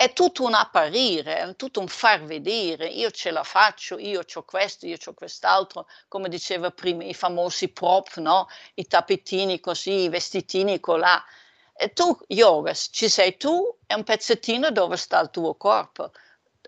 è 0.00 0.14
tutto 0.14 0.44
un 0.44 0.54
apparire, 0.54 1.40
è 1.40 1.56
tutto 1.56 1.78
un 1.78 1.86
far 1.86 2.24
vedere, 2.24 2.86
io 2.86 3.10
ce 3.10 3.30
la 3.30 3.44
faccio, 3.44 3.98
io 3.98 4.22
ho 4.32 4.42
questo, 4.44 4.86
io 4.86 4.96
ho 5.04 5.12
quest'altro, 5.12 5.86
come 6.08 6.30
diceva 6.30 6.70
prima, 6.70 7.04
i 7.04 7.12
famosi 7.12 7.68
prop, 7.68 8.16
no? 8.16 8.48
i 8.76 8.86
tappetini 8.86 9.60
così, 9.60 10.04
i 10.04 10.08
vestitini 10.08 10.80
colà. 10.80 11.22
E 11.76 11.92
tu, 11.92 12.18
yoga, 12.28 12.72
ci 12.72 13.10
sei 13.10 13.36
tu 13.36 13.76
e 13.86 13.94
un 13.94 14.02
pezzettino 14.02 14.70
dove 14.70 14.96
sta 14.96 15.20
il 15.20 15.28
tuo 15.28 15.54
corpo 15.56 16.12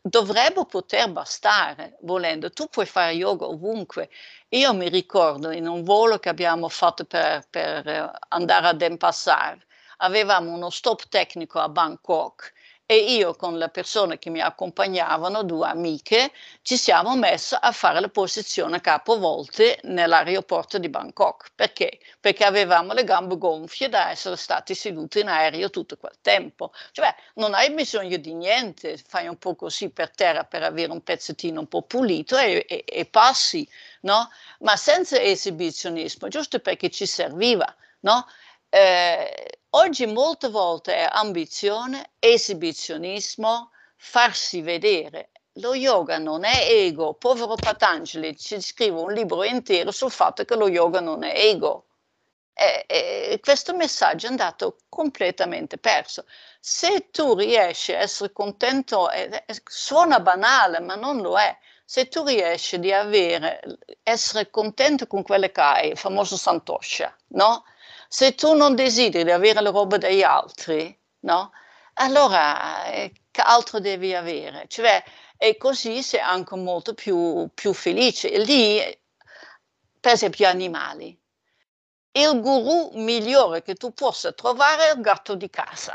dovrebbe 0.03 0.67
poter 0.67 1.11
bastare 1.11 1.97
volendo. 2.01 2.51
Tu 2.51 2.67
puoi 2.67 2.85
fare 2.85 3.13
yoga 3.13 3.47
ovunque. 3.47 4.11
Io 4.51 4.75
mi 4.75 4.91
ricordo 4.91 5.51
in 5.53 5.67
un 5.67 5.85
volo 5.85 6.19
che 6.19 6.29
abbiamo 6.29 6.69
fatto 6.69 7.07
per, 7.07 7.47
per 7.49 7.87
eh, 7.89 8.11
andare 8.29 8.67
a 8.67 8.75
Denpasar, 8.75 9.57
avevamo 9.99 10.53
uno 10.53 10.69
stop 10.69 11.09
tecnico 11.09 11.61
a 11.61 11.69
Bangkok 11.71 12.53
e 12.87 12.97
io 13.15 13.35
con 13.35 13.57
le 13.57 13.69
persone 13.71 14.19
che 14.19 14.29
mi 14.29 14.41
accompagnavano, 14.41 15.45
due 15.45 15.67
amiche, 15.69 16.31
ci 16.63 16.77
siamo 16.77 17.17
messe 17.17 17.57
a 17.59 17.73
fare 17.73 18.01
le 18.01 18.11
posizioni 18.11 18.75
a 18.75 18.81
capovolte 18.81 19.79
nell'aeroporto 19.85 20.79
di 20.79 20.89
Bangkok. 20.91 21.53
Perché? 21.55 22.01
Perché 22.21 22.45
avevamo 22.45 22.93
le 22.93 23.05
gambe 23.05 23.39
gonfie 23.39 23.89
da 23.89 24.11
essere 24.11 24.37
stati 24.37 24.75
seduti 24.75 25.21
in 25.21 25.29
aereo 25.29 25.71
tutto 25.71 25.97
quel 25.97 26.19
tempo. 26.21 26.73
Cioè, 26.91 27.15
non 27.35 27.55
hai 27.55 27.73
bisogno 27.73 28.17
di 28.19 28.35
niente, 28.35 28.99
fai 28.99 29.27
un 29.27 29.39
po' 29.39 29.55
così 29.55 29.91
per 29.91 30.11
terra 30.11 30.45
per 30.45 30.63
avere 30.63 30.93
un 30.93 31.03
pezzettino 31.03 31.61
un 31.61 31.69
po' 31.69 31.83
pulito 31.83 32.37
e, 32.37 32.65
e, 32.69 32.85
e 32.87 33.07
passi, 33.07 33.67
no? 34.03 34.29
Ma 34.61 34.77
senza 34.77 35.19
esibizionismo, 35.21 36.29
giusto 36.29 36.59
perché 36.61 36.91
ci 36.91 37.07
serviva, 37.07 37.75
no? 38.01 38.27
Eh, 38.69 39.62
oggi 39.75 40.07
molte 40.07 40.49
volte 40.49 40.97
è 40.97 41.09
ambizione, 41.11 42.13
esibizionismo, 42.19 43.71
farsi 43.97 44.61
vedere. 44.63 45.31
Lo 45.57 45.75
yoga 45.75 46.19
non 46.19 46.45
è 46.45 46.67
ego. 46.69 47.15
Povero 47.15 47.55
Patanjali 47.55 48.37
ci 48.37 48.61
scrive 48.61 48.99
un 49.01 49.13
libro 49.13 49.45
intero 49.45 49.91
sul 49.91 50.11
fatto 50.11 50.45
che 50.45 50.57
lo 50.57 50.69
yoga 50.69 51.01
non 51.01 51.23
è 51.23 51.35
ego. 51.37 51.87
E, 52.55 52.85
e, 52.87 53.41
questo 53.41 53.75
messaggio 53.75 54.27
è 54.27 54.31
andato 54.31 54.79
completamente 54.89 55.79
perso. 55.79 56.25
Se 56.61 57.11
tu 57.11 57.35
riesci 57.35 57.93
a 57.93 57.99
essere 57.99 58.33
contento, 58.33 59.11
eh, 59.11 59.45
suona 59.65 60.21
banale, 60.21 60.81
ma 60.81 60.95
non 60.95 61.21
lo 61.21 61.39
è. 61.39 61.57
Se 61.85 62.09
tu 62.09 62.25
riesci 62.25 62.79
di 62.79 62.91
essere 64.03 64.51
contento 64.51 65.07
con 65.07 65.23
quello 65.23 65.49
che 65.49 65.61
hai, 65.61 65.89
il 65.91 65.99
famoso 65.99 66.37
Santosha, 66.37 67.15
no? 67.29 67.65
Se 68.15 68.35
tu 68.35 68.53
non 68.53 68.75
desideri 68.75 69.33
avere 69.33 69.63
le 69.63 69.71
robe 69.71 69.97
degli 69.97 70.23
altri, 70.23 70.95
no? 71.21 71.51
Allora, 71.95 72.85
eh, 72.85 73.11
che 73.31 73.41
altro 73.41 73.81
devi 73.81 74.15
avere? 74.15 74.67
Cioè, 74.69 75.03
e 75.39 75.57
così 75.57 76.03
sei 76.03 76.21
anche 76.21 76.55
molto 76.57 76.93
più, 76.93 77.49
più 77.55 77.73
felice. 77.73 78.29
Lì, 78.45 78.79
per 79.99 80.13
esempio, 80.13 80.47
animali. 80.47 81.19
Il 82.13 82.39
guru 82.43 82.91
migliore 82.99 83.63
che 83.63 83.77
tu 83.77 83.95
possa 83.95 84.33
trovare 84.33 84.91
è 84.91 84.95
il 84.95 85.01
gatto 85.01 85.35
di 85.35 85.49
casa. 85.49 85.95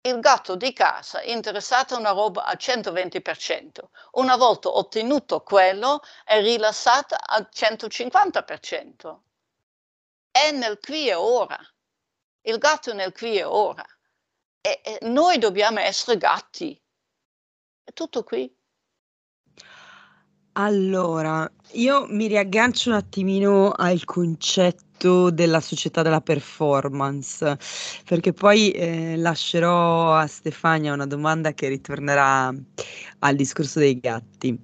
Il 0.00 0.18
gatto 0.18 0.56
di 0.56 0.72
casa 0.72 1.20
è 1.20 1.30
interessato 1.30 1.94
a 1.94 1.98
una 1.98 2.10
roba 2.10 2.46
al 2.46 2.56
120%. 2.58 3.90
Una 4.14 4.36
volta 4.36 4.70
ottenuto 4.70 5.42
quello, 5.42 6.02
è 6.24 6.40
rilassata 6.40 7.20
al 7.24 7.48
150% 7.54 9.18
è 10.42 10.52
nel 10.52 10.78
qui 10.78 11.08
e 11.08 11.14
ora. 11.14 11.58
Il 12.42 12.58
gatto 12.58 12.92
nel 12.94 13.12
qui 13.12 13.38
e 13.38 13.44
ora. 13.44 13.84
E, 14.60 14.80
e 14.82 14.98
noi 15.02 15.38
dobbiamo 15.38 15.80
essere 15.80 16.16
gatti. 16.16 16.80
È 17.84 17.92
tutto 17.92 18.22
qui. 18.24 18.54
Allora, 20.52 21.48
io 21.72 22.06
mi 22.08 22.26
riaggancio 22.26 22.90
un 22.90 22.96
attimino 22.96 23.70
al 23.70 24.04
concetto 24.04 24.87
aspetto 24.98 25.30
della 25.30 25.60
società 25.60 26.02
della 26.02 26.20
performance, 26.20 27.56
perché 28.04 28.32
poi 28.32 28.70
eh, 28.72 29.16
lascerò 29.16 30.14
a 30.14 30.26
Stefania 30.26 30.92
una 30.92 31.06
domanda 31.06 31.52
che 31.52 31.68
ritornerà 31.68 32.52
al 33.20 33.34
discorso 33.36 33.78
dei 33.78 33.98
gatti. 33.98 34.58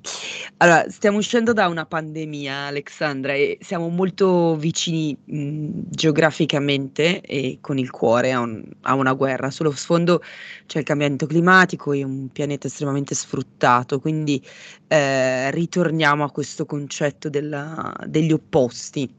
Allora, 0.59 0.89
stiamo 0.89 1.19
uscendo 1.19 1.53
da 1.53 1.69
una 1.69 1.87
pandemia, 1.87 2.67
Alexandra, 2.67 3.35
e 3.35 3.59
siamo 3.61 3.89
molto 3.89 4.57
vicini 4.57 5.17
mh, 5.25 5.69
geograficamente 5.91 7.21
e 7.21 7.59
con 7.61 7.79
il 7.79 7.91
cuore 7.91 8.33
a, 8.33 8.41
un, 8.41 8.63
a 8.83 8.95
una 8.95 9.13
guerra. 9.13 9.51
Sullo 9.51 9.73
sfondo 9.73 10.21
c'è 10.67 10.81
il 10.81 10.85
cambiamento 10.85 11.27
climatico 11.27 11.93
e 11.93 12.05
un 12.05 12.29
pianeta 12.29 12.67
estremamente 12.67 13.15
sfruttato, 13.15 14.01
quindi 14.01 14.45
eh, 14.89 15.51
ritorniamo 15.51 16.25
a 16.25 16.31
questo 16.31 16.67
concetto 16.67 17.29
della, 17.29 17.93
degli 18.07 18.33
opposti 18.33 19.13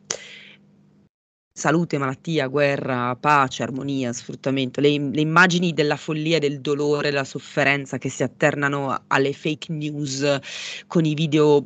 salute, 1.57 1.97
malattia, 1.97 2.47
guerra, 2.47 3.15
pace, 3.15 3.63
armonia, 3.63 4.11
sfruttamento, 4.11 4.81
le, 4.81 4.89
le, 4.89 5.21
immagini 5.21 5.71
della 5.71 5.95
follia, 5.95 6.37
del 6.37 6.59
dolore, 6.59 7.09
della 7.09 7.23
sofferenza 7.23 7.97
che 7.97 8.09
si 8.09 8.23
alternano 8.23 9.05
alle 9.07 9.31
fake 9.31 9.71
news 9.71 10.39
con 10.85 11.05
i 11.05 11.13
video, 11.13 11.65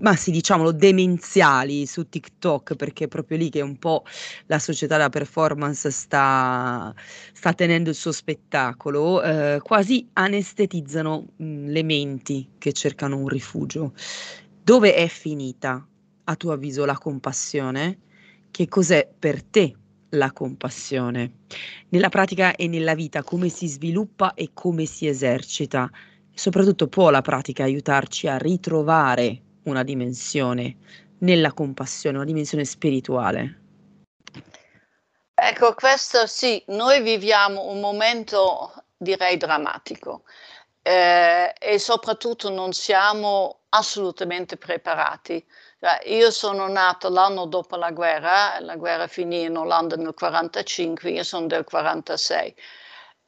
ma 0.00 0.14
sì, 0.16 0.30
diciamolo, 0.30 0.70
demenziali 0.70 1.86
su 1.86 2.10
TikTok, 2.10 2.74
perché 2.76 3.04
è 3.04 3.08
proprio 3.08 3.38
lì 3.38 3.48
che 3.48 3.62
un 3.62 3.78
po' 3.78 4.04
la 4.48 4.58
società 4.58 4.96
della 4.96 5.08
performance 5.08 5.90
sta, 5.90 6.94
sta 7.32 7.54
tenendo 7.54 7.88
il 7.88 7.96
suo 7.96 8.12
spettacolo, 8.12 9.22
eh, 9.22 9.60
quasi 9.62 10.06
anestetizzano 10.12 11.28
mh, 11.36 11.70
le 11.70 11.82
menti 11.82 12.50
che 12.58 12.74
cercano 12.74 13.16
un 13.16 13.28
rifugio. 13.28 13.94
Dove 14.62 14.94
è 14.94 15.06
finita, 15.08 15.86
a 16.24 16.36
tuo 16.36 16.52
avviso, 16.52 16.84
la 16.84 16.98
compassione? 16.98 18.00
Che 18.54 18.68
cos'è 18.68 19.12
per 19.18 19.42
te 19.42 19.74
la 20.10 20.30
compassione. 20.30 21.38
Nella 21.88 22.08
pratica 22.08 22.54
e 22.54 22.68
nella 22.68 22.94
vita 22.94 23.24
come 23.24 23.48
si 23.48 23.66
sviluppa 23.66 24.34
e 24.34 24.50
come 24.54 24.84
si 24.84 25.08
esercita. 25.08 25.90
soprattutto 26.32 26.86
può 26.86 27.10
la 27.10 27.20
pratica 27.20 27.64
aiutarci 27.64 28.28
a 28.28 28.38
ritrovare 28.38 29.40
una 29.64 29.82
dimensione 29.82 30.76
nella 31.18 31.52
compassione, 31.52 32.16
una 32.16 32.26
dimensione 32.26 32.64
spirituale. 32.64 33.60
Ecco, 35.34 35.74
questo 35.74 36.26
sì, 36.26 36.62
noi 36.68 37.02
viviamo 37.02 37.66
un 37.66 37.80
momento 37.80 38.72
direi 38.96 39.36
drammatico 39.36 40.22
eh, 40.80 41.52
e 41.58 41.78
soprattutto 41.80 42.50
non 42.50 42.72
siamo 42.72 43.62
assolutamente 43.70 44.56
preparati. 44.56 45.44
Cioè, 45.84 46.00
io 46.06 46.30
sono 46.30 46.66
nato 46.66 47.10
l'anno 47.10 47.44
dopo 47.44 47.76
la 47.76 47.90
guerra, 47.90 48.58
la 48.60 48.74
guerra 48.74 49.06
finì 49.06 49.42
in 49.42 49.58
Olanda 49.58 49.96
nel 49.96 50.14
1945, 50.18 51.10
io 51.10 51.22
sono 51.22 51.46
del 51.46 51.66
1946. 51.70 52.54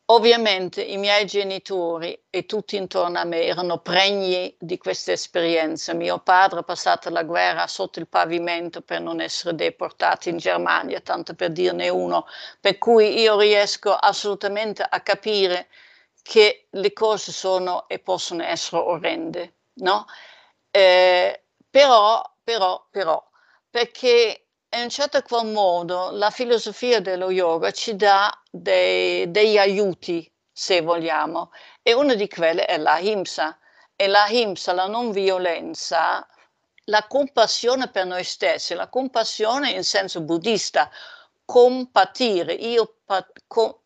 Ovviamente 0.06 0.80
i 0.80 0.96
miei 0.96 1.26
genitori 1.26 2.18
e 2.30 2.46
tutti 2.46 2.76
intorno 2.76 3.18
a 3.18 3.24
me 3.24 3.42
erano 3.42 3.80
pregni 3.80 4.56
di 4.58 4.78
questa 4.78 5.12
esperienza. 5.12 5.92
Mio 5.92 6.18
padre 6.20 6.60
ha 6.60 6.62
passato 6.62 7.10
la 7.10 7.24
guerra 7.24 7.66
sotto 7.66 7.98
il 7.98 8.08
pavimento 8.08 8.80
per 8.80 9.02
non 9.02 9.20
essere 9.20 9.54
deportato 9.54 10.30
in 10.30 10.38
Germania, 10.38 11.02
tanto 11.02 11.34
per 11.34 11.50
dirne 11.50 11.90
uno, 11.90 12.24
per 12.58 12.78
cui 12.78 13.20
io 13.20 13.38
riesco 13.38 13.92
assolutamente 13.92 14.82
a 14.82 15.00
capire 15.02 15.68
che 16.22 16.68
le 16.70 16.92
cose 16.94 17.32
sono 17.32 17.86
e 17.86 17.98
possono 17.98 18.42
essere 18.44 18.80
orrende, 18.80 19.56
no? 19.74 20.06
Eh, 20.70 21.42
però, 21.68 22.22
però, 22.46 22.86
però, 22.92 23.20
perché 23.68 24.46
in 24.68 24.82
un 24.82 24.88
certo 24.88 25.20
qual 25.22 25.48
modo 25.48 26.10
la 26.12 26.30
filosofia 26.30 27.00
dello 27.00 27.32
yoga 27.32 27.72
ci 27.72 27.96
dà 27.96 28.30
dei, 28.48 29.28
degli 29.32 29.58
aiuti, 29.58 30.32
se 30.52 30.80
vogliamo, 30.80 31.50
e 31.82 31.92
una 31.92 32.14
di 32.14 32.28
quelle 32.28 32.64
è 32.66 32.78
la 32.78 33.00
himsa. 33.00 33.58
E 33.96 34.06
la 34.06 34.28
himsa, 34.28 34.72
la 34.72 34.86
non 34.86 35.10
violenza, 35.10 36.24
la 36.84 37.06
compassione 37.08 37.88
per 37.88 38.04
noi 38.06 38.22
stessi, 38.22 38.74
la 38.74 38.88
compassione 38.88 39.70
in 39.70 39.82
senso 39.82 40.20
buddista, 40.20 40.88
compatire, 41.44 42.52
io, 42.52 42.98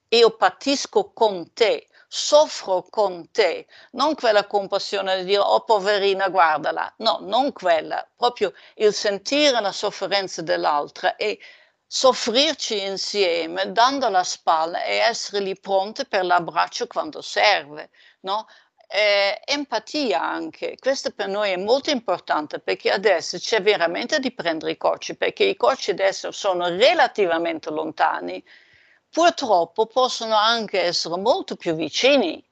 io 0.08 0.36
patisco 0.36 1.12
con 1.12 1.52
te, 1.54 1.86
soffro 2.12 2.82
con 2.90 3.30
te, 3.30 3.66
non 3.92 4.16
quella 4.16 4.44
compassione 4.44 5.18
di 5.18 5.24
dire, 5.26 5.38
oh 5.38 5.62
poverina, 5.62 6.28
guardala, 6.28 6.92
no, 6.98 7.18
non 7.20 7.52
quella, 7.52 8.04
proprio 8.16 8.52
il 8.76 8.92
sentire 8.92 9.60
la 9.60 9.70
sofferenza 9.70 10.42
dell'altra 10.42 11.14
e 11.14 11.38
soffrirci 11.86 12.82
insieme, 12.82 13.70
dando 13.70 14.08
la 14.08 14.24
spalla 14.24 14.82
e 14.82 14.96
essere 14.96 15.40
lì 15.44 15.58
pronte 15.58 16.04
per 16.04 16.24
l'abbraccio 16.24 16.88
quando 16.88 17.22
serve, 17.22 17.90
no? 18.22 18.46
Eh, 18.88 19.40
empatia 19.44 20.20
anche, 20.20 20.76
questo 20.80 21.12
per 21.12 21.28
noi 21.28 21.52
è 21.52 21.56
molto 21.56 21.90
importante 21.90 22.58
perché 22.58 22.90
adesso 22.90 23.38
c'è 23.38 23.62
veramente 23.62 24.18
di 24.18 24.32
prendere 24.32 24.72
i 24.72 24.76
coci, 24.76 25.16
perché 25.16 25.44
i 25.44 25.54
coci 25.54 25.92
adesso 25.92 26.32
sono 26.32 26.66
relativamente 26.66 27.70
lontani, 27.70 28.42
purtroppo 29.10 29.86
possono 29.86 30.36
anche 30.36 30.80
essere 30.80 31.16
molto 31.16 31.56
più 31.56 31.74
vicini, 31.74 32.42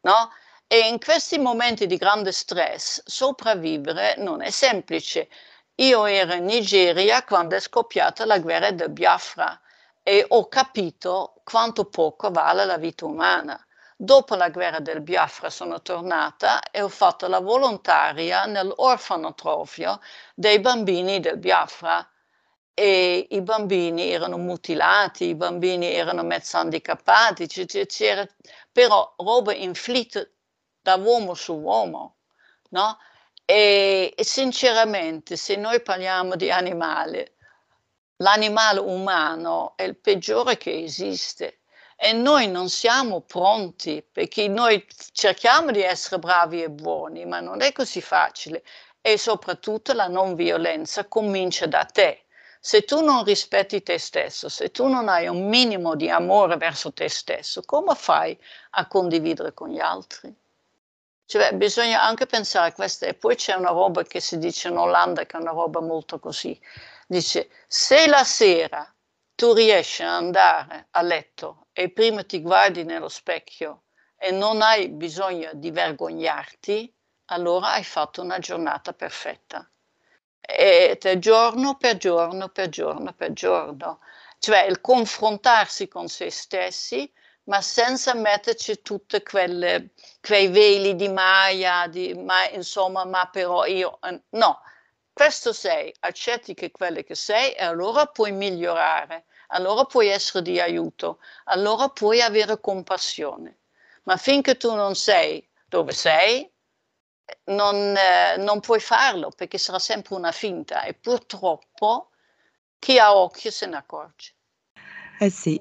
no? 0.00 0.30
E 0.66 0.78
in 0.88 0.98
questi 0.98 1.38
momenti 1.38 1.86
di 1.86 1.96
grande 1.96 2.32
stress 2.32 3.02
sopravvivere 3.04 4.16
non 4.18 4.42
è 4.42 4.50
semplice. 4.50 5.28
Io 5.76 6.06
ero 6.06 6.34
in 6.34 6.44
Nigeria 6.44 7.22
quando 7.22 7.54
è 7.54 7.60
scoppiata 7.60 8.24
la 8.24 8.38
guerra 8.38 8.70
del 8.72 8.90
Biafra 8.90 9.60
e 10.02 10.24
ho 10.28 10.48
capito 10.48 11.34
quanto 11.44 11.84
poco 11.84 12.30
vale 12.30 12.64
la 12.64 12.78
vita 12.78 13.04
umana. 13.04 13.60
Dopo 13.96 14.34
la 14.34 14.50
guerra 14.50 14.80
del 14.80 15.00
Biafra 15.00 15.50
sono 15.50 15.80
tornata 15.82 16.62
e 16.70 16.82
ho 16.82 16.88
fatto 16.88 17.28
la 17.28 17.40
volontaria 17.40 18.44
nell'orfanotrofio 18.44 20.00
dei 20.34 20.60
bambini 20.60 21.20
del 21.20 21.38
Biafra 21.38 22.06
e 22.78 23.28
i 23.30 23.40
bambini 23.40 24.10
erano 24.10 24.36
mutilati, 24.36 25.24
i 25.24 25.34
bambini 25.34 25.90
erano 25.94 26.22
mezzo 26.22 26.58
handicappati, 26.58 27.46
c'era 27.46 28.28
però 28.70 29.14
roba 29.16 29.54
inflitta 29.54 30.22
da 30.82 30.96
uomo 30.96 31.32
su 31.32 31.54
uomo, 31.54 32.16
no? 32.70 32.98
E, 33.46 34.12
e 34.14 34.24
sinceramente, 34.24 35.36
se 35.36 35.56
noi 35.56 35.80
parliamo 35.80 36.36
di 36.36 36.50
animali, 36.50 37.26
l'animale 38.16 38.80
umano 38.80 39.72
è 39.74 39.84
il 39.84 39.96
peggiore 39.96 40.58
che 40.58 40.82
esiste 40.82 41.60
e 41.96 42.12
noi 42.12 42.46
non 42.46 42.68
siamo 42.68 43.22
pronti 43.22 44.06
perché 44.12 44.48
noi 44.48 44.86
cerchiamo 45.12 45.70
di 45.70 45.80
essere 45.82 46.18
bravi 46.18 46.62
e 46.62 46.68
buoni, 46.68 47.24
ma 47.24 47.40
non 47.40 47.62
è 47.62 47.72
così 47.72 48.02
facile 48.02 48.62
e 49.00 49.16
soprattutto 49.16 49.94
la 49.94 50.08
non 50.08 50.34
violenza 50.34 51.06
comincia 51.06 51.64
da 51.64 51.86
te 51.86 52.25
se 52.66 52.82
tu 52.82 53.00
non 53.00 53.22
rispetti 53.22 53.80
te 53.80 53.96
stesso, 53.96 54.48
se 54.48 54.72
tu 54.72 54.88
non 54.88 55.08
hai 55.08 55.28
un 55.28 55.48
minimo 55.48 55.94
di 55.94 56.10
amore 56.10 56.56
verso 56.56 56.92
te 56.92 57.08
stesso, 57.08 57.62
come 57.62 57.94
fai 57.94 58.36
a 58.70 58.88
condividere 58.88 59.54
con 59.54 59.68
gli 59.68 59.78
altri? 59.78 60.34
Cioè, 61.26 61.54
bisogna 61.54 62.02
anche 62.02 62.26
pensare 62.26 62.70
a 62.70 62.72
questo. 62.72 63.04
E 63.04 63.14
poi 63.14 63.36
c'è 63.36 63.54
una 63.54 63.70
roba 63.70 64.02
che 64.02 64.18
si 64.18 64.38
dice 64.38 64.66
in 64.66 64.78
Olanda, 64.78 65.24
che 65.26 65.36
è 65.36 65.40
una 65.40 65.52
roba 65.52 65.80
molto 65.80 66.18
così. 66.18 66.60
Dice, 67.06 67.50
se 67.68 68.08
la 68.08 68.24
sera 68.24 68.92
tu 69.36 69.52
riesci 69.52 70.02
ad 70.02 70.08
andare 70.08 70.88
a 70.90 71.02
letto 71.02 71.68
e 71.72 71.88
prima 71.90 72.24
ti 72.24 72.42
guardi 72.42 72.82
nello 72.82 73.08
specchio 73.08 73.82
e 74.18 74.32
non 74.32 74.60
hai 74.60 74.88
bisogno 74.88 75.50
di 75.54 75.70
vergognarti, 75.70 76.92
allora 77.26 77.74
hai 77.74 77.84
fatto 77.84 78.22
una 78.22 78.40
giornata 78.40 78.92
perfetta 78.92 79.70
e 80.46 81.16
giorno 81.18 81.76
per 81.76 81.96
giorno 81.96 82.48
per 82.48 82.68
giorno 82.68 83.12
per 83.12 83.32
giorno, 83.32 84.00
cioè 84.38 84.62
il 84.62 84.80
confrontarsi 84.80 85.88
con 85.88 86.08
se 86.08 86.30
stessi, 86.30 87.10
ma 87.44 87.60
senza 87.60 88.14
metterci 88.14 88.82
tutti 88.82 89.22
quei 89.22 90.48
veli 90.48 90.94
di 90.96 91.08
Maya, 91.08 91.86
di, 91.88 92.14
ma 92.14 92.48
insomma, 92.50 93.04
ma 93.04 93.28
però 93.28 93.64
io, 93.66 93.98
eh, 94.02 94.20
no, 94.30 94.60
questo 95.12 95.52
sei, 95.52 95.94
accetti 96.00 96.54
che 96.54 96.70
quello 96.70 97.02
che 97.02 97.14
sei 97.14 97.52
e 97.52 97.64
allora 97.64 98.06
puoi 98.06 98.32
migliorare, 98.32 99.24
allora 99.48 99.84
puoi 99.84 100.08
essere 100.08 100.42
di 100.42 100.60
aiuto, 100.60 101.20
allora 101.44 101.88
puoi 101.88 102.20
avere 102.20 102.60
compassione. 102.60 103.58
Ma 104.04 104.16
finché 104.16 104.56
tu 104.56 104.74
non 104.74 104.94
sei 104.94 105.48
dove 105.66 105.92
sei, 105.92 106.48
non, 107.46 107.76
eh, 107.76 108.36
non 108.38 108.60
puoi 108.60 108.80
farlo 108.80 109.30
perché 109.34 109.58
sarà 109.58 109.78
sempre 109.78 110.14
una 110.14 110.32
finta 110.32 110.82
e 110.82 110.94
purtroppo 110.94 112.10
chi 112.78 112.98
ha 112.98 113.16
occhio 113.16 113.50
se 113.50 113.66
ne 113.66 113.76
accorge. 113.76 114.34
Eh 115.18 115.30
sì, 115.30 115.60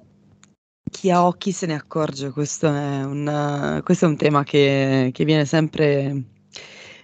chi 0.89 1.11
ha 1.11 1.26
occhi 1.26 1.51
se 1.51 1.66
ne 1.66 1.76
accorge, 1.76 2.32
questo 2.32 2.68
è 2.68 3.03
un, 3.03 3.82
questo 3.84 4.05
è 4.05 4.07
un 4.07 4.18
tema 4.18 4.43
che, 4.43 5.11
che 5.13 5.26
viene, 5.26 5.45
sempre, 5.45 6.24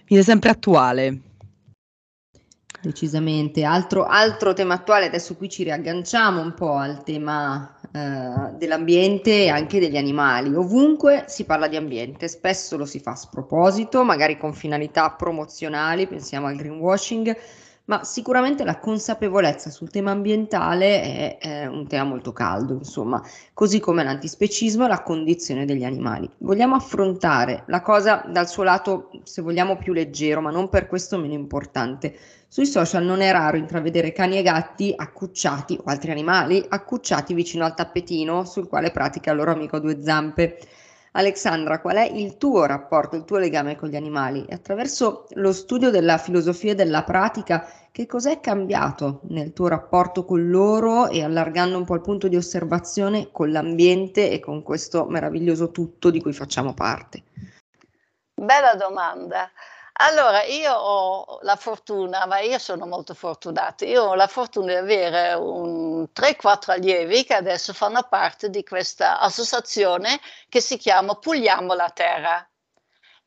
viene 0.06 0.22
sempre 0.22 0.50
attuale. 0.50 1.20
Decisamente. 2.80 3.64
Altro, 3.64 4.04
altro 4.04 4.52
tema 4.54 4.74
attuale, 4.74 5.06
adesso 5.06 5.36
qui 5.36 5.48
ci 5.48 5.62
riagganciamo 5.62 6.40
un 6.40 6.52
po' 6.54 6.74
al 6.74 7.02
tema 7.04 7.78
eh, 7.94 8.54
dell'ambiente 8.56 9.44
e 9.44 9.48
anche 9.50 9.78
degli 9.78 9.98
animali. 9.98 10.54
Ovunque 10.54 11.24
si 11.28 11.44
parla 11.44 11.68
di 11.68 11.76
ambiente, 11.76 12.26
spesso 12.26 12.76
lo 12.78 12.86
si 12.86 13.00
fa 13.00 13.10
a 13.10 13.16
sproposito, 13.16 14.02
magari 14.02 14.38
con 14.38 14.54
finalità 14.54 15.10
promozionali, 15.10 16.06
pensiamo 16.06 16.46
al 16.46 16.56
greenwashing, 16.56 17.36
ma 17.86 18.04
sicuramente 18.04 18.64
la 18.64 18.78
consapevolezza 18.78 19.70
sul 19.70 19.90
tema 19.90 20.12
ambientale 20.12 21.02
è, 21.02 21.38
è 21.38 21.66
un 21.66 21.86
tema 21.86 22.04
molto 22.04 22.32
caldo, 22.32 22.74
insomma, 22.74 23.22
così 23.52 23.80
come 23.80 24.04
l'antispecismo 24.04 24.84
e 24.84 24.88
la 24.88 25.02
condizione 25.02 25.64
degli 25.64 25.84
animali. 25.84 26.28
Vogliamo 26.38 26.74
affrontare 26.74 27.64
la 27.66 27.80
cosa 27.80 28.24
dal 28.28 28.48
suo 28.48 28.62
lato, 28.62 29.10
se 29.24 29.42
vogliamo, 29.42 29.76
più 29.76 29.92
leggero, 29.92 30.40
ma 30.40 30.50
non 30.50 30.68
per 30.68 30.86
questo 30.86 31.18
meno 31.18 31.34
importante 31.34 32.16
sui 32.52 32.66
social 32.66 33.02
non 33.02 33.22
è 33.22 33.32
raro 33.32 33.56
intravedere 33.56 34.12
cani 34.12 34.36
e 34.36 34.42
gatti 34.42 34.92
accucciati 34.94 35.78
o 35.78 35.84
altri 35.86 36.10
animali 36.10 36.62
accucciati 36.68 37.32
vicino 37.32 37.64
al 37.64 37.74
tappetino 37.74 38.44
sul 38.44 38.68
quale 38.68 38.90
pratica 38.90 39.30
il 39.30 39.38
loro 39.38 39.52
amico 39.52 39.76
a 39.76 39.80
due 39.80 40.02
zampe. 40.02 40.58
Alexandra, 41.12 41.80
qual 41.80 41.96
è 41.96 42.04
il 42.04 42.38
tuo 42.38 42.64
rapporto, 42.64 43.16
il 43.16 43.24
tuo 43.24 43.36
legame 43.36 43.76
con 43.76 43.88
gli 43.88 43.96
animali? 43.96 44.46
E 44.46 44.54
attraverso 44.54 45.26
lo 45.32 45.52
studio 45.52 45.90
della 45.90 46.16
filosofia 46.16 46.72
e 46.72 46.74
della 46.74 47.02
pratica, 47.02 47.68
che 47.92 48.06
cos'è 48.06 48.40
cambiato 48.40 49.20
nel 49.24 49.52
tuo 49.52 49.68
rapporto 49.68 50.24
con 50.24 50.48
loro 50.48 51.08
e 51.08 51.22
allargando 51.22 51.76
un 51.76 51.84
po' 51.84 51.96
il 51.96 52.00
punto 52.00 52.28
di 52.28 52.36
osservazione 52.36 53.28
con 53.30 53.50
l'ambiente 53.50 54.30
e 54.30 54.40
con 54.40 54.62
questo 54.62 55.04
meraviglioso 55.04 55.70
tutto 55.70 56.08
di 56.10 56.20
cui 56.22 56.32
facciamo 56.32 56.72
parte? 56.72 57.22
Bella 58.32 58.74
domanda. 58.74 59.50
Allora, 59.94 60.42
io 60.44 60.72
ho 60.74 61.38
la 61.42 61.56
fortuna, 61.56 62.26
ma 62.26 62.40
io 62.40 62.58
sono 62.58 62.86
molto 62.86 63.14
fortunata, 63.14 63.84
io 63.84 64.04
ho 64.04 64.14
la 64.14 64.26
fortuna 64.26 64.72
di 64.72 64.78
avere 64.78 65.34
un 65.34 66.06
3-4 66.12 66.72
allievi 66.72 67.24
che 67.24 67.34
adesso 67.34 67.72
fanno 67.72 68.02
parte 68.08 68.48
di 68.50 68.64
questa 68.64 69.18
associazione 69.20 70.18
che 70.48 70.60
si 70.60 70.76
chiama 70.78 71.14
Puliamo 71.14 71.74
la 71.74 71.90
Terra. 71.90 72.46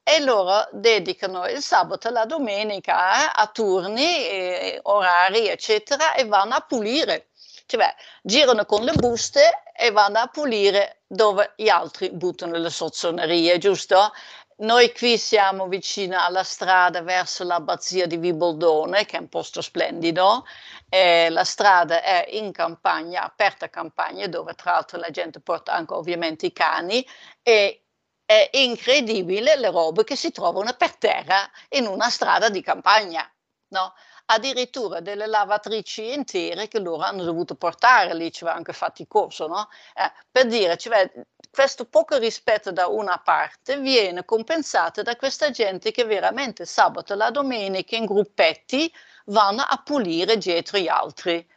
E 0.07 0.19
loro 0.21 0.67
dedicano 0.71 1.47
il 1.47 1.61
sabato 1.61 2.07
e 2.09 2.11
la 2.11 2.25
domenica 2.25 3.25
eh, 3.25 3.31
a 3.33 3.47
turni, 3.47 4.77
orari, 4.83 5.47
eccetera, 5.47 6.13
e 6.13 6.25
vanno 6.25 6.55
a 6.55 6.61
pulire. 6.61 7.29
Cioè, 7.65 7.95
girano 8.21 8.65
con 8.65 8.83
le 8.83 8.93
buste 8.93 9.63
e 9.75 9.89
vanno 9.91 10.19
a 10.19 10.27
pulire 10.27 11.01
dove 11.07 11.53
gli 11.55 11.69
altri 11.69 12.11
buttano 12.11 12.57
le 12.57 12.69
sozzonerie, 12.69 13.57
giusto? 13.57 14.11
Noi 14.57 14.93
qui 14.93 15.17
siamo 15.17 15.67
vicino 15.67 16.17
alla 16.17 16.43
strada 16.43 17.01
verso 17.01 17.43
l'abbazia 17.43 18.07
di 18.07 18.15
Viboldone, 18.15 19.03
che 19.05 19.17
è 19.17 19.19
un 19.19 19.27
posto 19.27 19.61
splendido, 19.61 20.45
eh, 20.87 21.29
la 21.29 21.43
strada 21.43 22.01
è 22.01 22.25
in 22.29 22.53
campagna, 22.53 23.23
aperta 23.23 23.69
campagna, 23.69 24.27
dove 24.27 24.53
tra 24.53 24.71
l'altro 24.71 24.97
la 24.97 25.09
gente 25.09 25.41
porta 25.41 25.73
anche 25.73 25.93
ovviamente 25.93 26.45
i 26.45 26.53
cani 26.53 27.05
e 27.43 27.83
è 28.25 28.49
incredibile 28.53 29.57
le 29.57 29.69
robe 29.71 30.05
che 30.05 30.15
si 30.15 30.31
trovano 30.31 30.73
per 30.77 30.95
terra 30.95 31.49
in 31.71 31.85
una 31.85 32.09
strada 32.09 32.47
di 32.49 32.61
campagna, 32.61 33.29
no? 33.73 33.93
Addirittura 34.27 35.01
delle 35.01 35.27
lavatrici 35.27 36.11
intere 36.13 36.67
che 36.67 36.79
loro 36.79 37.03
hanno 37.03 37.23
dovuto 37.23 37.53
portare 37.55 38.15
lì, 38.15 38.31
ci 38.31 38.43
aveva 38.43 38.57
anche 38.57 38.73
faticoso, 38.73 39.45
no? 39.47 39.69
Eh, 39.93 40.11
per 40.31 40.47
dire, 40.47 40.77
cioè, 40.77 41.11
questo 41.51 41.85
poco 41.85 42.17
rispetto 42.17 42.71
da 42.71 42.87
una 42.87 43.19
parte 43.19 43.77
viene 43.79 44.25
compensato 44.25 45.03
da 45.03 45.15
questa 45.15 45.51
gente 45.51 45.91
che 45.91 46.05
veramente 46.05 46.65
sabato 46.65 47.13
e 47.13 47.15
la 47.17 47.29
domenica 47.29 47.95
in 47.95 48.05
gruppetti 48.05 48.91
vanno 49.25 49.61
a 49.61 49.81
pulire 49.83 50.37
dietro 50.37 50.79
gli 50.79 50.87
altri 50.87 51.47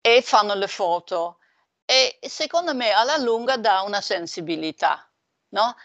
e 0.00 0.22
fanno 0.22 0.54
le 0.54 0.68
foto. 0.68 1.38
E 1.84 2.18
secondo 2.22 2.74
me 2.74 2.90
alla 2.92 3.18
lunga 3.18 3.58
dà 3.58 3.82
una 3.82 4.00
sensibilità, 4.00 5.06
no? 5.50 5.76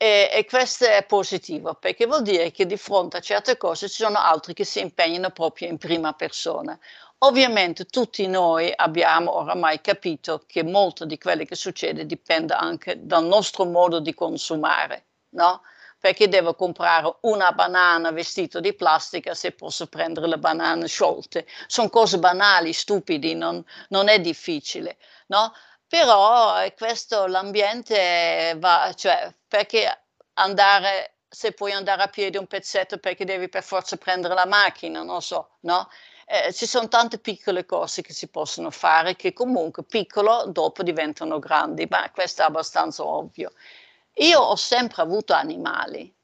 E, 0.00 0.30
e, 0.32 0.44
questo 0.44 0.84
è 0.84 1.04
positivo 1.04 1.74
perché 1.74 2.06
vuol 2.06 2.22
dire 2.22 2.52
che 2.52 2.66
di 2.66 2.76
fronte 2.76 3.16
a 3.16 3.20
certe 3.20 3.56
cose 3.56 3.88
ci 3.88 3.96
sono 4.04 4.18
altri 4.18 4.54
che 4.54 4.64
si 4.64 4.78
impegnano 4.78 5.30
proprio 5.30 5.66
in 5.66 5.76
prima 5.76 6.12
persona. 6.12 6.78
Ovviamente 7.22 7.84
tutti 7.86 8.24
noi 8.28 8.72
abbiamo 8.74 9.34
oramai 9.34 9.80
capito 9.80 10.44
che 10.46 10.62
molto 10.62 11.04
di 11.04 11.18
quello 11.18 11.42
che 11.44 11.56
succede 11.56 12.06
dipende 12.06 12.54
anche 12.54 13.04
dal 13.04 13.24
nostro 13.24 13.64
modo 13.64 13.98
di 13.98 14.14
consumare, 14.14 15.06
no? 15.30 15.62
Perché 15.98 16.28
devo 16.28 16.54
comprare 16.54 17.16
una 17.22 17.50
banana 17.50 18.12
vestita 18.12 18.60
di 18.60 18.72
plastica 18.74 19.34
se 19.34 19.50
posso 19.50 19.88
prendere 19.88 20.28
le 20.28 20.38
banane 20.38 20.86
sciolte? 20.86 21.44
Sono 21.66 21.88
cose 21.88 22.20
banali, 22.20 22.72
stupidi, 22.72 23.34
non, 23.34 23.64
non 23.88 24.06
è 24.06 24.20
difficile, 24.20 24.96
no? 25.26 25.52
Però 25.88 26.62
eh, 26.62 26.74
questo 26.74 27.26
l'ambiente 27.26 28.54
va, 28.58 28.92
cioè 28.94 29.34
perché 29.48 30.02
andare, 30.34 31.20
se 31.28 31.52
puoi 31.52 31.72
andare 31.72 32.02
a 32.02 32.08
piedi 32.08 32.36
un 32.36 32.46
pezzetto 32.46 32.98
perché 32.98 33.24
devi 33.24 33.48
per 33.48 33.62
forza 33.62 33.96
prendere 33.96 34.34
la 34.34 34.44
macchina, 34.46 35.02
non 35.02 35.22
so, 35.22 35.56
no? 35.60 35.88
Eh, 36.26 36.52
ci 36.52 36.66
sono 36.66 36.88
tante 36.88 37.18
piccole 37.18 37.64
cose 37.64 38.02
che 38.02 38.12
si 38.12 38.28
possono 38.28 38.70
fare 38.70 39.16
che 39.16 39.32
comunque 39.32 39.82
piccolo 39.82 40.44
dopo 40.48 40.82
diventano 40.82 41.38
grandi, 41.38 41.86
ma 41.88 42.10
questo 42.10 42.42
è 42.42 42.44
abbastanza 42.44 43.02
ovvio. 43.04 43.50
Io 44.16 44.40
ho 44.40 44.56
sempre 44.56 45.00
avuto 45.02 45.32
animali. 45.32 46.14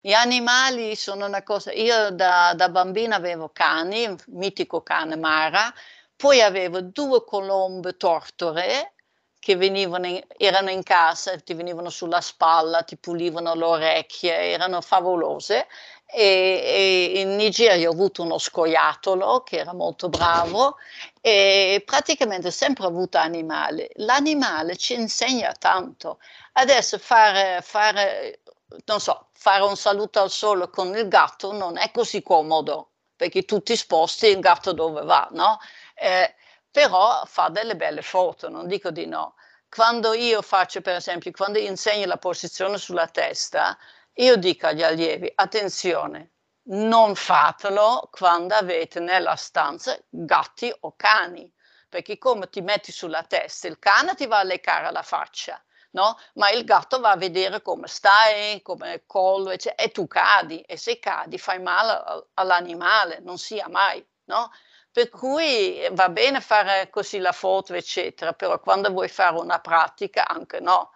Gli 0.00 0.12
animali 0.12 0.94
sono 0.96 1.26
una 1.26 1.42
cosa, 1.42 1.72
io 1.72 2.10
da, 2.12 2.54
da 2.54 2.68
bambina 2.68 3.16
avevo 3.16 3.50
cani, 3.52 4.14
mitico 4.28 4.82
cane 4.82 5.16
Mara, 5.16 5.72
poi 6.16 6.40
avevo 6.42 6.80
due 6.80 7.24
colombe 7.24 7.96
tortore 7.96 8.94
che 9.40 9.56
venivano 9.56 10.06
in, 10.06 10.22
erano 10.36 10.70
in 10.70 10.82
casa, 10.84 11.36
ti 11.38 11.54
venivano 11.54 11.88
sulla 11.90 12.20
spalla, 12.20 12.82
ti 12.82 12.96
pulivano 12.96 13.54
le 13.54 13.64
orecchie, 13.64 14.32
erano 14.52 14.80
favolose. 14.82 15.66
E, 16.12 17.12
e 17.14 17.20
in 17.20 17.36
Nigeria 17.36 17.88
ho 17.88 17.92
avuto 17.92 18.22
uno 18.22 18.36
scoiattolo 18.38 19.42
che 19.42 19.58
era 19.58 19.72
molto 19.72 20.08
bravo 20.08 20.76
e 21.20 21.82
praticamente 21.86 22.48
ho 22.48 22.50
sempre 22.50 22.86
avuto 22.86 23.16
animali. 23.18 23.88
L'animale 23.94 24.76
ci 24.76 24.94
insegna 24.94 25.52
tanto. 25.58 26.18
Adesso 26.52 26.98
fare, 26.98 27.60
fare, 27.62 28.40
non 28.86 29.00
so, 29.00 29.28
fare 29.32 29.62
un 29.62 29.76
saluto 29.76 30.20
al 30.20 30.30
sole 30.30 30.68
con 30.68 30.94
il 30.96 31.08
gatto 31.08 31.52
non 31.52 31.78
è 31.78 31.90
così 31.92 32.22
comodo 32.22 32.90
perché 33.16 33.44
tu 33.44 33.62
ti 33.62 33.76
sposti 33.76 34.26
il 34.26 34.40
gatto 34.40 34.72
dove 34.72 35.02
va, 35.02 35.28
no? 35.32 35.58
Eh, 35.94 36.34
però 36.70 37.24
fa 37.26 37.48
delle 37.48 37.76
belle 37.76 38.02
foto, 38.02 38.48
non 38.48 38.66
dico 38.66 38.90
di 38.90 39.06
no. 39.06 39.34
Quando 39.68 40.14
io 40.14 40.42
faccio, 40.42 40.80
per 40.80 40.96
esempio, 40.96 41.30
quando 41.32 41.58
insegno 41.58 42.06
la 42.06 42.16
posizione 42.16 42.78
sulla 42.78 43.06
testa, 43.08 43.76
io 44.14 44.36
dico 44.36 44.66
agli 44.66 44.82
allievi, 44.82 45.30
attenzione, 45.34 46.32
non 46.70 47.14
fatelo 47.14 48.08
quando 48.12 48.54
avete 48.54 49.00
nella 49.00 49.36
stanza 49.36 49.96
gatti 50.08 50.72
o 50.80 50.94
cani, 50.96 51.52
perché 51.88 52.18
come 52.18 52.48
ti 52.48 52.60
metti 52.60 52.92
sulla 52.92 53.22
testa, 53.24 53.66
il 53.68 53.78
cane 53.78 54.14
ti 54.14 54.26
va 54.26 54.38
a 54.38 54.44
leccare 54.44 54.90
la 54.92 55.02
faccia, 55.02 55.60
no? 55.92 56.16
Ma 56.34 56.50
il 56.50 56.64
gatto 56.64 57.00
va 57.00 57.10
a 57.12 57.16
vedere 57.16 57.62
come 57.62 57.86
stai, 57.88 58.62
come 58.62 58.92
il 58.94 59.02
collo, 59.06 59.50
eccetera, 59.50 59.82
e 59.82 59.90
tu 59.90 60.06
cadi, 60.06 60.60
e 60.62 60.76
se 60.76 60.98
cadi 60.98 61.38
fai 61.38 61.60
male 61.60 62.28
all'animale, 62.34 63.18
non 63.20 63.38
sia 63.38 63.68
mai, 63.68 64.04
no? 64.24 64.50
Per 64.92 65.08
cui 65.08 65.86
va 65.92 66.08
bene 66.08 66.40
fare 66.40 66.90
così 66.90 67.18
la 67.18 67.32
foto, 67.32 67.74
eccetera, 67.74 68.32
però 68.32 68.58
quando 68.60 68.90
vuoi 68.90 69.08
fare 69.08 69.36
una 69.38 69.58
pratica, 69.60 70.26
anche 70.28 70.60
no. 70.60 70.90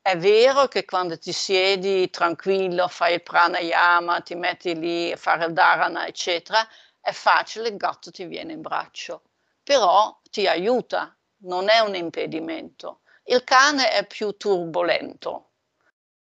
È 0.00 0.16
vero 0.16 0.66
che 0.68 0.84
quando 0.84 1.18
ti 1.18 1.32
siedi 1.32 2.08
tranquillo, 2.10 2.88
fai 2.88 3.14
il 3.14 3.22
pranayama, 3.22 4.20
ti 4.20 4.34
metti 4.34 4.74
lì 4.78 5.12
a 5.12 5.16
fare 5.16 5.46
il 5.46 5.52
dharana, 5.52 6.06
eccetera, 6.06 6.66
è 7.00 7.12
facile, 7.12 7.68
il 7.68 7.76
gatto 7.76 8.10
ti 8.10 8.24
viene 8.26 8.52
in 8.52 8.60
braccio, 8.60 9.22
però 9.62 10.20
ti 10.30 10.46
aiuta, 10.46 11.16
non 11.44 11.68
è 11.68 11.80
un 11.80 11.94
impedimento. 11.96 13.00
Il 13.24 13.44
cane 13.44 13.90
è 13.90 14.06
più 14.06 14.36
turbolento, 14.36 15.50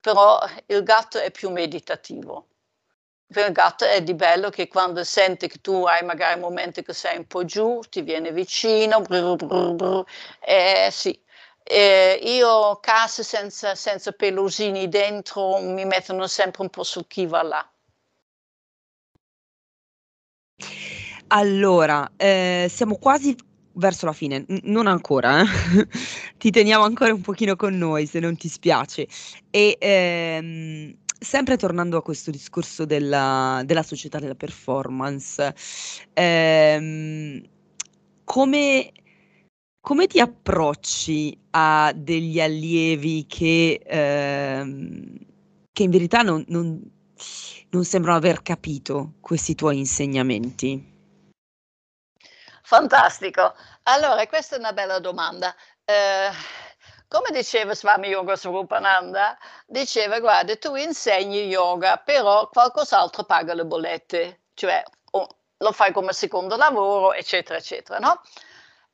però 0.01 0.39
il 0.67 0.83
gatto 0.83 1.19
è 1.19 1.31
più 1.31 1.51
meditativo 1.51 2.49
per 3.33 3.47
il 3.49 3.53
gatto 3.53 3.85
è 3.85 4.03
di 4.03 4.15
bello 4.15 4.51
che 4.51 4.69
quando 4.69 5.03
sente 5.05 5.49
che 5.49 5.59
tu 5.61 5.85
hai 5.85 6.05
magari 6.05 6.39
momenti 6.41 6.83
che 6.83 6.93
sei 6.93 7.17
un 7.19 7.27
po' 7.27 7.45
giù, 7.45 7.81
ti 7.91 8.03
viene 8.03 8.33
vicino, 8.33 9.01
brr, 9.01 9.37
brr, 9.37 9.75
brr, 9.75 10.05
eh, 10.41 10.89
sì. 10.91 11.19
Eh, 11.69 12.21
io 12.23 12.79
case 12.81 13.25
senza, 13.25 13.75
senza 13.75 14.13
pelosini 14.13 14.89
dentro 14.89 15.59
mi 15.59 15.85
mettono 15.85 16.29
sempre 16.29 16.63
un 16.63 16.71
po' 16.71 16.85
sul 16.85 17.07
chi 17.09 17.27
va 17.27 17.43
là. 17.43 17.71
Allora, 21.29 22.09
eh, 22.17 22.67
siamo 22.71 22.97
quasi 22.97 23.35
verso 23.73 24.07
la 24.07 24.13
fine, 24.13 24.45
N- 24.49 24.61
non 24.65 24.87
ancora, 24.87 25.41
eh? 25.43 25.45
ti 26.39 26.51
teniamo 26.51 26.85
ancora 26.85 27.13
un 27.13 27.21
pochino 27.21 27.57
con 27.57 27.77
noi 27.77 28.07
se 28.07 28.21
non 28.21 28.37
ti 28.37 28.49
spiace. 28.49 29.09
E 29.51 29.77
ehm, 29.81 30.97
sempre 31.19 31.57
tornando 31.57 31.97
a 31.97 32.03
questo 32.03 32.31
discorso 32.31 32.85
della, 32.85 33.63
della 33.65 33.83
società 33.83 34.19
della 34.19 34.35
performance, 34.35 35.55
ehm, 36.13 37.43
come, 38.25 38.93
come, 39.81 40.07
ti 40.07 40.21
approcci 40.21 41.39
a 41.51 41.93
degli 41.95 42.41
allievi 42.41 43.27
che, 43.27 43.81
ehm, 43.85 45.19
che 45.73 45.83
in 45.83 45.91
verità 45.91 46.23
non, 46.23 46.45
non, 46.49 46.81
non 47.71 47.85
sembrano 47.85 48.17
aver 48.19 48.43
capito 48.43 49.15
questi 49.21 49.55
tuoi 49.55 49.79
insegnamenti? 49.79 50.95
Fantastico. 52.63 53.55
Allora, 53.85 54.27
questa 54.27 54.57
è 54.57 54.59
una 54.59 54.73
bella 54.73 54.99
domanda. 54.99 55.55
Eh, 55.85 56.31
come 57.09 57.31
diceva 57.31 57.75
Swami 57.75 58.09
Yoga 58.09 58.37
Swarupananda, 58.37 59.39
diceva 59.67 60.19
guarda 60.21 60.57
tu 60.57 60.75
insegni 60.75 61.47
yoga 61.47 61.97
però 61.99 62.49
qualcos'altro 62.49 63.25
paga 63.25 63.55
le 63.55 63.65
bollette, 63.65 64.41
cioè 64.55 64.83
oh, 65.13 65.29
lo 65.59 65.73
fai 65.73 65.93
come 65.93 66.13
secondo 66.13 66.57
lavoro 66.57 67.13
eccetera 67.13 67.59
eccetera, 67.59 67.99
no? 67.99 68.21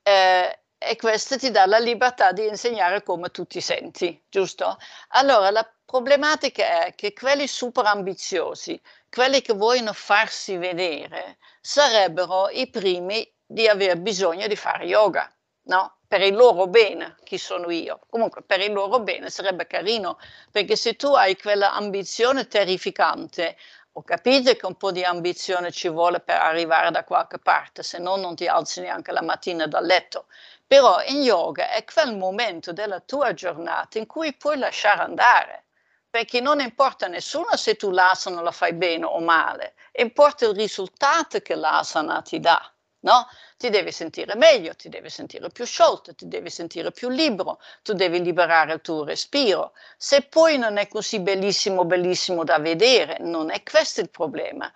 Eh, 0.03 0.59
e 0.79 0.97
questo 0.97 1.39
ti 1.39 1.51
dà 1.51 1.65
la 1.67 1.79
libertà 1.79 2.33
di 2.33 2.47
insegnare 2.47 3.03
come 3.03 3.31
tu 3.31 3.47
ti 3.47 3.61
senti, 3.61 4.21
giusto? 4.29 4.77
Allora 5.11 5.51
la 5.51 5.69
problematica 5.85 6.87
è 6.87 6.95
che 6.95 7.13
quelli 7.13 7.47
super 7.47 7.85
ambiziosi, 7.87 8.81
quelli 9.09 9.43
che 9.43 9.53
vogliono 9.53 9.93
farsi 9.93 10.57
vedere, 10.57 11.39
sarebbero 11.61 12.49
i 12.49 12.69
primi 12.69 13.31
di 13.47 13.69
aver 13.69 13.99
bisogno 14.01 14.47
di 14.49 14.57
fare 14.57 14.87
yoga, 14.87 15.33
no? 15.67 15.99
Per 16.13 16.21
il 16.21 16.35
loro 16.35 16.67
bene, 16.67 17.17
chi 17.25 17.39
sono 17.39 17.71
io? 17.71 18.01
Comunque 18.11 18.43
per 18.43 18.61
il 18.61 18.71
loro 18.71 19.01
bene 19.01 19.31
sarebbe 19.31 19.67
carino, 19.67 20.19
perché 20.51 20.77
se 20.77 20.95
tu 20.95 21.07
hai 21.15 21.39
quella 21.39 21.73
ambizione 21.73 22.49
terrificante, 22.49 23.57
ho 23.93 24.03
capito 24.03 24.53
che 24.53 24.67
un 24.67 24.77
po' 24.77 24.93
di 24.93 25.03
ambizione 25.03 25.73
ci 25.73 25.89
vuole 25.89 26.21
per 26.21 26.37
arrivare 26.39 26.91
da 26.91 27.05
qualche 27.05 27.39
parte, 27.39 27.83
se 27.83 27.97
no 27.97 28.17
non 28.17 28.35
ti 28.35 28.47
alzi 28.47 28.83
neanche 28.83 29.11
la 29.11 29.23
mattina 29.23 29.67
dal 29.67 29.87
letto. 29.87 30.27
Però 30.67 31.03
in 31.07 31.23
yoga 31.23 31.71
è 31.71 31.83
quel 31.85 32.15
momento 32.15 32.75
della 32.75 33.01
tua 33.01 33.33
giornata 33.33 33.97
in 33.97 34.05
cui 34.05 34.35
puoi 34.35 34.59
lasciare 34.59 35.01
andare, 35.01 35.65
perché 36.11 36.43
non 36.43 36.61
importa 36.61 37.07
a 37.07 37.09
nessuno 37.09 37.57
se 37.57 37.77
tu 37.77 37.91
l'asana 37.91 38.43
la 38.43 38.53
fai 38.53 38.75
bene 38.75 39.07
o 39.07 39.19
male, 39.21 39.77
importa 39.93 40.45
il 40.45 40.55
risultato 40.55 41.41
che 41.41 41.55
l'asana 41.55 42.21
ti 42.21 42.39
dà 42.39 42.71
no? 43.03 43.27
Ti 43.57 43.71
devi 43.71 43.93
sentire 43.93 44.35
meglio, 44.35 44.75
ti 44.75 44.89
devi 44.89 45.09
sentire 45.11 45.49
più 45.51 45.65
sciolto, 45.65 46.15
ti 46.15 46.27
devi 46.27 46.51
sentire 46.51 46.91
più 46.91 47.09
libero, 47.09 47.61
tu 47.83 47.93
devi 47.93 48.21
liberare 48.23 48.73
il 48.75 48.81
tuo 48.81 49.05
respiro. 49.05 49.73
Se 49.97 50.23
poi 50.23 50.59
non 50.59 50.77
è 50.79 50.89
così 50.89 51.21
bellissimo, 51.21 51.85
bellissimo 51.85 52.43
da 52.45 52.59
vedere, 52.59 53.19
non 53.21 53.51
è 53.51 53.63
questo 53.63 54.01
il 54.01 54.11
problema. 54.11 54.73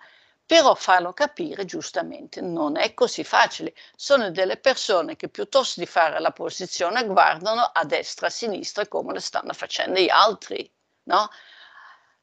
però 0.47 0.73
farlo 0.75 1.11
capire 1.13 1.65
giustamente 1.65 2.39
non 2.41 2.77
è 2.77 2.93
così 2.93 3.23
facile. 3.25 3.73
Sono 3.95 4.31
delle 4.31 4.57
persone 4.57 5.15
che 5.17 5.27
piuttosto 5.27 5.79
di 5.81 5.85
fare 5.85 6.19
la 6.21 6.31
posizione 6.31 7.05
guardano 7.05 7.61
a 7.61 7.83
destra, 7.83 8.27
a 8.27 8.29
sinistra 8.29 8.87
come 8.87 9.13
lo 9.13 9.19
stanno 9.19 9.51
facendo 9.53 9.99
gli 9.99 10.09
altri, 10.09 10.71
no? 11.03 11.29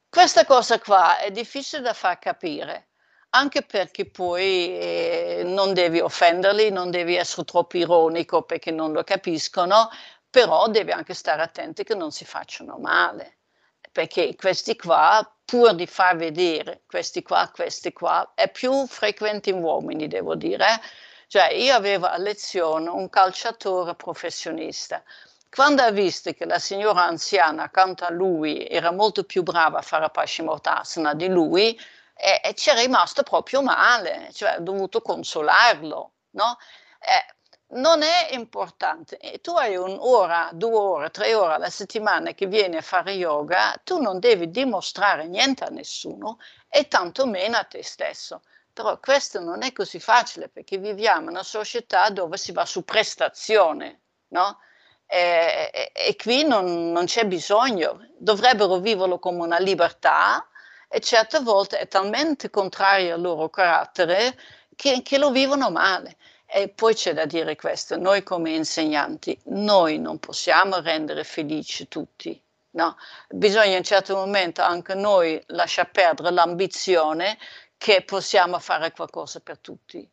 Questa 0.09 0.43
cosa 0.45 0.79
qua 0.79 1.19
è 1.19 1.29
difficile 1.31 1.81
da 1.83 1.93
far 1.93 2.17
capire, 2.19 2.87
anche 3.35 3.61
perché 3.63 4.05
poi 4.05 4.77
eh, 4.77 5.41
non 5.45 5.73
devi 5.73 5.99
offenderli, 5.99 6.71
non 6.71 6.91
devi 6.91 7.15
essere 7.15 7.45
troppo 7.45 7.77
ironico 7.77 8.43
perché 8.43 8.71
non 8.71 8.91
lo 8.91 9.03
capiscono, 9.03 9.89
però 10.29 10.67
devi 10.67 10.91
anche 10.91 11.13
stare 11.13 11.41
attenti 11.41 11.83
che 11.83 11.95
non 11.95 12.11
si 12.11 12.25
facciano 12.25 12.77
male 12.77 13.35
perché 13.95 14.35
questi 14.35 14.75
qua, 14.75 15.25
pur 15.45 15.73
di 15.73 15.87
far 15.87 16.17
vedere 16.17 16.81
questi 16.85 17.21
qua, 17.21 17.49
questi 17.53 17.93
qua, 17.93 18.33
è 18.35 18.51
più 18.51 18.85
frequente 18.87 19.51
in 19.51 19.63
uomini, 19.63 20.09
devo 20.09 20.35
dire. 20.35 20.65
Eh. 20.65 20.79
Cioè, 21.27 21.53
io 21.53 21.73
avevo 21.73 22.07
a 22.07 22.17
lezione 22.17 22.89
un 22.89 23.07
calciatore 23.07 23.95
professionista. 23.95 25.01
Quando 25.49 25.81
ha 25.81 25.91
visto 25.91 26.33
che 26.33 26.43
la 26.43 26.59
signora 26.59 27.05
anziana 27.05 27.63
accanto 27.63 28.03
a 28.03 28.11
lui 28.11 28.67
era 28.67 28.91
molto 28.91 29.23
più 29.23 29.43
brava 29.43 29.77
a 29.77 29.81
fare 29.81 30.09
Paschimottasana 30.09 31.13
di 31.13 31.29
lui, 31.29 31.79
e, 32.15 32.41
e 32.43 32.53
ci 32.55 32.69
è 32.69 32.75
rimasto 32.75 33.23
proprio 33.23 33.61
male, 33.61 34.29
cioè 34.33 34.51
ha 34.51 34.59
dovuto 34.59 35.01
consolarlo, 35.01 36.13
no? 36.31 36.57
Eh, 36.99 37.35
non 37.75 38.03
è 38.03 38.29
importante. 38.31 39.17
E 39.17 39.41
tu 39.41 39.51
hai 39.51 39.75
un'ora, 39.75 40.49
due 40.53 40.75
ore, 40.75 41.09
tre 41.09 41.33
ore 41.33 41.53
alla 41.55 41.69
settimana 41.69 42.33
che 42.33 42.47
vieni 42.47 42.77
a 42.77 42.81
fare 42.81 43.13
yoga, 43.13 43.79
tu 43.83 43.99
non 43.99 44.19
devi 44.19 44.49
dimostrare 44.49 45.27
niente 45.27 45.63
a 45.63 45.69
nessuno 45.69 46.37
e 46.69 46.87
tantomeno 46.87 47.57
a 47.57 47.63
te 47.63 47.83
stesso. 47.83 48.43
Però 48.71 48.99
questo 48.99 49.39
non 49.39 49.63
è 49.63 49.71
così 49.71 49.99
facile 49.99 50.49
perché 50.49 50.77
viviamo 50.77 51.23
in 51.23 51.29
una 51.29 51.43
società 51.43 52.09
dove 52.09 52.37
si 52.37 52.51
va 52.51 52.65
su 52.65 52.83
prestazione, 52.83 54.01
no? 54.29 54.59
E, 55.07 55.69
e, 55.71 55.91
e 55.93 56.15
qui 56.15 56.43
non, 56.43 56.91
non, 56.91 57.05
c'è 57.05 57.25
bisogno, 57.25 58.07
dovrebbero 58.17 58.79
viverlo 58.79 59.19
come 59.19 59.43
una 59.43 59.59
libertà 59.59 60.45
e 60.87 60.99
certe 60.99 61.39
volte 61.39 61.79
è 61.79 61.87
talmente 61.87 62.49
contrario 62.49 63.15
al 63.15 63.21
loro 63.21 63.49
carattere 63.49 64.37
che, 64.75 65.01
che 65.01 65.17
lo 65.17 65.31
vivono 65.31 65.69
male. 65.69 66.17
E 66.45 66.69
poi 66.69 66.93
c'è 66.93 67.13
da 67.13 67.25
dire 67.25 67.55
questo, 67.55 67.97
noi 67.97 68.23
come 68.23 68.51
insegnanti, 68.51 69.37
noi 69.45 69.97
non 69.97 70.19
possiamo 70.19 70.79
rendere 70.79 71.23
felici 71.23 71.87
tutti, 71.87 72.39
no? 72.71 72.95
Bisogna 73.29 73.71
in 73.71 73.77
un 73.77 73.83
certo 73.83 74.15
momento 74.15 74.61
anche 74.61 74.93
noi 74.93 75.41
lasciare 75.47 75.89
perdere 75.91 76.31
l'ambizione 76.31 77.37
che 77.77 78.03
possiamo 78.03 78.59
fare 78.59 78.91
qualcosa 78.91 79.39
per 79.39 79.57
tutti. 79.59 80.09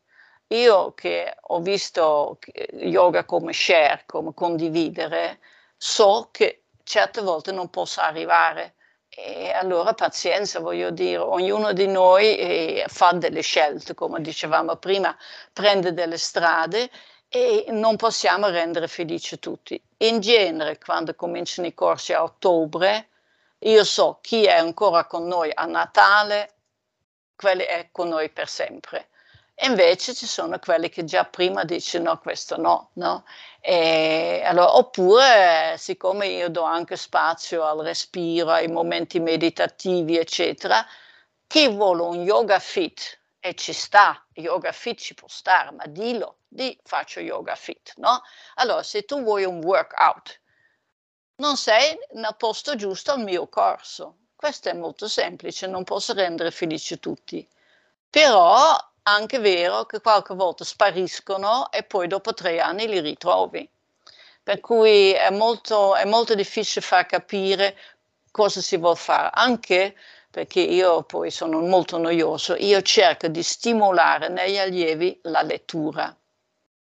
Io 0.49 0.93
che 0.95 1.37
ho 1.41 1.61
visto 1.61 2.39
yoga 2.73 3.25
come 3.25 3.53
share, 3.53 4.03
come 4.07 4.35
condividere, 4.35 5.39
so 5.77 6.29
che 6.31 6.65
certe 6.83 7.21
volte 7.21 7.53
non 7.53 7.71
posso 7.71 8.01
arrivare 8.01 8.75
e 9.15 9.51
allora 9.51 9.93
pazienza, 9.93 10.59
voglio 10.61 10.91
dire, 10.91 11.19
ognuno 11.19 11.75
di 11.75 11.87
noi 11.87 12.39
eh, 12.39 12.85
fa 12.89 13.13
delle 13.13 13.43
scelte, 13.43 13.95
come 13.95 14.23
dicevamo 14.23 14.77
prima, 14.77 15.15
prende 15.53 15.93
delle 15.93 16.17
strade 16.17 16.91
e 17.29 17.67
non 17.69 17.97
possiamo 17.97 18.49
rendere 18.49 18.89
felici 18.89 19.39
tutti. 19.39 19.81
In 19.99 20.21
genere, 20.21 20.79
quando 20.79 21.15
cominciano 21.15 21.69
i 21.69 21.75
corsi 21.75 22.15
a 22.15 22.23
ottobre, 22.23 23.09
io 23.59 23.85
so 23.85 24.19
chi 24.23 24.45
è 24.45 24.57
ancora 24.57 25.05
con 25.05 25.27
noi 25.27 25.51
a 25.53 25.67
Natale, 25.67 26.55
quelli 27.37 27.65
è 27.65 27.89
con 27.93 28.09
noi 28.09 28.31
per 28.31 28.49
sempre. 28.49 29.09
E 29.55 29.67
invece 29.67 30.15
ci 30.15 30.27
sono 30.27 30.59
quelli 30.59 30.89
che 30.89 31.05
già 31.05 31.25
prima 31.25 31.65
dicono 31.65 32.05
no, 32.05 32.19
questo 32.19 32.57
no, 32.57 32.91
no? 32.95 33.25
E 33.65 34.43
allora, 34.45 34.77
oppure, 34.77 35.77
siccome 35.79 36.27
io 36.27 36.49
do 36.51 36.63
anche 36.63 36.97
spazio 36.97 37.63
al 37.65 37.79
respiro, 37.79 38.51
ai 38.51 38.67
momenti 38.69 39.21
meditativi, 39.21 40.19
eccetera, 40.19 40.85
chi 41.47 41.69
vuole 41.69 42.03
un 42.03 42.23
yoga 42.23 42.59
fit 42.59 43.21
e 43.39 43.55
ci 43.55 43.73
sta, 43.73 44.27
yoga 44.35 44.73
fit 44.73 44.99
ci 44.99 45.15
può 45.15 45.29
stare, 45.29 45.71
ma 45.71 45.85
dillo, 45.87 46.39
di 46.49 46.77
faccio 46.83 47.21
yoga 47.21 47.55
fit, 47.55 47.93
no? 47.99 48.21
Allora, 48.57 48.83
se 48.83 49.05
tu 49.05 49.23
vuoi 49.23 49.45
un 49.45 49.63
workout, 49.63 50.41
non 51.37 51.57
sei 51.57 51.97
nel 52.13 52.35
posto 52.37 52.75
giusto 52.75 53.13
al 53.13 53.23
mio 53.23 53.49
corso. 53.49 54.19
Questo 54.35 54.71
è 54.71 54.73
molto 54.73 55.07
semplice, 55.07 55.67
non 55.69 55.85
posso 55.85 56.13
rendere 56.15 56.51
felici 56.51 56.99
tutti. 56.99 57.49
Però 58.11 58.77
anche 59.05 59.39
vero 59.39 59.85
che 59.85 60.01
qualche 60.01 60.35
volta 60.35 60.65
spariscono 60.65 61.71
e 61.71 61.83
poi 61.83 62.07
dopo 62.07 62.35
tre 62.35 62.61
anni 62.61 62.87
li 62.87 63.01
ritrovi. 63.01 63.69
Per 64.43 64.61
cui 64.61 65.13
è 65.13 65.31
molto, 65.31 65.95
è 65.95 66.05
molto 66.05 66.35
difficile 66.35 66.85
far 66.85 67.07
capire 67.07 67.77
cosa 68.31 68.61
si 68.61 68.77
vuole 68.77 68.97
fare, 68.97 69.31
anche 69.33 69.95
perché 70.31 70.61
io 70.61 71.03
poi 71.03 71.31
sono 71.31 71.61
molto 71.61 71.99
noioso, 71.99 72.57
io 72.57 72.81
cerco 72.83 73.29
di 73.29 73.43
stimolare 73.43 74.29
negli 74.29 74.59
allievi 74.59 75.19
la 75.25 75.43
lettura, 75.43 76.17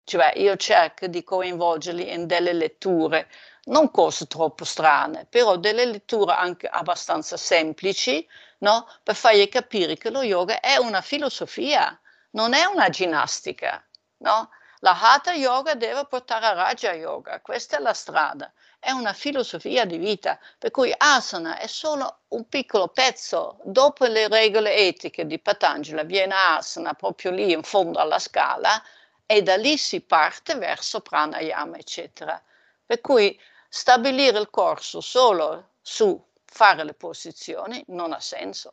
cioè 0.04 0.32
io 0.36 0.56
cerco 0.56 1.06
di 1.06 1.22
coinvolgerli 1.22 2.12
in 2.12 2.26
delle 2.26 2.52
letture, 2.54 3.28
non 3.64 3.90
cose 3.90 4.26
troppo 4.26 4.64
strane, 4.64 5.26
però 5.28 5.56
delle 5.56 5.84
letture 5.84 6.32
anche 6.32 6.66
abbastanza 6.66 7.36
semplici, 7.36 8.26
no? 8.58 8.88
per 9.02 9.14
fargli 9.14 9.48
capire 9.48 9.96
che 9.96 10.10
lo 10.10 10.22
yoga 10.22 10.58
è 10.60 10.76
una 10.76 11.02
filosofia, 11.02 11.96
non 12.32 12.52
è 12.54 12.64
una 12.64 12.88
ginnastica, 12.88 13.82
no? 14.18 14.50
La 14.80 14.98
Hatha 15.00 15.32
Yoga 15.32 15.74
deve 15.74 16.06
portare 16.06 16.46
a 16.46 16.52
Raja 16.54 16.92
Yoga, 16.92 17.40
questa 17.40 17.76
è 17.76 17.80
la 17.80 17.94
strada, 17.94 18.52
è 18.80 18.90
una 18.90 19.12
filosofia 19.12 19.84
di 19.84 19.96
vita, 19.96 20.38
per 20.58 20.72
cui 20.72 20.92
asana 20.96 21.58
è 21.58 21.68
solo 21.68 22.22
un 22.28 22.48
piccolo 22.48 22.88
pezzo, 22.88 23.58
dopo 23.62 24.06
le 24.06 24.26
regole 24.26 24.74
etiche 24.74 25.24
di 25.24 25.38
Patanjali 25.38 26.04
viene 26.04 26.34
asana 26.34 26.94
proprio 26.94 27.30
lì 27.30 27.52
in 27.52 27.62
fondo 27.62 28.00
alla 28.00 28.18
scala 28.18 28.82
e 29.24 29.40
da 29.42 29.56
lì 29.56 29.78
si 29.78 30.00
parte 30.00 30.56
verso 30.56 31.00
pranayama, 31.00 31.76
eccetera. 31.76 32.42
Per 32.84 33.00
cui 33.00 33.38
stabilire 33.68 34.38
il 34.40 34.50
corso 34.50 35.00
solo 35.00 35.74
su 35.80 36.20
fare 36.44 36.82
le 36.82 36.94
posizioni 36.94 37.84
non 37.88 38.12
ha 38.12 38.20
senso. 38.20 38.72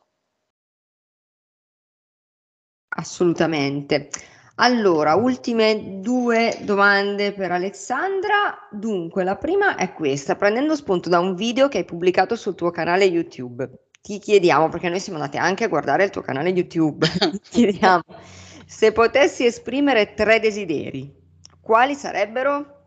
Assolutamente. 2.96 4.10
Allora, 4.56 5.14
ultime 5.14 6.00
due 6.00 6.58
domande 6.62 7.32
per 7.32 7.50
Alessandra. 7.52 8.68
Dunque, 8.70 9.24
la 9.24 9.36
prima 9.36 9.76
è 9.76 9.92
questa, 9.94 10.36
prendendo 10.36 10.76
spunto 10.76 11.08
da 11.08 11.18
un 11.18 11.34
video 11.34 11.68
che 11.68 11.78
hai 11.78 11.84
pubblicato 11.84 12.36
sul 12.36 12.54
tuo 12.54 12.70
canale 12.70 13.04
YouTube. 13.04 13.68
Ti 14.02 14.18
chiediamo, 14.18 14.68
perché 14.68 14.88
noi 14.88 15.00
siamo 15.00 15.18
andati 15.18 15.38
anche 15.38 15.64
a 15.64 15.68
guardare 15.68 16.04
il 16.04 16.10
tuo 16.10 16.22
canale 16.22 16.50
YouTube, 16.50 17.06
ti 17.30 17.40
chiediamo 17.50 18.02
se 18.70 18.92
potessi 18.92 19.44
esprimere 19.44 20.14
tre 20.14 20.38
desideri, 20.38 21.12
quali 21.60 21.96
sarebbero? 21.96 22.78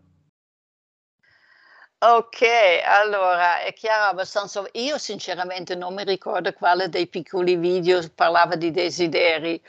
Ok, 2.00 2.42
allora 2.86 3.60
è 3.60 3.74
chiaro 3.74 4.12
abbastanza. 4.12 4.66
Io 4.74 4.98
sinceramente 4.98 5.76
non 5.76 5.94
mi 5.94 6.06
ricordo 6.06 6.54
quale 6.54 6.88
dei 6.88 7.08
piccoli 7.08 7.58
video 7.58 8.02
parlava 8.16 8.56
di 8.56 8.72
desideri. 8.72 9.62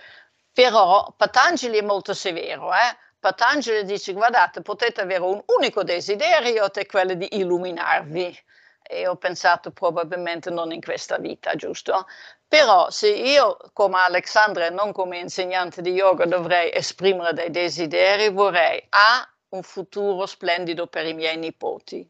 Però 0.54 1.12
Patanjali 1.16 1.78
è 1.78 1.82
molto 1.82 2.14
severo, 2.14 2.72
eh? 2.72 2.96
Patanjali 3.18 3.84
dice 3.84 4.12
guardate 4.12 4.62
potete 4.62 5.00
avere 5.00 5.22
un 5.24 5.42
unico 5.46 5.82
desiderio 5.82 6.68
che 6.68 6.82
è 6.82 6.86
quello 6.86 7.14
di 7.14 7.26
illuminarvi 7.38 8.38
e 8.80 9.08
ho 9.08 9.16
pensato 9.16 9.72
probabilmente 9.72 10.50
non 10.50 10.70
in 10.70 10.80
questa 10.80 11.18
vita, 11.18 11.56
giusto? 11.56 12.06
Però 12.46 12.88
se 12.90 13.08
io 13.08 13.56
come 13.72 13.98
Alexandra 13.98 14.66
e 14.66 14.70
non 14.70 14.92
come 14.92 15.18
insegnante 15.18 15.82
di 15.82 15.90
yoga 15.90 16.24
dovrei 16.24 16.70
esprimere 16.72 17.32
dei 17.32 17.50
desideri, 17.50 18.28
vorrei 18.28 18.80
A, 18.90 19.28
un 19.48 19.62
futuro 19.62 20.24
splendido 20.26 20.86
per 20.86 21.06
i 21.06 21.14
miei 21.14 21.36
nipoti, 21.36 22.08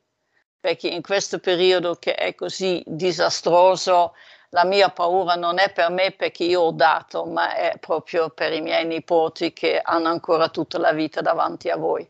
perché 0.61 0.89
in 0.89 1.01
questo 1.01 1.39
periodo 1.39 1.95
che 1.95 2.15
è 2.15 2.35
così 2.35 2.83
disastroso 2.85 4.15
la 4.55 4.65
mia 4.65 4.89
paura 4.89 5.35
non 5.35 5.59
è 5.59 5.73
per 5.73 5.91
me 5.91 6.13
perché 6.13 6.45
io 6.45 6.61
ho 6.61 6.71
dato, 6.71 7.25
ma 7.25 7.57
è 7.57 7.77
proprio 7.81 8.31
per 8.31 8.53
i 8.53 8.61
miei 8.61 8.87
nipoti 8.87 9.53
che 9.53 9.81
hanno 9.83 10.09
ancora 10.09 10.49
tutta 10.49 10.79
la 10.79 10.93
vita 10.93 11.21
davanti 11.21 11.71
a 11.71 11.77
voi. 11.77 12.09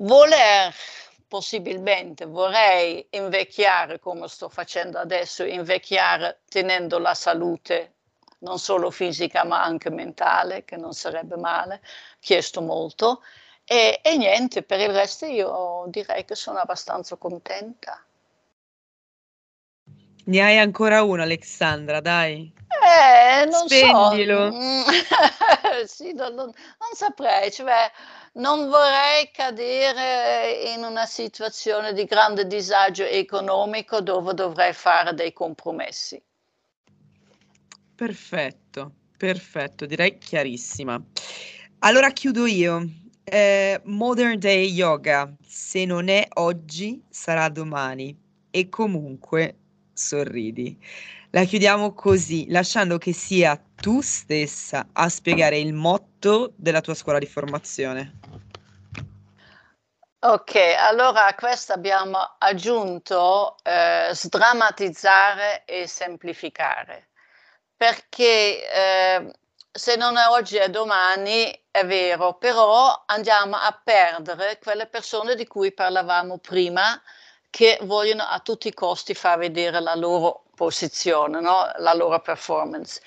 Voler, 0.00 0.74
possibilmente, 1.28 2.26
vorrei 2.26 3.06
invecchiare 3.10 4.00
come 4.00 4.26
sto 4.26 4.48
facendo 4.48 4.98
adesso, 4.98 5.44
invecchiare 5.44 6.40
tenendo 6.48 6.98
la 6.98 7.14
salute 7.14 7.92
non 8.40 8.58
solo 8.58 8.90
fisica 8.90 9.44
ma 9.44 9.62
anche 9.62 9.90
mentale, 9.90 10.64
che 10.64 10.76
non 10.76 10.92
sarebbe 10.92 11.36
male, 11.36 11.82
chiesto 12.18 12.60
molto. 12.60 13.22
E, 13.64 14.00
e 14.02 14.16
niente, 14.16 14.64
per 14.64 14.80
il 14.80 14.90
resto 14.90 15.24
io 15.26 15.84
direi 15.86 16.24
che 16.24 16.34
sono 16.34 16.58
abbastanza 16.58 17.14
contenta. 17.14 18.02
Ne 20.28 20.42
hai 20.42 20.58
ancora 20.58 21.02
uno, 21.02 21.22
Alexandra, 21.22 22.00
dai. 22.00 22.52
Eh, 22.68 23.46
non 23.46 23.66
Spendilo. 23.66 24.52
so. 24.52 25.86
sì, 25.86 26.12
non, 26.12 26.34
non, 26.34 26.44
non 26.44 26.92
saprei, 26.92 27.50
cioè 27.50 27.90
non 28.34 28.68
vorrei 28.68 29.30
cadere 29.32 30.74
in 30.74 30.84
una 30.84 31.06
situazione 31.06 31.94
di 31.94 32.04
grande 32.04 32.46
disagio 32.46 33.04
economico 33.04 34.02
dove 34.02 34.34
dovrei 34.34 34.74
fare 34.74 35.14
dei 35.14 35.32
compromessi. 35.32 36.22
Perfetto, 37.94 38.92
perfetto, 39.16 39.86
direi 39.86 40.18
chiarissima. 40.18 41.02
Allora 41.78 42.10
chiudo 42.10 42.44
io. 42.44 42.86
Eh, 43.24 43.80
modern 43.84 44.38
Day 44.38 44.68
Yoga, 44.68 45.34
se 45.42 45.86
non 45.86 46.08
è 46.08 46.26
oggi, 46.34 47.02
sarà 47.08 47.48
domani. 47.48 48.14
E 48.50 48.68
comunque 48.68 49.56
sorridi. 49.98 50.78
La 51.30 51.44
chiudiamo 51.44 51.92
così, 51.92 52.46
lasciando 52.48 52.96
che 52.96 53.12
sia 53.12 53.60
tu 53.74 54.00
stessa 54.00 54.88
a 54.92 55.08
spiegare 55.08 55.58
il 55.58 55.74
motto 55.74 56.52
della 56.56 56.80
tua 56.80 56.94
scuola 56.94 57.18
di 57.18 57.26
formazione. 57.26 58.18
Ok, 60.20 60.54
allora 60.76 61.26
a 61.26 61.34
questo 61.34 61.72
abbiamo 61.74 62.18
aggiunto 62.38 63.56
eh, 63.62 64.08
sdrammatizzare 64.12 65.64
e 65.64 65.86
semplificare, 65.86 67.10
perché 67.76 68.68
eh, 68.68 69.32
se 69.70 69.94
non 69.94 70.16
è 70.16 70.26
oggi 70.26 70.56
è 70.56 70.70
domani 70.70 71.66
è 71.70 71.86
vero, 71.86 72.34
però 72.34 73.04
andiamo 73.06 73.54
a 73.56 73.80
perdere 73.84 74.58
quelle 74.60 74.86
persone 74.86 75.36
di 75.36 75.46
cui 75.46 75.72
parlavamo 75.72 76.38
prima 76.38 77.00
che 77.50 77.78
vogliono 77.82 78.24
a 78.24 78.40
tutti 78.40 78.68
i 78.68 78.74
costi 78.74 79.14
far 79.14 79.38
vedere 79.38 79.80
la 79.80 79.94
loro 79.94 80.44
posizione, 80.54 81.40
no? 81.40 81.70
la 81.76 81.94
loro 81.94 82.20
performance. 82.20 83.00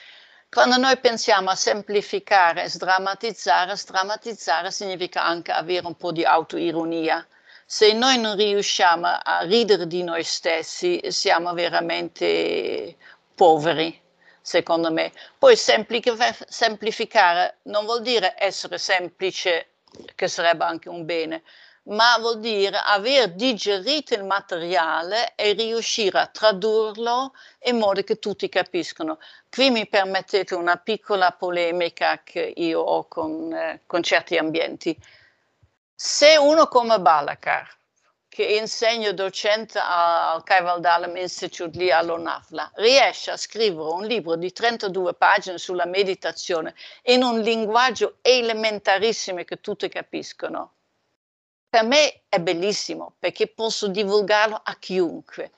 Quando 0.50 0.78
noi 0.78 0.98
pensiamo 0.98 1.50
a 1.50 1.56
semplificare 1.56 2.64
e 2.64 2.70
sdrammatizzare, 2.70 3.78
sdrammatizzare 3.78 4.72
significa 4.72 5.24
anche 5.24 5.52
avere 5.52 5.88
un 5.88 5.96
po' 5.96 6.12
di 6.12 6.26
autoironia. 6.26 7.26
Se 7.66 7.94
noi 7.94 8.20
non 8.20 8.36
riusciamo 8.36 9.08
a 9.08 9.42
ridere 9.44 9.88
di 9.88 10.04
noi 10.04 10.24
stessi, 10.24 11.00
siamo 11.08 11.54
veramente 11.54 12.98
poveri, 13.34 13.98
secondo 14.42 14.92
me. 14.92 15.14
Poi 15.38 15.56
semplificare 15.56 17.60
non 17.64 17.86
vuol 17.86 18.02
dire 18.02 18.36
essere 18.38 18.78
semplice, 18.78 19.68
che 20.16 20.28
sarebbe 20.28 20.66
anche 20.66 20.89
un 20.89 21.06
bene, 21.06 21.44
ma 21.84 22.17
vuol 22.19 22.39
dire 22.39 22.77
aver 22.77 23.34
digerito 23.34 24.13
il 24.13 24.23
materiale 24.23 25.34
e 25.36 25.53
riuscire 25.53 26.19
a 26.19 26.27
tradurlo 26.27 27.34
in 27.63 27.77
modo 27.77 28.03
che 28.03 28.19
tutti 28.19 28.47
capiscono. 28.49 29.19
Qui 29.49 29.69
mi 29.71 29.88
permettete 29.88 30.53
una 30.53 30.77
piccola 30.77 31.32
polemica 31.32 32.21
che 32.23 32.53
io 32.55 32.82
ho 32.82 33.07
con, 33.07 33.51
eh, 33.53 33.82
con 33.88 34.03
certi 34.03 34.38
ambienti. 34.38 34.95
Se 35.95 36.38
uno 36.38 36.67
come 36.67 36.99
Balakar, 36.99 37.79
che 38.27 38.43
insegna 38.43 39.11
docente 39.11 39.77
al 39.77 40.41
Kaivaldalam 40.43 41.17
Institute 41.17 41.77
lì 41.77 41.91
all'ONAFLA, 41.91 42.71
riesce 42.75 43.32
a 43.32 43.38
scrivere 43.38 43.89
un 43.89 44.05
libro 44.05 44.38
di 44.38 44.53
32 44.53 45.15
pagine 45.15 45.57
sulla 45.57 45.86
meditazione 45.86 46.73
in 47.03 47.23
un 47.23 47.41
linguaggio 47.41 48.19
elementarissimo 48.21 49.43
che 49.43 49.59
tutti 49.59 49.89
capiscono, 49.89 50.75
per 51.72 51.86
me 51.86 52.24
è 52.28 52.38
bellissimo 52.41 53.15
perché 53.17 53.47
posso 53.47 53.88
divulgarlo 53.88 54.59
a 54.61 54.76
chiunque. 54.76 55.53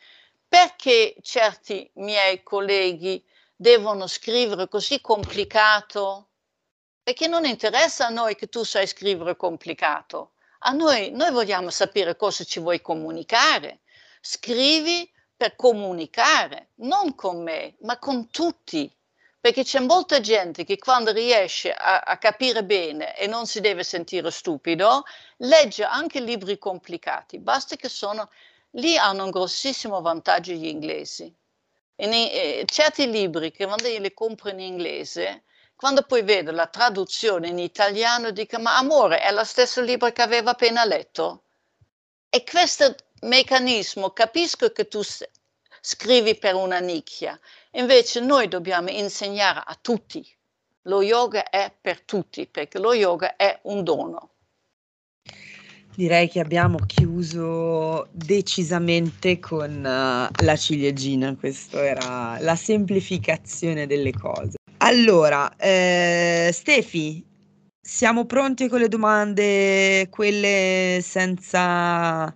Perché 0.47 1.16
certi 1.22 1.89
miei 1.95 2.43
colleghi 2.43 3.26
devono 3.55 4.05
scrivere 4.05 4.68
così 4.68 5.01
complicato? 5.01 6.28
Perché 7.01 7.26
non 7.26 7.45
interessa 7.45 8.05
a 8.05 8.11
noi 8.11 8.36
che 8.36 8.45
tu 8.45 8.64
sai 8.64 8.86
scrivere 8.86 9.36
complicato. 9.36 10.34
A 10.59 10.72
noi, 10.74 11.09
noi 11.09 11.32
vogliamo 11.32 11.72
sapere 11.72 12.16
cosa 12.16 12.43
ci 12.43 12.59
vuoi 12.59 12.80
comunicare. 12.80 13.80
Scrivi 14.22 15.11
per 15.36 15.55
comunicare, 15.55 16.74
non 16.76 17.16
con 17.16 17.41
me, 17.41 17.76
ma 17.80 17.97
con 17.97 18.30
tutti 18.30 18.95
perché 19.44 19.66
c'è 19.66 19.82
molta 19.82 20.22
gente 20.22 20.64
che 20.64 20.78
quando 20.78 21.12
riesce 21.12 21.74
a, 21.74 22.00
a, 22.00 22.18
capire 22.18 22.64
bene 22.64 23.14
e 23.18 23.28
non 23.28 23.46
si 23.46 23.60
deve 23.60 23.84
sentire 23.84 24.32
stupido, 24.32 25.04
legge 25.39 25.84
anche 25.84 26.22
libri 26.22 26.58
complicati, 26.58 27.39
basta 27.39 27.76
che 27.76 27.89
sono, 27.89 28.30
lì 28.76 28.98
hanno 28.98 29.26
un 29.26 29.32
grossissimo 29.32 30.00
vantaggio 30.00 30.54
gli 30.54 30.68
inglesi. 30.68 31.24
In, 31.98 32.14
eh, 32.14 32.64
certi 32.68 33.12
libri 33.12 33.52
che 33.52 33.66
quando 33.66 33.89
io 33.89 34.00
li 34.00 34.14
compro 34.14 34.50
in 34.50 34.62
inglese, 34.62 35.44
quando 35.76 36.04
poi 36.04 36.22
vedo 36.22 36.52
la 36.54 36.68
traduzione 36.68 37.50
in 37.50 37.60
italiano 37.60 38.32
dico 38.32 38.58
ma 38.60 38.78
amore 38.78 39.20
è 39.20 39.34
lo 39.34 39.44
stesso 39.44 39.82
libro 39.82 40.10
che 40.14 40.22
avevo 40.22 40.52
appena 40.52 40.86
letto? 40.86 41.44
E 42.30 42.46
questo 42.50 42.96
meccanismo 43.24 44.12
capisco 44.12 44.72
che 44.72 44.88
tu 44.88 45.02
scrivi 45.82 46.36
per 46.38 46.56
una 46.56 46.80
nicchia, 46.80 47.38
Invece 47.76 48.19
noi 48.19 48.47
dobbiamo 48.47 48.89
insegnare 48.89 49.61
a 49.65 49.78
tutti. 49.80 50.26
Lo 50.84 51.01
yoga 51.01 51.49
è 51.49 51.74
per 51.80 52.01
tutti, 52.01 52.45
perché 52.47 52.78
lo 52.78 52.93
yoga 52.93 53.36
è 53.36 53.59
un 53.63 53.84
dono. 53.84 54.30
Direi 55.95 56.28
che 56.28 56.39
abbiamo 56.39 56.78
chiuso 56.86 58.07
decisamente 58.11 59.39
con 59.39 59.78
uh, 59.78 60.43
la 60.43 60.55
ciliegina, 60.55 61.36
questa 61.36 61.84
era 61.84 62.38
la 62.39 62.55
semplificazione 62.55 63.88
delle 63.88 64.11
cose. 64.11 64.57
Allora, 64.78 65.55
eh, 65.55 66.49
Stefi, 66.51 67.24
siamo 67.80 68.26
pronti 68.26 68.67
con 68.67 68.80
le 68.80 68.88
domande, 68.88 70.07
quelle 70.09 70.99
senza 71.01 72.36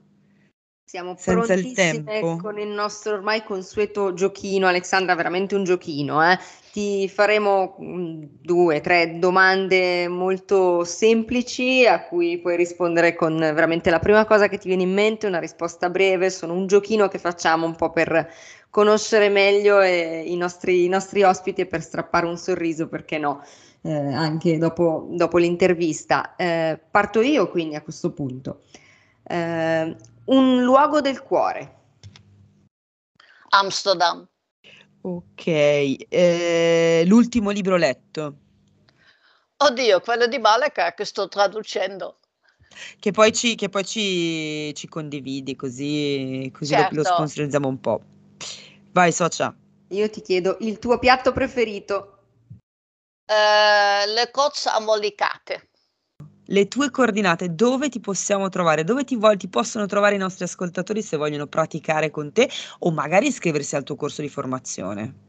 siamo 0.87 1.15
Senza 1.17 1.53
il 1.53 1.73
tempo. 1.73 2.37
con 2.37 2.57
il 2.57 2.69
nostro 2.69 3.15
ormai 3.15 3.43
consueto 3.43 4.13
giochino, 4.13 4.67
Alexandra, 4.67 5.15
veramente 5.15 5.53
un 5.53 5.65
giochino. 5.65 6.31
Eh? 6.31 6.39
Ti 6.71 7.09
faremo 7.09 7.75
mm, 7.81 8.23
due, 8.41 8.79
tre 8.79 9.19
domande 9.19 10.07
molto 10.07 10.85
semplici 10.85 11.85
a 11.85 12.05
cui 12.05 12.39
puoi 12.39 12.55
rispondere 12.55 13.15
con 13.15 13.37
veramente 13.37 13.89
la 13.89 13.99
prima 13.99 14.23
cosa 14.23 14.47
che 14.47 14.57
ti 14.57 14.69
viene 14.69 14.83
in 14.83 14.93
mente, 14.93 15.27
una 15.27 15.39
risposta 15.39 15.89
breve. 15.89 16.29
Sono 16.29 16.53
un 16.53 16.67
giochino 16.67 17.09
che 17.09 17.19
facciamo 17.19 17.65
un 17.65 17.75
po' 17.75 17.91
per 17.91 18.31
conoscere 18.69 19.27
meglio 19.27 19.81
eh, 19.81 20.23
i, 20.25 20.37
nostri, 20.37 20.85
i, 20.85 20.87
nostri, 20.87 21.21
ospiti 21.21 21.59
e 21.59 21.65
per 21.65 21.81
strappare 21.81 22.27
un 22.27 22.37
sorriso, 22.37 22.87
perché 22.87 23.17
no, 23.17 23.43
eh, 23.81 23.91
anche 23.91 24.57
dopo, 24.57 25.05
dopo 25.09 25.37
l'intervista. 25.37 26.33
Eh, 26.37 26.79
parto 26.89 27.19
io 27.19 27.49
quindi 27.49 27.75
a 27.75 27.81
questo 27.81 28.13
punto. 28.13 28.61
Eh, 29.29 29.95
un 30.27 30.63
luogo 30.63 31.01
del 31.01 31.21
cuore. 31.21 31.75
Amsterdam. 33.49 34.27
Ok, 35.01 35.47
eh, 35.47 37.03
l'ultimo 37.05 37.51
libro 37.51 37.77
letto. 37.77 38.35
Oddio, 39.57 40.01
quello 40.01 40.27
di 40.27 40.39
Baleka 40.39 40.93
che 40.93 41.05
sto 41.05 41.27
traducendo. 41.27 42.19
Che 42.99 43.11
poi 43.11 43.31
ci, 43.31 43.55
che 43.55 43.69
poi 43.69 43.85
ci, 43.85 44.73
ci 44.75 44.87
condividi, 44.87 45.55
così, 45.55 46.51
così 46.53 46.73
certo. 46.73 46.95
lo, 46.95 47.01
lo 47.01 47.07
sponsorizziamo 47.07 47.67
un 47.67 47.79
po'. 47.79 48.01
Vai, 48.91 49.11
Socia. 49.11 49.55
Io 49.89 50.09
ti 50.09 50.21
chiedo 50.21 50.57
il 50.59 50.77
tuo 50.77 50.99
piatto 50.99 51.31
preferito. 51.31 52.13
Uh, 53.29 54.13
le 54.13 54.29
cozze 54.31 54.69
ammolicate 54.69 55.69
le 56.47 56.67
tue 56.67 56.91
coordinate, 56.91 57.53
dove 57.55 57.89
ti 57.89 57.99
possiamo 57.99 58.49
trovare, 58.49 58.83
dove 58.83 59.03
ti, 59.03 59.15
vo- 59.15 59.35
ti 59.35 59.47
possono 59.47 59.85
trovare 59.85 60.15
i 60.15 60.19
nostri 60.19 60.43
ascoltatori 60.43 61.01
se 61.01 61.17
vogliono 61.17 61.47
praticare 61.47 62.09
con 62.11 62.31
te 62.31 62.49
o 62.79 62.91
magari 62.91 63.27
iscriversi 63.27 63.75
al 63.75 63.83
tuo 63.83 63.95
corso 63.95 64.21
di 64.21 64.29
formazione. 64.29 65.25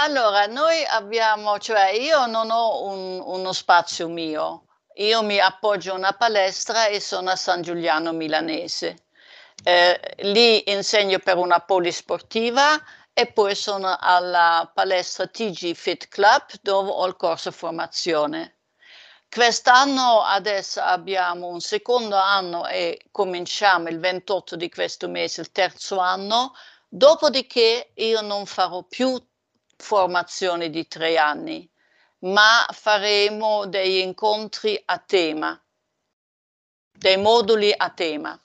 Allora, 0.00 0.46
noi 0.46 0.84
abbiamo, 0.84 1.58
cioè 1.58 1.90
io 1.90 2.26
non 2.26 2.50
ho 2.50 2.84
un, 2.84 3.20
uno 3.24 3.52
spazio 3.52 4.08
mio, 4.08 4.66
io 4.94 5.22
mi 5.24 5.40
appoggio 5.40 5.92
a 5.92 5.96
una 5.96 6.12
palestra 6.12 6.86
e 6.86 7.00
sono 7.00 7.30
a 7.30 7.36
San 7.36 7.62
Giuliano 7.62 8.12
Milanese. 8.12 9.06
Eh, 9.64 10.00
lì 10.18 10.70
insegno 10.70 11.18
per 11.18 11.36
una 11.36 11.58
polisportiva 11.58 12.80
e 13.12 13.26
poi 13.32 13.56
sono 13.56 13.96
alla 13.98 14.70
palestra 14.72 15.26
TG 15.26 15.74
Fit 15.74 16.06
Club 16.06 16.44
dove 16.62 16.90
ho 16.90 17.04
il 17.06 17.16
corso 17.16 17.50
formazione. 17.50 18.57
Quest'anno 19.30 20.22
adesso 20.22 20.80
abbiamo 20.80 21.48
un 21.48 21.60
secondo 21.60 22.16
anno 22.16 22.66
e 22.66 23.00
cominciamo 23.10 23.88
il 23.88 23.98
28 23.98 24.56
di 24.56 24.70
questo 24.70 25.08
mese, 25.08 25.42
il 25.42 25.52
terzo 25.52 25.98
anno, 25.98 26.54
dopodiché 26.88 27.90
io 27.94 28.22
non 28.22 28.46
farò 28.46 28.82
più 28.84 29.22
formazione 29.76 30.70
di 30.70 30.88
tre 30.88 31.18
anni, 31.18 31.68
ma 32.20 32.66
faremo 32.70 33.66
degli 33.66 33.98
incontri 33.98 34.80
a 34.86 34.98
tema, 34.98 35.60
dei 36.90 37.18
moduli 37.18 37.72
a 37.76 37.90
tema. 37.90 38.40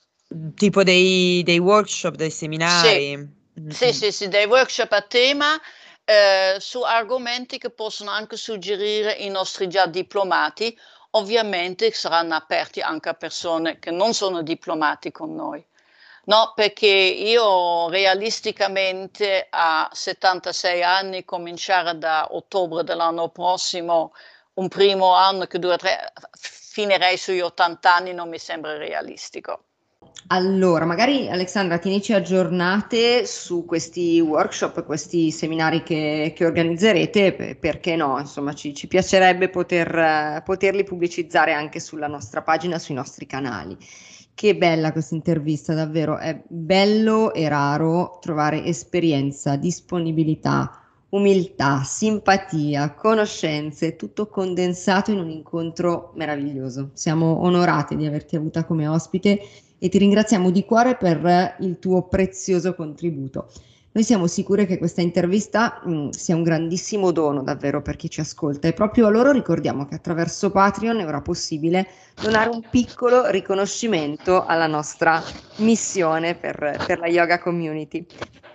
Tipo 0.54 0.82
dei, 0.82 1.42
dei 1.44 1.58
workshop, 1.58 2.14
dei 2.14 2.30
seminari? 2.30 2.88
Sì. 2.88 3.42
Mm-hmm. 3.60 3.70
Sì, 3.70 3.92
sì, 3.92 4.12
sì, 4.12 4.28
dei 4.28 4.46
workshop 4.46 4.92
a 4.92 5.02
tema 5.02 5.60
eh, 6.04 6.56
su 6.60 6.82
argomenti 6.82 7.58
che 7.58 7.70
possono 7.70 8.10
anche 8.10 8.36
suggerire 8.36 9.12
i 9.12 9.28
nostri 9.28 9.68
già 9.68 9.86
diplomati. 9.86 10.78
Ovviamente 11.10 11.92
saranno 11.92 12.34
aperti 12.34 12.80
anche 12.80 13.08
a 13.08 13.14
persone 13.14 13.78
che 13.78 13.90
non 13.90 14.14
sono 14.14 14.42
diplomati 14.42 15.10
con 15.12 15.34
noi. 15.34 15.64
No, 16.26 16.52
perché 16.54 16.86
io 16.86 17.88
realisticamente 17.90 19.46
a 19.50 19.88
76 19.92 20.82
anni, 20.82 21.24
cominciare 21.24 21.98
da 21.98 22.28
ottobre 22.30 22.82
dell'anno 22.82 23.28
prossimo, 23.28 24.14
un 24.54 24.68
primo 24.68 25.14
anno 25.14 25.46
che 25.46 25.58
dura 25.58 25.76
tre, 25.76 26.12
finirei 26.32 27.18
sugli 27.18 27.40
80 27.40 27.94
anni, 27.94 28.14
non 28.14 28.28
mi 28.30 28.38
sembra 28.38 28.76
realistico. 28.76 29.64
Allora, 30.28 30.86
magari 30.86 31.28
Alexandra, 31.28 31.76
tienici 31.76 32.14
aggiornate 32.14 33.26
su 33.26 33.66
questi 33.66 34.20
workshop, 34.20 34.82
questi 34.84 35.30
seminari 35.30 35.82
che, 35.82 36.32
che 36.34 36.46
organizzerete, 36.46 37.56
perché 37.60 37.94
no? 37.94 38.18
Insomma, 38.18 38.54
ci, 38.54 38.74
ci 38.74 38.86
piacerebbe 38.86 39.50
poter, 39.50 40.42
poterli 40.42 40.82
pubblicizzare 40.82 41.52
anche 41.52 41.78
sulla 41.78 42.06
nostra 42.06 42.40
pagina, 42.40 42.78
sui 42.78 42.94
nostri 42.94 43.26
canali. 43.26 43.76
Che 44.34 44.56
bella 44.56 44.92
questa 44.92 45.14
intervista, 45.14 45.74
davvero. 45.74 46.16
È 46.16 46.42
bello 46.48 47.34
e 47.34 47.46
raro 47.48 48.18
trovare 48.20 48.64
esperienza, 48.64 49.56
disponibilità, 49.56 50.80
umiltà, 51.10 51.82
simpatia, 51.84 52.94
conoscenze, 52.94 53.94
tutto 53.94 54.26
condensato 54.28 55.12
in 55.12 55.18
un 55.18 55.28
incontro 55.28 56.12
meraviglioso. 56.16 56.90
Siamo 56.94 57.42
onorati 57.44 57.94
di 57.94 58.06
averti 58.06 58.36
avuta 58.36 58.64
come 58.64 58.88
ospite 58.88 59.38
e 59.84 59.90
ti 59.90 59.98
ringraziamo 59.98 60.48
di 60.48 60.64
cuore 60.64 60.96
per 60.96 61.56
il 61.60 61.78
tuo 61.78 62.08
prezioso 62.08 62.74
contributo. 62.74 63.50
Noi 63.92 64.02
siamo 64.02 64.26
sicure 64.26 64.64
che 64.64 64.78
questa 64.78 65.02
intervista 65.02 65.82
mh, 65.84 65.92
mm, 65.92 66.08
sia 66.08 66.34
un 66.34 66.42
grandissimo 66.42 67.10
dono 67.10 67.42
davvero 67.42 67.82
per 67.82 67.96
chi 67.96 68.08
ci 68.08 68.20
ascolta 68.20 68.66
e 68.66 68.72
proprio 68.72 69.08
a 69.08 69.10
loro 69.10 69.30
ricordiamo 69.30 69.84
che 69.84 69.96
attraverso 69.96 70.50
Patreon 70.50 71.00
è 71.00 71.06
ora 71.06 71.20
possibile 71.20 71.86
donare 72.18 72.48
un 72.48 72.62
piccolo 72.70 73.28
riconoscimento 73.28 74.46
alla 74.46 74.66
nostra 74.66 75.22
missione 75.56 76.34
per, 76.34 76.82
per 76.86 76.98
la 76.98 77.08
yoga 77.08 77.38
community. 77.38 78.06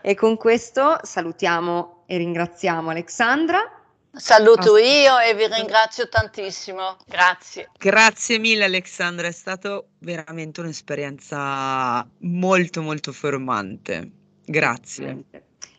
E 0.01 0.15
con 0.15 0.36
questo 0.36 0.97
salutiamo 1.03 2.05
e 2.07 2.17
ringraziamo 2.17 2.89
Alexandra. 2.89 3.78
Saluto 4.12 4.76
io 4.78 5.20
e 5.20 5.36
vi 5.36 5.47
ringrazio 5.47 6.10
tantissimo. 6.10 6.97
Grazie. 7.07 7.70
Grazie 7.78 8.39
mille 8.39 8.66
Alexandra, 8.66 9.28
è 9.28 9.32
stata 9.32 9.82
veramente 9.99 10.62
un'esperienza 10.62 12.07
molto 12.20 12.82
molto 12.82 13.12
formante. 13.12 14.10
Grazie. 14.45 15.24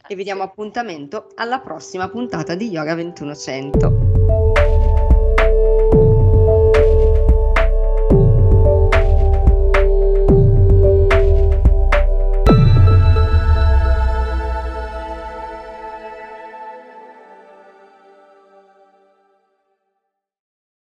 E 0.06 0.14
vi 0.14 0.24
diamo 0.24 0.42
appuntamento 0.42 1.30
alla 1.36 1.60
prossima 1.60 2.08
puntata 2.08 2.54
di 2.54 2.68
Yoga 2.68 2.94
2100. 2.94 4.59